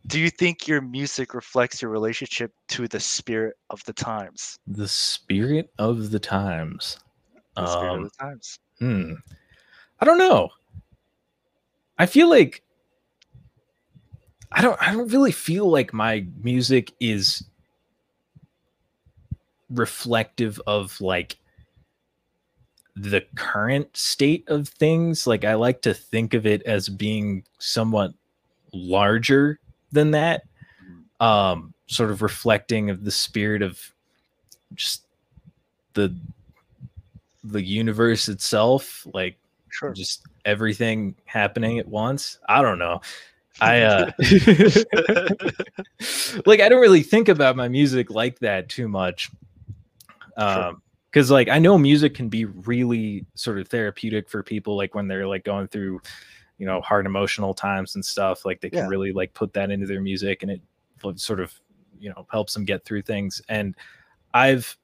Do 0.07 0.19
you 0.19 0.31
think 0.31 0.67
your 0.67 0.81
music 0.81 1.35
reflects 1.35 1.83
your 1.83 1.91
relationship 1.91 2.53
to 2.69 2.89
the 2.89 3.01
spirit 3.01 3.57
of 3.69 3.85
the 3.85 3.93
times? 3.93 4.59
The 4.67 4.89
spirit 4.89 5.71
of 5.79 6.11
the 6.11 6.19
times. 6.19 6.99
The 7.57 7.67
spirit 7.67 7.93
um, 7.93 8.05
of 8.05 8.11
the 8.11 8.17
times. 8.19 8.59
Hmm. 8.79 9.13
I 10.01 10.05
don't 10.07 10.19
know. 10.19 10.49
I 11.99 12.07
feel 12.07 12.31
like 12.31 12.63
I 14.53 14.63
don't 14.63 14.81
I 14.81 14.93
don't 14.93 15.13
really 15.13 15.33
feel 15.33 15.71
like 15.71 15.93
my 15.93 16.27
music 16.43 16.93
is 17.01 17.45
reflective 19.71 20.61
of 20.67 20.99
like 21.01 21.37
the 22.97 23.25
current 23.37 23.97
state 23.97 24.45
of 24.49 24.69
things. 24.69 25.27
Like 25.27 25.45
I 25.45 25.55
like 25.55 25.83
to 25.83 25.95
think 25.95 26.35
of 26.35 26.47
it 26.47 26.63
as 26.63 26.89
being 26.89 27.45
somewhat 27.59 28.13
larger 28.73 29.61
than 29.93 30.13
that. 30.13 30.43
Um 31.21 31.75
sort 31.87 32.11
of 32.11 32.23
reflecting 32.23 32.91
of 32.91 33.05
the 33.05 33.11
spirit 33.11 33.63
of 33.63 33.81
just 34.75 35.05
the 35.95 36.15
the 37.45 37.63
universe 37.63 38.29
itself, 38.29 39.07
like 39.13 39.37
sure. 39.71 39.93
just 39.93 40.23
everything 40.45 41.15
happening 41.25 41.79
at 41.79 41.89
once. 41.89 42.39
I 42.49 42.63
don't 42.63 42.79
know. 42.79 43.01
I 43.61 43.83
uh 43.83 44.11
like 46.47 46.61
I 46.61 46.69
don't 46.69 46.81
really 46.81 47.03
think 47.03 47.29
about 47.29 47.57
my 47.57 47.69
music 47.69 48.11
like 48.11 48.39
that 48.41 48.69
too 48.69 48.89
much. 48.89 49.31
Um 50.37 50.83
because 51.11 51.31
like 51.31 51.49
I 51.49 51.59
know 51.59 51.79
music 51.79 52.15
can 52.15 52.29
be 52.29 52.45
really 52.45 53.25
sort 53.35 53.59
of 53.59 53.69
therapeutic 53.69 54.29
for 54.29 54.43
people 54.43 54.77
like 54.77 54.95
when 54.95 55.09
they're 55.09 55.27
like 55.27 55.45
going 55.45 55.69
through 55.69 56.01
you 56.59 56.67
know 56.67 56.81
hard 56.81 57.07
emotional 57.07 57.55
times 57.55 57.95
and 57.95 58.05
stuff 58.05 58.45
like 58.45 58.61
they 58.61 58.71
can 58.71 58.81
yeah. 58.81 58.89
really 58.89 59.13
like 59.13 59.33
put 59.35 59.53
that 59.55 59.71
into 59.71 59.87
their 59.87 60.01
music 60.01 60.43
and 60.43 60.51
it 60.51 60.61
sort 61.17 61.41
of 61.41 61.59
you 61.99 62.11
know 62.11 62.27
helps 62.31 62.55
them 62.55 62.65
get 62.65 62.85
through 62.85 63.03
things 63.03 63.41
and 63.49 63.75
I've 64.35 64.77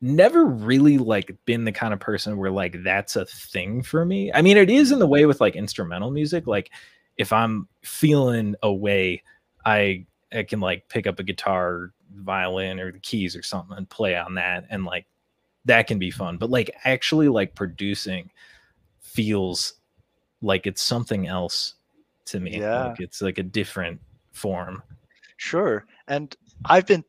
never 0.00 0.46
really 0.46 0.98
like 0.98 1.36
been 1.44 1.64
the 1.64 1.72
kind 1.72 1.92
of 1.92 2.00
person 2.00 2.36
where 2.36 2.50
like 2.50 2.82
that's 2.82 3.16
a 3.16 3.26
thing 3.26 3.82
for 3.82 4.04
me. 4.04 4.32
I 4.32 4.42
mean, 4.42 4.56
it 4.56 4.70
is 4.70 4.92
in 4.92 4.98
the 4.98 5.06
mm. 5.06 5.10
way 5.10 5.26
with 5.26 5.40
like 5.40 5.56
instrumental 5.56 6.10
music. 6.10 6.46
Like 6.46 6.70
if 7.16 7.32
I'm 7.32 7.68
feeling 7.82 8.54
a 8.62 8.72
way, 8.72 9.22
I 9.64 10.06
I 10.32 10.44
can 10.44 10.60
like 10.60 10.88
pick 10.88 11.06
up 11.06 11.18
a 11.18 11.22
guitar, 11.22 11.92
violin, 12.14 12.80
or 12.80 12.92
the 12.92 12.98
keys 13.00 13.36
or 13.36 13.42
something 13.42 13.76
and 13.76 13.88
play 13.88 14.16
on 14.16 14.34
that, 14.34 14.66
and 14.70 14.84
like 14.84 15.06
that 15.66 15.86
can 15.86 15.98
be 15.98 16.10
fun. 16.10 16.38
But 16.38 16.50
like 16.50 16.74
actually 16.84 17.28
like 17.28 17.54
producing 17.54 18.30
feels 19.00 19.74
like 20.40 20.66
it's 20.66 20.82
something 20.82 21.26
else 21.26 21.74
to 22.26 22.40
me. 22.40 22.58
Yeah. 22.58 22.86
Like 22.86 23.00
it's 23.00 23.20
like 23.20 23.38
a 23.38 23.42
different 23.42 24.00
form. 24.32 24.82
Sure. 25.36 25.86
And 26.08 26.34
I've 26.64 26.86
been 26.86 27.04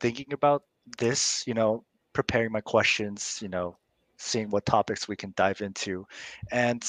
thinking 0.00 0.32
about 0.32 0.64
this, 0.98 1.44
you 1.46 1.54
know, 1.54 1.84
preparing 2.12 2.52
my 2.52 2.60
questions, 2.60 3.38
you 3.42 3.48
know, 3.48 3.76
seeing 4.16 4.50
what 4.50 4.66
topics 4.66 5.08
we 5.08 5.16
can 5.16 5.32
dive 5.36 5.60
into. 5.60 6.06
And 6.50 6.84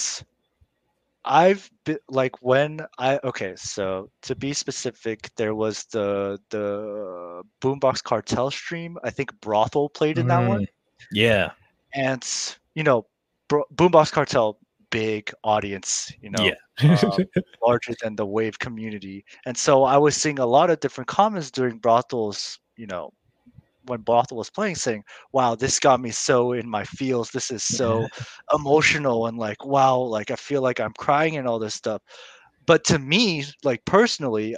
I've 1.23 1.69
been 1.85 1.99
like 2.09 2.41
when 2.41 2.81
I 2.97 3.19
okay, 3.23 3.53
so 3.55 4.09
to 4.23 4.35
be 4.35 4.53
specific, 4.53 5.29
there 5.35 5.53
was 5.53 5.83
the 5.85 6.39
the 6.49 7.43
Boombox 7.61 8.03
Cartel 8.03 8.49
stream. 8.49 8.97
I 9.03 9.11
think 9.11 9.39
Brothel 9.41 9.89
played 9.89 10.17
in 10.17 10.27
that 10.27 10.47
one. 10.47 10.61
Mm, 10.61 10.67
yeah. 11.11 11.51
And 11.93 12.25
you 12.73 12.83
know, 12.83 13.05
Bro- 13.47 13.65
Boombox 13.75 14.11
Cartel 14.11 14.57
big 14.91 15.31
audience, 15.43 16.11
you 16.21 16.29
know, 16.29 16.43
yeah. 16.43 16.97
um, 17.01 17.17
larger 17.65 17.93
than 18.03 18.15
the 18.15 18.25
wave 18.25 18.59
community. 18.59 19.25
And 19.45 19.57
so 19.57 19.83
I 19.83 19.97
was 19.97 20.15
seeing 20.15 20.37
a 20.37 20.45
lot 20.45 20.69
of 20.69 20.79
different 20.81 21.07
comments 21.07 21.49
during 21.49 21.77
Brothel's, 21.79 22.59
you 22.77 22.85
know, 22.85 23.11
when 23.85 24.01
Brothel 24.01 24.37
was 24.37 24.49
playing, 24.49 24.75
saying, 24.75 25.03
"Wow, 25.31 25.55
this 25.55 25.79
got 25.79 25.99
me 26.01 26.11
so 26.11 26.53
in 26.53 26.69
my 26.69 26.83
feels. 26.83 27.31
This 27.31 27.51
is 27.51 27.63
so 27.63 28.09
emotional, 28.53 29.27
and 29.27 29.37
like, 29.37 29.65
wow, 29.65 29.99
like 29.99 30.31
I 30.31 30.35
feel 30.35 30.61
like 30.61 30.79
I'm 30.79 30.93
crying 30.97 31.37
and 31.37 31.47
all 31.47 31.59
this 31.59 31.75
stuff." 31.75 32.01
But 32.65 32.83
to 32.85 32.99
me, 32.99 33.45
like 33.63 33.85
personally, 33.85 34.55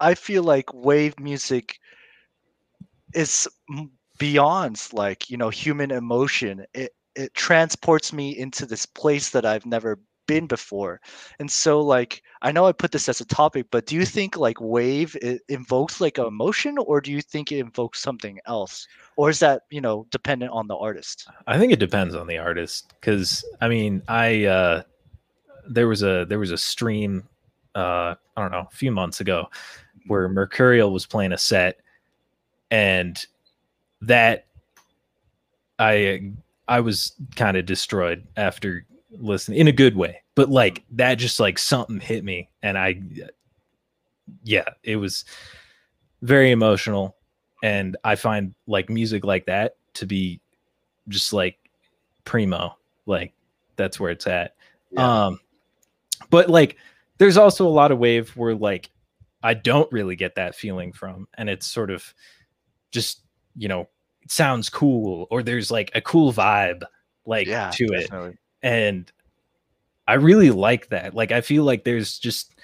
I 0.00 0.14
feel 0.14 0.42
like 0.42 0.72
wave 0.74 1.18
music 1.18 1.78
is 3.14 3.48
beyond 4.18 4.80
like 4.92 5.30
you 5.30 5.36
know 5.36 5.50
human 5.50 5.90
emotion. 5.90 6.64
It 6.74 6.92
it 7.14 7.34
transports 7.34 8.12
me 8.12 8.36
into 8.36 8.66
this 8.66 8.86
place 8.86 9.30
that 9.30 9.44
I've 9.44 9.66
never 9.66 9.98
been 10.26 10.46
before. 10.46 11.00
And 11.38 11.50
so 11.50 11.80
like 11.80 12.22
I 12.42 12.52
know 12.52 12.66
I 12.66 12.72
put 12.72 12.92
this 12.92 13.08
as 13.08 13.20
a 13.20 13.24
topic, 13.24 13.66
but 13.70 13.86
do 13.86 13.94
you 13.94 14.04
think 14.04 14.36
like 14.36 14.60
wave 14.60 15.16
invokes 15.48 16.00
like 16.00 16.18
emotion 16.18 16.76
or 16.78 17.00
do 17.00 17.12
you 17.12 17.22
think 17.22 17.52
it 17.52 17.58
invokes 17.58 18.00
something 18.00 18.38
else? 18.46 18.86
Or 19.16 19.30
is 19.30 19.38
that, 19.40 19.62
you 19.70 19.80
know, 19.80 20.06
dependent 20.10 20.52
on 20.52 20.68
the 20.68 20.76
artist? 20.76 21.28
I 21.46 21.58
think 21.58 21.72
it 21.72 21.78
depends 21.78 22.14
on 22.14 22.26
the 22.26 22.38
artist 22.38 22.92
cuz 23.00 23.44
I 23.60 23.68
mean, 23.68 24.02
I 24.08 24.44
uh 24.44 24.82
there 25.68 25.88
was 25.88 26.02
a 26.02 26.26
there 26.28 26.38
was 26.38 26.50
a 26.50 26.58
stream 26.58 27.28
uh 27.74 28.14
I 28.36 28.40
don't 28.40 28.52
know, 28.52 28.66
a 28.70 28.76
few 28.76 28.90
months 28.90 29.20
ago 29.20 29.48
where 30.06 30.28
Mercurial 30.28 30.92
was 30.92 31.06
playing 31.06 31.32
a 31.32 31.38
set 31.38 31.78
and 32.70 33.24
that 34.00 34.46
I 35.78 36.32
I 36.68 36.80
was 36.80 37.12
kind 37.36 37.56
of 37.56 37.66
destroyed 37.66 38.26
after 38.36 38.86
listen 39.18 39.54
in 39.54 39.68
a 39.68 39.72
good 39.72 39.96
way 39.96 40.22
but 40.34 40.48
like 40.48 40.84
that 40.90 41.16
just 41.16 41.38
like 41.38 41.58
something 41.58 42.00
hit 42.00 42.24
me 42.24 42.48
and 42.62 42.78
i 42.78 43.00
yeah 44.44 44.64
it 44.82 44.96
was 44.96 45.24
very 46.22 46.50
emotional 46.50 47.16
and 47.62 47.96
i 48.04 48.14
find 48.14 48.54
like 48.66 48.88
music 48.88 49.24
like 49.24 49.46
that 49.46 49.76
to 49.94 50.06
be 50.06 50.40
just 51.08 51.32
like 51.32 51.58
primo 52.24 52.74
like 53.06 53.32
that's 53.76 54.00
where 54.00 54.10
it's 54.10 54.26
at 54.26 54.54
yeah. 54.92 55.26
um 55.26 55.40
but 56.30 56.48
like 56.48 56.76
there's 57.18 57.36
also 57.36 57.66
a 57.66 57.68
lot 57.68 57.92
of 57.92 57.98
wave 57.98 58.30
where 58.36 58.54
like 58.54 58.90
i 59.42 59.52
don't 59.52 59.90
really 59.92 60.16
get 60.16 60.36
that 60.36 60.54
feeling 60.54 60.92
from 60.92 61.26
and 61.34 61.50
it's 61.50 61.66
sort 61.66 61.90
of 61.90 62.14
just 62.90 63.20
you 63.56 63.68
know 63.68 63.88
it 64.22 64.30
sounds 64.30 64.70
cool 64.70 65.26
or 65.30 65.42
there's 65.42 65.70
like 65.70 65.90
a 65.94 66.00
cool 66.00 66.32
vibe 66.32 66.82
like 67.26 67.46
yeah, 67.46 67.70
to 67.70 67.86
definitely. 67.86 68.36
And 68.62 69.10
I 70.06 70.14
really 70.14 70.50
like 70.50 70.88
that. 70.88 71.14
Like 71.14 71.32
I 71.32 71.40
feel 71.40 71.64
like 71.64 71.84
there's 71.84 72.18
just 72.18 72.54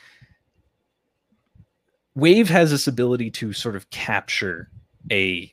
Wave 2.15 2.49
has 2.49 2.70
this 2.70 2.89
ability 2.89 3.31
to 3.31 3.53
sort 3.53 3.77
of 3.77 3.89
capture 3.91 4.69
a 5.11 5.53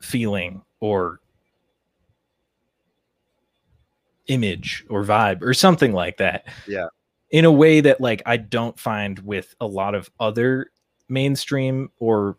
feeling 0.00 0.62
or 0.80 1.20
image 4.26 4.84
or 4.90 5.02
vibe 5.04 5.42
or 5.42 5.54
something 5.54 5.92
like 5.92 6.18
that. 6.18 6.46
Yeah. 6.66 6.88
In 7.30 7.44
a 7.44 7.52
way 7.52 7.80
that 7.80 8.00
like 8.00 8.22
I 8.26 8.36
don't 8.36 8.78
find 8.78 9.18
with 9.20 9.54
a 9.60 9.66
lot 9.66 9.94
of 9.94 10.10
other 10.20 10.70
mainstream 11.08 11.90
or 11.98 12.36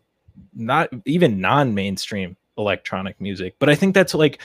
not 0.54 0.90
even 1.04 1.40
non-mainstream 1.40 2.36
electronic 2.56 3.20
music. 3.20 3.56
But 3.58 3.68
I 3.68 3.74
think 3.74 3.94
that's 3.94 4.14
like 4.14 4.40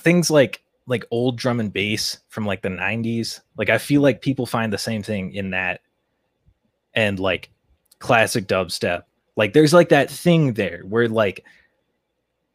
things 0.00 0.30
like 0.30 0.62
like 0.86 1.04
old 1.10 1.36
drum 1.36 1.60
and 1.60 1.72
bass 1.72 2.18
from 2.28 2.44
like 2.44 2.62
the 2.62 2.68
90s 2.68 3.40
like 3.56 3.70
i 3.70 3.78
feel 3.78 4.00
like 4.00 4.20
people 4.20 4.46
find 4.46 4.72
the 4.72 4.78
same 4.78 5.02
thing 5.02 5.32
in 5.32 5.50
that 5.50 5.80
and 6.94 7.18
like 7.18 7.50
classic 8.02 8.46
dubstep. 8.46 9.04
Like 9.36 9.54
there's 9.54 9.72
like 9.72 9.88
that 9.88 10.10
thing 10.10 10.52
there 10.54 10.82
where 10.86 11.08
like 11.08 11.44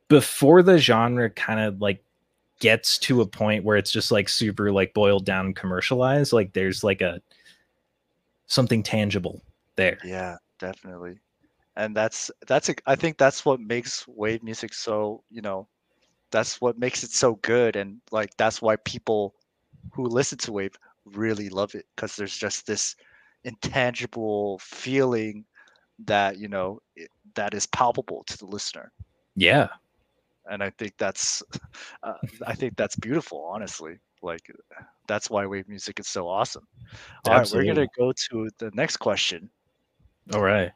before 0.09 0.61
the 0.61 0.77
genre 0.77 1.29
kind 1.29 1.59
of 1.59 1.81
like 1.81 2.03
gets 2.59 2.97
to 2.97 3.21
a 3.21 3.25
point 3.25 3.63
where 3.63 3.77
it's 3.77 3.91
just 3.91 4.11
like 4.11 4.29
super 4.29 4.71
like 4.71 4.93
boiled 4.93 5.25
down 5.25 5.53
commercialized 5.53 6.33
like 6.33 6.53
there's 6.53 6.83
like 6.83 7.01
a 7.01 7.21
something 8.47 8.83
tangible 8.83 9.41
there. 9.75 9.97
Yeah 10.03 10.37
definitely. 10.59 11.19
And 11.75 11.95
that's 11.95 12.31
that's 12.47 12.69
a, 12.69 12.75
I 12.85 12.95
think 12.95 13.17
that's 13.17 13.45
what 13.45 13.59
makes 13.59 14.07
wave 14.07 14.43
music 14.43 14.73
so 14.73 15.23
you 15.29 15.41
know 15.41 15.67
that's 16.31 16.59
what 16.61 16.77
makes 16.77 17.03
it 17.03 17.11
so 17.11 17.35
good 17.35 17.75
and 17.75 17.97
like 18.11 18.29
that's 18.37 18.61
why 18.61 18.75
people 18.77 19.33
who 19.91 20.05
listen 20.05 20.37
to 20.37 20.51
wave 20.51 20.75
really 21.05 21.49
love 21.49 21.73
it 21.75 21.85
because 21.95 22.15
there's 22.15 22.37
just 22.37 22.67
this 22.67 22.95
intangible 23.43 24.59
feeling 24.59 25.45
that 26.05 26.37
you 26.37 26.47
know 26.47 26.79
it, 26.95 27.09
that 27.35 27.53
is 27.53 27.65
palpable 27.67 28.23
to 28.27 28.37
the 28.37 28.45
listener. 28.45 28.91
Yeah. 29.35 29.67
And 30.49 30.63
i 30.63 30.69
think 30.71 30.93
that's 30.97 31.43
uh, 32.03 32.13
i 32.45 32.53
think 32.53 32.75
that's 32.77 32.95
beautiful 32.95 33.43
honestly. 33.51 33.99
Like 34.23 34.41
that's 35.07 35.29
why 35.29 35.45
wave 35.45 35.67
music 35.67 35.99
is 35.99 36.07
so 36.07 36.27
awesome. 36.27 36.67
All 37.25 37.33
Absolutely. 37.33 37.69
right, 37.69 37.75
we're 37.77 37.81
gonna 37.81 37.87
go 37.97 38.13
to 38.29 38.49
the 38.57 38.71
next 38.73 38.97
question. 38.97 39.49
All 40.33 40.41
right. 40.41 40.71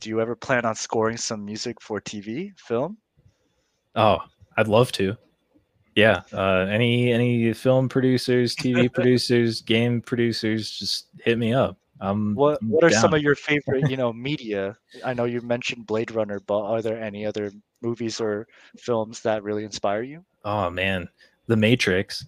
Do 0.00 0.10
you 0.10 0.20
ever 0.20 0.36
plan 0.36 0.64
on 0.64 0.74
scoring 0.74 1.16
some 1.16 1.44
music 1.44 1.80
for 1.80 2.00
tv 2.00 2.52
film? 2.58 2.98
Oh 3.94 4.18
i'd 4.60 4.68
love 4.68 4.92
to 4.92 5.16
yeah 5.96 6.22
uh, 6.32 6.66
any 6.70 7.12
any 7.12 7.52
film 7.52 7.88
producers 7.88 8.54
tv 8.54 8.92
producers 8.94 9.60
game 9.60 10.00
producers 10.00 10.70
just 10.70 11.08
hit 11.24 11.38
me 11.38 11.52
up 11.52 11.76
um, 12.00 12.34
what 12.34 12.62
What 12.62 12.82
are 12.82 12.88
down. 12.88 13.00
some 13.00 13.14
of 13.14 13.22
your 13.22 13.34
favorite, 13.34 13.90
you 13.90 13.96
know, 13.98 14.12
media? 14.12 14.76
I 15.04 15.14
know 15.14 15.24
you 15.24 15.40
mentioned 15.42 15.86
Blade 15.86 16.10
Runner, 16.10 16.40
but 16.40 16.62
are 16.62 16.82
there 16.82 17.00
any 17.00 17.26
other 17.26 17.52
movies 17.82 18.20
or 18.20 18.46
films 18.78 19.20
that 19.20 19.42
really 19.42 19.64
inspire 19.64 20.02
you? 20.02 20.24
Oh 20.44 20.70
man, 20.70 21.08
The 21.46 21.56
Matrix. 21.56 22.24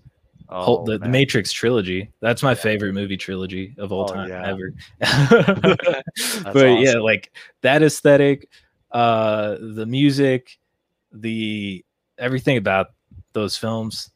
Oh, 0.54 0.84
the, 0.84 0.98
the, 0.98 1.08
Matrix 1.08 1.50
trilogy. 1.50 2.10
That's 2.20 2.42
my 2.42 2.50
yeah. 2.50 2.56
favorite 2.56 2.92
movie 2.92 3.16
trilogy 3.16 3.74
of 3.78 3.90
all 3.90 4.02
oh, 4.10 4.12
time 4.12 4.28
yeah. 4.28 4.46
ever. 4.46 4.74
but 6.44 6.56
awesome. 6.56 6.76
yeah, 6.76 6.96
like 6.96 7.32
that 7.62 7.82
aesthetic, 7.82 8.50
uh, 8.90 9.56
the 9.58 9.86
music, 9.86 10.58
the 11.10 11.82
everything 12.22 12.56
about 12.56 12.88
those 13.32 13.56
films, 13.56 14.10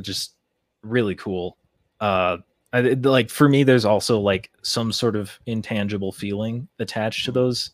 just 0.00 0.34
really 0.82 1.14
cool. 1.14 1.56
Uh, 2.00 2.38
I, 2.72 2.80
like 2.80 3.30
for 3.30 3.48
me, 3.48 3.62
there's 3.62 3.84
also 3.84 4.18
like 4.18 4.50
some 4.62 4.92
sort 4.92 5.14
of 5.14 5.38
intangible 5.46 6.10
feeling 6.10 6.66
attached 6.78 7.26
to 7.26 7.30
mm-hmm. 7.30 7.40
those 7.40 7.70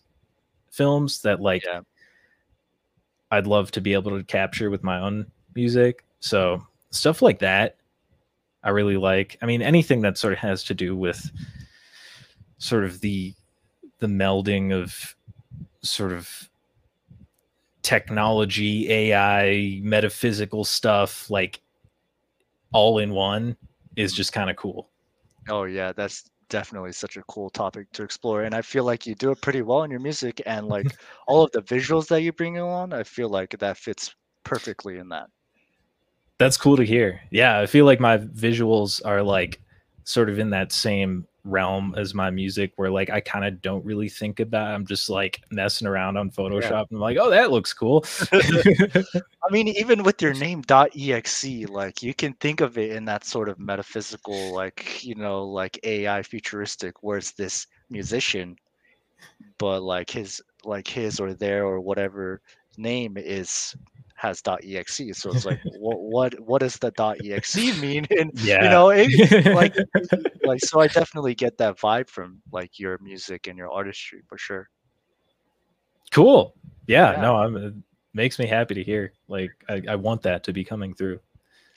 films 0.70 1.22
that 1.22 1.40
like 1.40 1.64
yeah. 1.64 1.80
I'd 3.30 3.46
love 3.46 3.70
to 3.72 3.80
be 3.80 3.94
able 3.94 4.10
to 4.18 4.24
capture 4.24 4.70
with 4.70 4.82
my 4.82 4.98
own 4.98 5.26
music. 5.54 6.04
So 6.18 6.66
stuff 6.90 7.22
like 7.22 7.38
that, 7.38 7.76
I 8.62 8.70
really 8.70 8.96
like. 8.96 9.38
I 9.40 9.46
mean, 9.46 9.62
anything 9.62 10.02
that 10.02 10.18
sort 10.18 10.32
of 10.32 10.40
has 10.40 10.64
to 10.64 10.74
do 10.74 10.96
with 10.96 11.30
sort 12.58 12.84
of 12.84 13.00
the 13.00 13.34
the 14.00 14.06
melding 14.06 14.72
of 14.72 15.16
sort 15.82 16.12
of 16.12 16.49
technology, 17.82 18.90
AI, 18.90 19.80
metaphysical 19.82 20.64
stuff, 20.64 21.30
like 21.30 21.60
all 22.72 22.98
in 22.98 23.10
one 23.10 23.56
is 23.96 24.12
just 24.12 24.32
kind 24.32 24.50
of 24.50 24.56
cool. 24.56 24.90
Oh 25.48 25.64
yeah, 25.64 25.92
that's 25.92 26.24
definitely 26.48 26.92
such 26.92 27.16
a 27.16 27.22
cool 27.22 27.50
topic 27.50 27.90
to 27.92 28.02
explore, 28.02 28.42
and 28.42 28.54
I 28.54 28.62
feel 28.62 28.84
like 28.84 29.06
you 29.06 29.14
do 29.14 29.30
it 29.30 29.40
pretty 29.40 29.62
well 29.62 29.82
in 29.82 29.90
your 29.90 30.00
music, 30.00 30.42
and 30.46 30.68
like 30.68 30.86
all 31.26 31.42
of 31.42 31.52
the 31.52 31.62
visuals 31.62 32.08
that 32.08 32.22
you 32.22 32.32
bring 32.32 32.58
along, 32.58 32.92
I 32.92 33.02
feel 33.02 33.28
like 33.28 33.58
that 33.58 33.76
fits 33.76 34.14
perfectly 34.44 34.98
in 34.98 35.08
that. 35.10 35.28
That's 36.38 36.56
cool 36.56 36.76
to 36.76 36.84
hear. 36.84 37.20
Yeah, 37.30 37.58
I 37.58 37.66
feel 37.66 37.84
like 37.84 38.00
my 38.00 38.18
visuals 38.18 39.04
are 39.04 39.22
like 39.22 39.60
sort 40.04 40.28
of 40.28 40.38
in 40.38 40.50
that 40.50 40.72
same 40.72 41.26
realm 41.44 41.94
as 41.96 42.14
my 42.14 42.30
music 42.30 42.72
where 42.76 42.90
like 42.90 43.10
I 43.10 43.20
kind 43.20 43.44
of 43.44 43.62
don't 43.62 43.84
really 43.84 44.08
think 44.08 44.40
about 44.40 44.70
it. 44.70 44.74
I'm 44.74 44.86
just 44.86 45.08
like 45.08 45.42
messing 45.50 45.86
around 45.86 46.16
on 46.16 46.30
Photoshop 46.30 46.70
yeah. 46.70 46.78
and 46.80 46.92
I'm 46.92 47.00
like, 47.00 47.18
oh, 47.18 47.30
that 47.30 47.50
looks 47.50 47.72
cool. 47.72 48.04
I 48.32 49.50
mean, 49.50 49.68
even 49.68 50.02
with 50.02 50.20
your 50.20 50.34
name 50.34 50.62
.exe, 50.68 51.44
like 51.68 52.02
you 52.02 52.14
can 52.14 52.34
think 52.34 52.60
of 52.60 52.78
it 52.78 52.92
in 52.92 53.04
that 53.06 53.24
sort 53.24 53.48
of 53.48 53.58
metaphysical, 53.58 54.54
like, 54.54 55.04
you 55.04 55.14
know, 55.14 55.44
like 55.44 55.78
AI 55.82 56.22
futuristic, 56.22 57.02
where 57.02 57.18
it's 57.18 57.32
this 57.32 57.66
musician, 57.88 58.56
but 59.58 59.82
like 59.82 60.10
his 60.10 60.42
like 60.64 60.86
his 60.86 61.20
or 61.20 61.32
their 61.32 61.64
or 61.64 61.80
whatever 61.80 62.42
name 62.76 63.16
is 63.16 63.74
has 64.20 64.42
.exe. 64.46 65.00
So 65.14 65.30
it's 65.30 65.46
like, 65.46 65.60
what 65.78 65.98
what 65.98 66.40
what 66.40 66.60
does 66.60 66.76
the 66.76 66.92
.exe 67.24 67.80
mean? 67.80 68.06
And 68.18 68.30
yeah. 68.40 68.64
you 68.64 68.68
know, 68.68 68.90
it, 68.90 69.46
like 69.54 69.74
like 70.44 70.60
so, 70.60 70.80
I 70.80 70.88
definitely 70.88 71.34
get 71.34 71.56
that 71.58 71.78
vibe 71.78 72.10
from 72.10 72.42
like 72.52 72.78
your 72.78 72.98
music 73.00 73.46
and 73.46 73.56
your 73.56 73.70
artistry 73.70 74.20
for 74.28 74.36
sure. 74.36 74.68
Cool. 76.10 76.54
Yeah. 76.86 77.12
yeah. 77.12 77.22
No, 77.22 77.36
I'm. 77.36 77.56
It 77.56 77.74
makes 78.12 78.38
me 78.38 78.46
happy 78.46 78.74
to 78.74 78.84
hear. 78.84 79.12
Like, 79.28 79.52
I, 79.68 79.82
I 79.88 79.96
want 79.96 80.22
that 80.22 80.44
to 80.44 80.52
be 80.52 80.64
coming 80.64 80.92
through. 80.92 81.20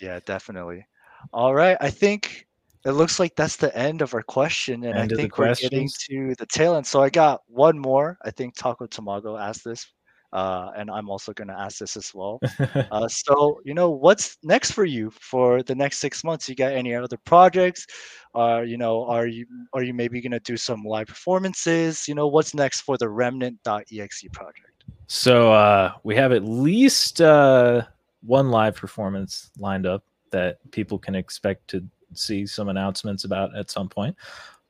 Yeah, 0.01 0.19
definitely. 0.25 0.85
All 1.31 1.53
right, 1.53 1.77
I 1.79 1.89
think 1.89 2.47
it 2.85 2.91
looks 2.91 3.19
like 3.19 3.35
that's 3.35 3.55
the 3.55 3.75
end 3.77 4.01
of 4.01 4.13
our 4.13 4.23
question, 4.23 4.83
and 4.83 4.97
end 4.97 5.13
I 5.13 5.15
think 5.15 5.37
we're 5.37 5.55
getting 5.55 5.89
to 6.09 6.35
the 6.37 6.45
tail 6.47 6.75
end. 6.75 6.85
So 6.85 7.01
I 7.01 7.09
got 7.09 7.41
one 7.47 7.79
more. 7.79 8.17
I 8.25 8.31
think 8.31 8.55
Taco 8.55 8.87
Tamago 8.87 9.39
asked 9.39 9.63
this 9.63 9.85
uh, 10.33 10.71
and 10.75 10.89
I'm 10.89 11.09
also 11.09 11.31
going 11.31 11.47
to 11.47 11.57
ask 11.57 11.77
this 11.77 11.95
as 11.95 12.11
well. 12.13 12.39
uh, 12.91 13.07
so, 13.07 13.61
you 13.63 13.75
know, 13.75 13.91
what's 13.91 14.37
next 14.41 14.71
for 14.71 14.83
you 14.83 15.11
for 15.11 15.61
the 15.61 15.75
next 15.75 15.99
six 15.99 16.23
months? 16.23 16.49
You 16.49 16.55
got 16.55 16.73
any 16.73 16.95
other 16.95 17.17
projects? 17.17 17.85
Uh, 18.33 18.61
you 18.61 18.77
know, 18.77 19.05
are 19.05 19.27
you 19.27 19.45
are 19.73 19.83
you 19.83 19.93
maybe 19.93 20.19
going 20.21 20.31
to 20.31 20.39
do 20.39 20.57
some 20.57 20.83
live 20.83 21.07
performances? 21.07 22.07
You 22.07 22.15
know, 22.15 22.27
what's 22.27 22.55
next 22.55 22.81
for 22.81 22.97
the 22.97 23.07
Remnant.exe 23.07 24.25
project? 24.31 24.83
So 25.05 25.53
uh, 25.53 25.93
we 26.01 26.15
have 26.15 26.31
at 26.31 26.43
least 26.43 27.21
uh, 27.21 27.83
one 28.25 28.49
live 28.49 28.75
performance 28.75 29.51
lined 29.59 29.85
up 29.85 30.03
that 30.31 30.57
people 30.71 30.97
can 30.97 31.13
expect 31.13 31.67
to 31.69 31.87
see 32.15 32.47
some 32.47 32.69
announcements 32.69 33.23
about 33.23 33.55
at 33.55 33.69
some 33.69 33.87
point. 33.87 34.15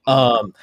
Mm-hmm. 0.08 0.12
Um, 0.12 0.54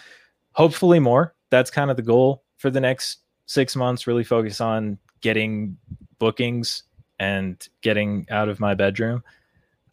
hopefully 0.53 0.99
more. 0.99 1.35
That's 1.49 1.71
kind 1.71 1.91
of 1.91 1.97
the 1.97 2.03
goal 2.03 2.45
for 2.59 2.69
the 2.69 2.81
next 2.81 3.21
six 3.51 3.75
months 3.75 4.07
really 4.07 4.23
focus 4.23 4.61
on 4.61 4.97
getting 5.23 5.77
bookings 6.21 6.85
and 7.19 7.69
getting 7.81 8.25
out 8.31 8.49
of 8.49 8.61
my 8.61 8.75
bedroom. 8.75 9.25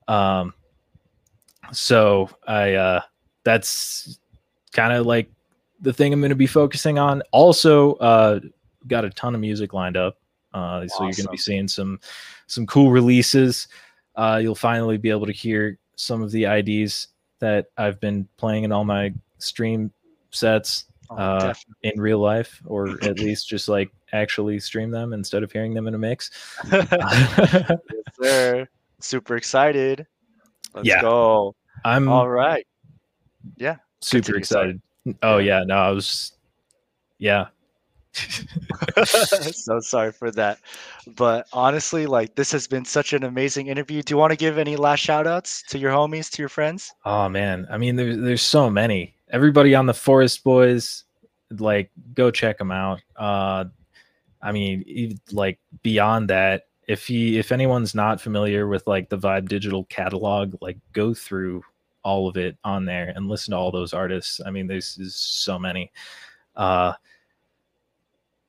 Um, 0.08 0.54
so 1.72 2.30
I 2.48 2.76
uh, 2.76 3.02
that's 3.44 4.20
kind 4.74 4.94
of 4.94 5.08
like 5.08 5.32
the 5.82 5.92
thing 5.92 6.14
I'm 6.14 6.20
going 6.20 6.30
to 6.30 6.36
be 6.36 6.46
focusing 6.46 7.00
on. 7.00 7.24
Also, 7.32 7.94
uh, 7.94 8.42
got 8.86 9.06
a 9.06 9.10
ton 9.10 9.34
of 9.34 9.42
music 9.42 9.74
lined 9.74 9.98
up, 9.98 10.20
uh, 10.54 10.58
awesome. 10.58 10.90
so 10.90 11.04
you're 11.06 11.14
going 11.14 11.26
to 11.26 11.32
be 11.32 11.38
seeing 11.38 11.68
some 11.68 12.00
some 12.46 12.68
cool 12.68 12.92
releases. 12.92 13.68
Uh, 14.16 14.40
you'll 14.40 14.54
finally 14.54 14.98
be 14.98 15.10
able 15.10 15.26
to 15.26 15.34
hear 15.34 15.80
some 15.96 16.22
of 16.22 16.30
the 16.30 16.46
IDs 16.46 17.08
that 17.40 17.72
I've 17.76 18.00
been 18.00 18.28
playing 18.38 18.66
in 18.66 18.72
all 18.72 18.86
my 18.86 19.16
stream 19.40 19.92
sets 20.30 20.86
Oh, 21.10 21.16
uh, 21.16 21.54
in 21.84 22.00
real 22.00 22.20
life, 22.20 22.62
or 22.66 22.90
at 23.04 23.20
least 23.20 23.48
just 23.48 23.70
like 23.70 23.92
actually 24.14 24.60
stream 24.60 24.92
them 24.92 25.14
instead 25.14 25.44
of 25.44 25.52
hearing 25.52 25.74
them 25.74 25.88
in 25.88 25.96
a 25.96 25.98
mix. 25.98 26.32
yes, 26.72 27.80
sir. 28.22 28.68
Super 29.00 29.36
excited. 29.36 30.06
Let's 30.74 30.88
yeah. 30.88 31.02
go. 31.02 31.56
I'm 31.86 32.08
all 32.08 32.28
right. 32.28 32.66
Yeah. 33.58 33.78
Super 34.02 34.36
excited. 34.36 34.82
Oh 35.24 35.38
yeah. 35.38 35.60
yeah, 35.60 35.64
no, 35.66 35.76
I 35.76 35.92
was 35.92 36.34
yeah. 37.20 37.48
so 39.06 39.80
sorry 39.80 40.12
for 40.12 40.32
that. 40.32 40.60
But 41.16 41.48
honestly, 41.54 42.06
like 42.06 42.36
this 42.36 42.52
has 42.52 42.68
been 42.68 42.86
such 42.86 43.14
an 43.14 43.24
amazing 43.24 43.68
interview. 43.68 44.02
Do 44.02 44.14
you 44.14 44.18
want 44.18 44.32
to 44.32 44.38
give 44.38 44.58
any 44.58 44.76
last 44.76 45.00
shout 45.00 45.28
outs 45.28 45.64
to 45.70 45.78
your 45.78 45.92
homies, 45.92 46.32
to 46.32 46.42
your 46.42 46.50
friends? 46.50 46.92
Oh 47.06 47.30
man. 47.30 47.68
I 47.70 47.78
mean, 47.78 47.96
there's 47.96 48.18
there's 48.18 48.42
so 48.42 48.70
many 48.70 49.17
everybody 49.30 49.76
on 49.76 49.86
the 49.86 49.94
Forest 49.94 50.44
Boys, 50.44 51.04
like 51.52 51.92
go 52.14 52.32
check 52.32 52.58
them 52.58 52.72
out. 52.72 53.02
Uh, 53.16 53.66
I 54.42 54.52
mean, 54.52 55.20
like 55.32 55.60
beyond 55.84 56.30
that, 56.30 56.68
if 56.88 57.08
he 57.08 57.38
if 57.38 57.52
anyone's 57.52 57.94
not 57.94 58.22
familiar 58.22 58.68
with 58.68 58.88
like 58.88 59.10
the 59.10 59.18
Vibe 59.18 59.50
Digital 59.50 59.84
catalog, 59.86 60.56
like 60.62 60.78
go 60.94 61.14
through 61.14 61.64
all 62.04 62.30
of 62.30 62.38
it 62.38 62.58
on 62.64 62.86
there 62.86 63.12
and 63.16 63.28
listen 63.28 63.52
to 63.52 63.58
all 63.58 63.72
those 63.72 63.94
artists. 63.94 64.40
I 64.46 64.50
mean, 64.50 64.66
there's, 64.68 64.96
there's 64.96 65.16
so 65.16 65.60
many. 65.60 65.92
Uh, 66.56 66.94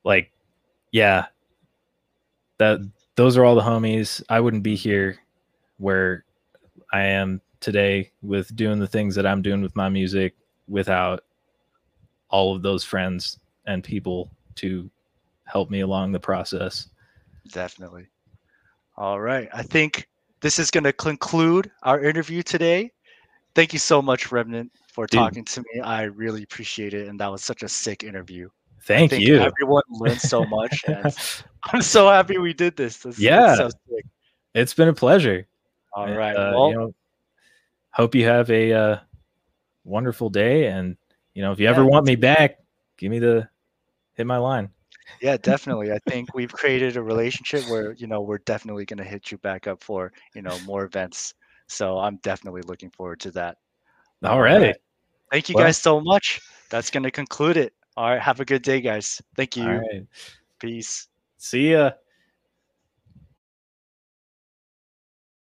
like, 0.05 0.31
yeah, 0.93 1.27
that 2.59 2.79
those 3.17 3.37
are 3.37 3.45
all 3.45 3.57
the 3.57 3.61
homies. 3.61 4.23
I 4.29 4.39
wouldn't 4.39 4.63
be 4.63 4.77
here 4.77 5.19
where 5.79 6.25
I 6.93 7.03
am 7.03 7.41
today 7.59 8.13
with 8.23 8.55
doing 8.55 8.79
the 8.79 8.87
things 8.87 9.17
that 9.17 9.27
I'm 9.27 9.43
doing 9.43 9.61
with 9.61 9.75
my 9.75 9.89
music 9.89 10.37
without 10.69 11.25
all 12.31 12.55
of 12.55 12.63
those 12.63 12.85
friends 12.85 13.39
and 13.67 13.83
people 13.83 14.31
to 14.57 14.91
help 15.45 15.71
me 15.71 15.81
along 15.81 16.13
the 16.13 16.21
process. 16.21 16.89
Definitely. 17.53 18.07
All 18.97 19.21
right. 19.21 19.49
I 19.53 19.63
think 19.63 20.09
this 20.41 20.59
is 20.59 20.71
going 20.71 20.85
to 20.85 20.93
conclude 20.93 21.71
our 21.83 22.03
interview 22.03 22.43
today. 22.43 22.91
Thank 23.55 23.73
you 23.73 23.79
so 23.79 24.03
much, 24.03 24.31
Remnant, 24.31 24.71
for 24.93 25.07
Dude. 25.07 25.19
talking 25.19 25.45
to 25.45 25.61
me. 25.61 25.81
I 25.81 26.05
really 26.05 26.43
appreciate 26.43 26.95
it. 26.95 27.09
And 27.09 27.19
that 27.21 27.31
was 27.31 27.43
such 27.43 27.63
a 27.63 27.69
sick 27.69 28.05
interview. 28.05 28.49
Thank 28.83 29.13
you. 29.13 29.37
Everyone 29.37 29.83
learned 29.91 30.21
so 30.21 30.45
much. 30.45 30.85
I'm 31.73 31.83
so 31.83 32.09
happy 32.09 32.39
we 32.39 32.53
did 32.53 32.77
this. 32.77 32.99
this 32.99 33.19
yeah. 33.19 33.55
So 33.55 33.71
it's 34.55 34.75
been 34.75 34.89
a 34.89 34.95
pleasure. 34.95 35.47
All 35.93 36.13
right. 36.13 36.35
Uh, 36.35 36.53
well, 36.55 36.69
you 36.71 36.75
know, 36.77 36.95
hope 37.91 38.15
you 38.15 38.27
have 38.27 38.51
a 38.51 38.73
uh, 38.73 38.99
wonderful 39.89 40.31
day. 40.31 40.67
And, 40.67 40.97
you 41.35 41.43
know, 41.43 41.53
if 41.53 41.59
you 41.59 41.65
yeah, 41.65 41.71
ever 41.71 41.85
want 41.85 42.07
me 42.07 42.17
back, 42.17 42.59
give 42.97 43.11
me 43.11 43.19
the 43.19 43.49
hit 44.15 44.27
my 44.27 44.39
line. 44.39 44.71
Yeah, 45.21 45.37
definitely. 45.37 45.91
I 45.91 45.99
think 46.07 46.35
we've 46.35 46.53
created 46.53 46.97
a 46.97 47.03
relationship 47.03 47.69
where, 47.69 47.93
you 47.93 48.07
know, 48.07 48.21
we're 48.21 48.39
definitely 48.39 48.85
going 48.85 48.99
to 48.99 49.05
hit 49.05 49.33
you 49.33 49.39
back 49.39 49.67
up 49.67 49.83
for, 49.83 50.13
you 50.35 50.43
know, 50.43 50.59
more 50.65 50.85
events. 50.85 51.35
So 51.67 51.99
I'm 51.99 52.17
definitely 52.19 52.63
looking 52.63 52.91
forward 52.91 53.21
to 53.21 53.31
that. 53.33 53.59
All 54.23 54.41
right. 54.41 54.55
All 54.55 54.61
right. 54.61 54.77
Thank 55.33 55.49
you 55.49 55.55
well, 55.55 55.65
guys 55.65 55.79
so 55.79 56.01
much. 56.01 56.41
That's 56.71 56.91
going 56.91 57.03
to 57.03 57.11
conclude 57.11 57.57
it. 57.57 57.73
All 57.97 58.11
right. 58.11 58.21
Have 58.21 58.41
a 58.41 58.45
good 58.45 58.63
day, 58.63 58.81
guys. 58.81 59.21
Thank 59.37 59.57
you. 59.57 59.65
All 59.65 59.79
right. 59.79 60.07
Peace. 60.61 61.09
See 61.37 61.73
ya. 61.73 61.93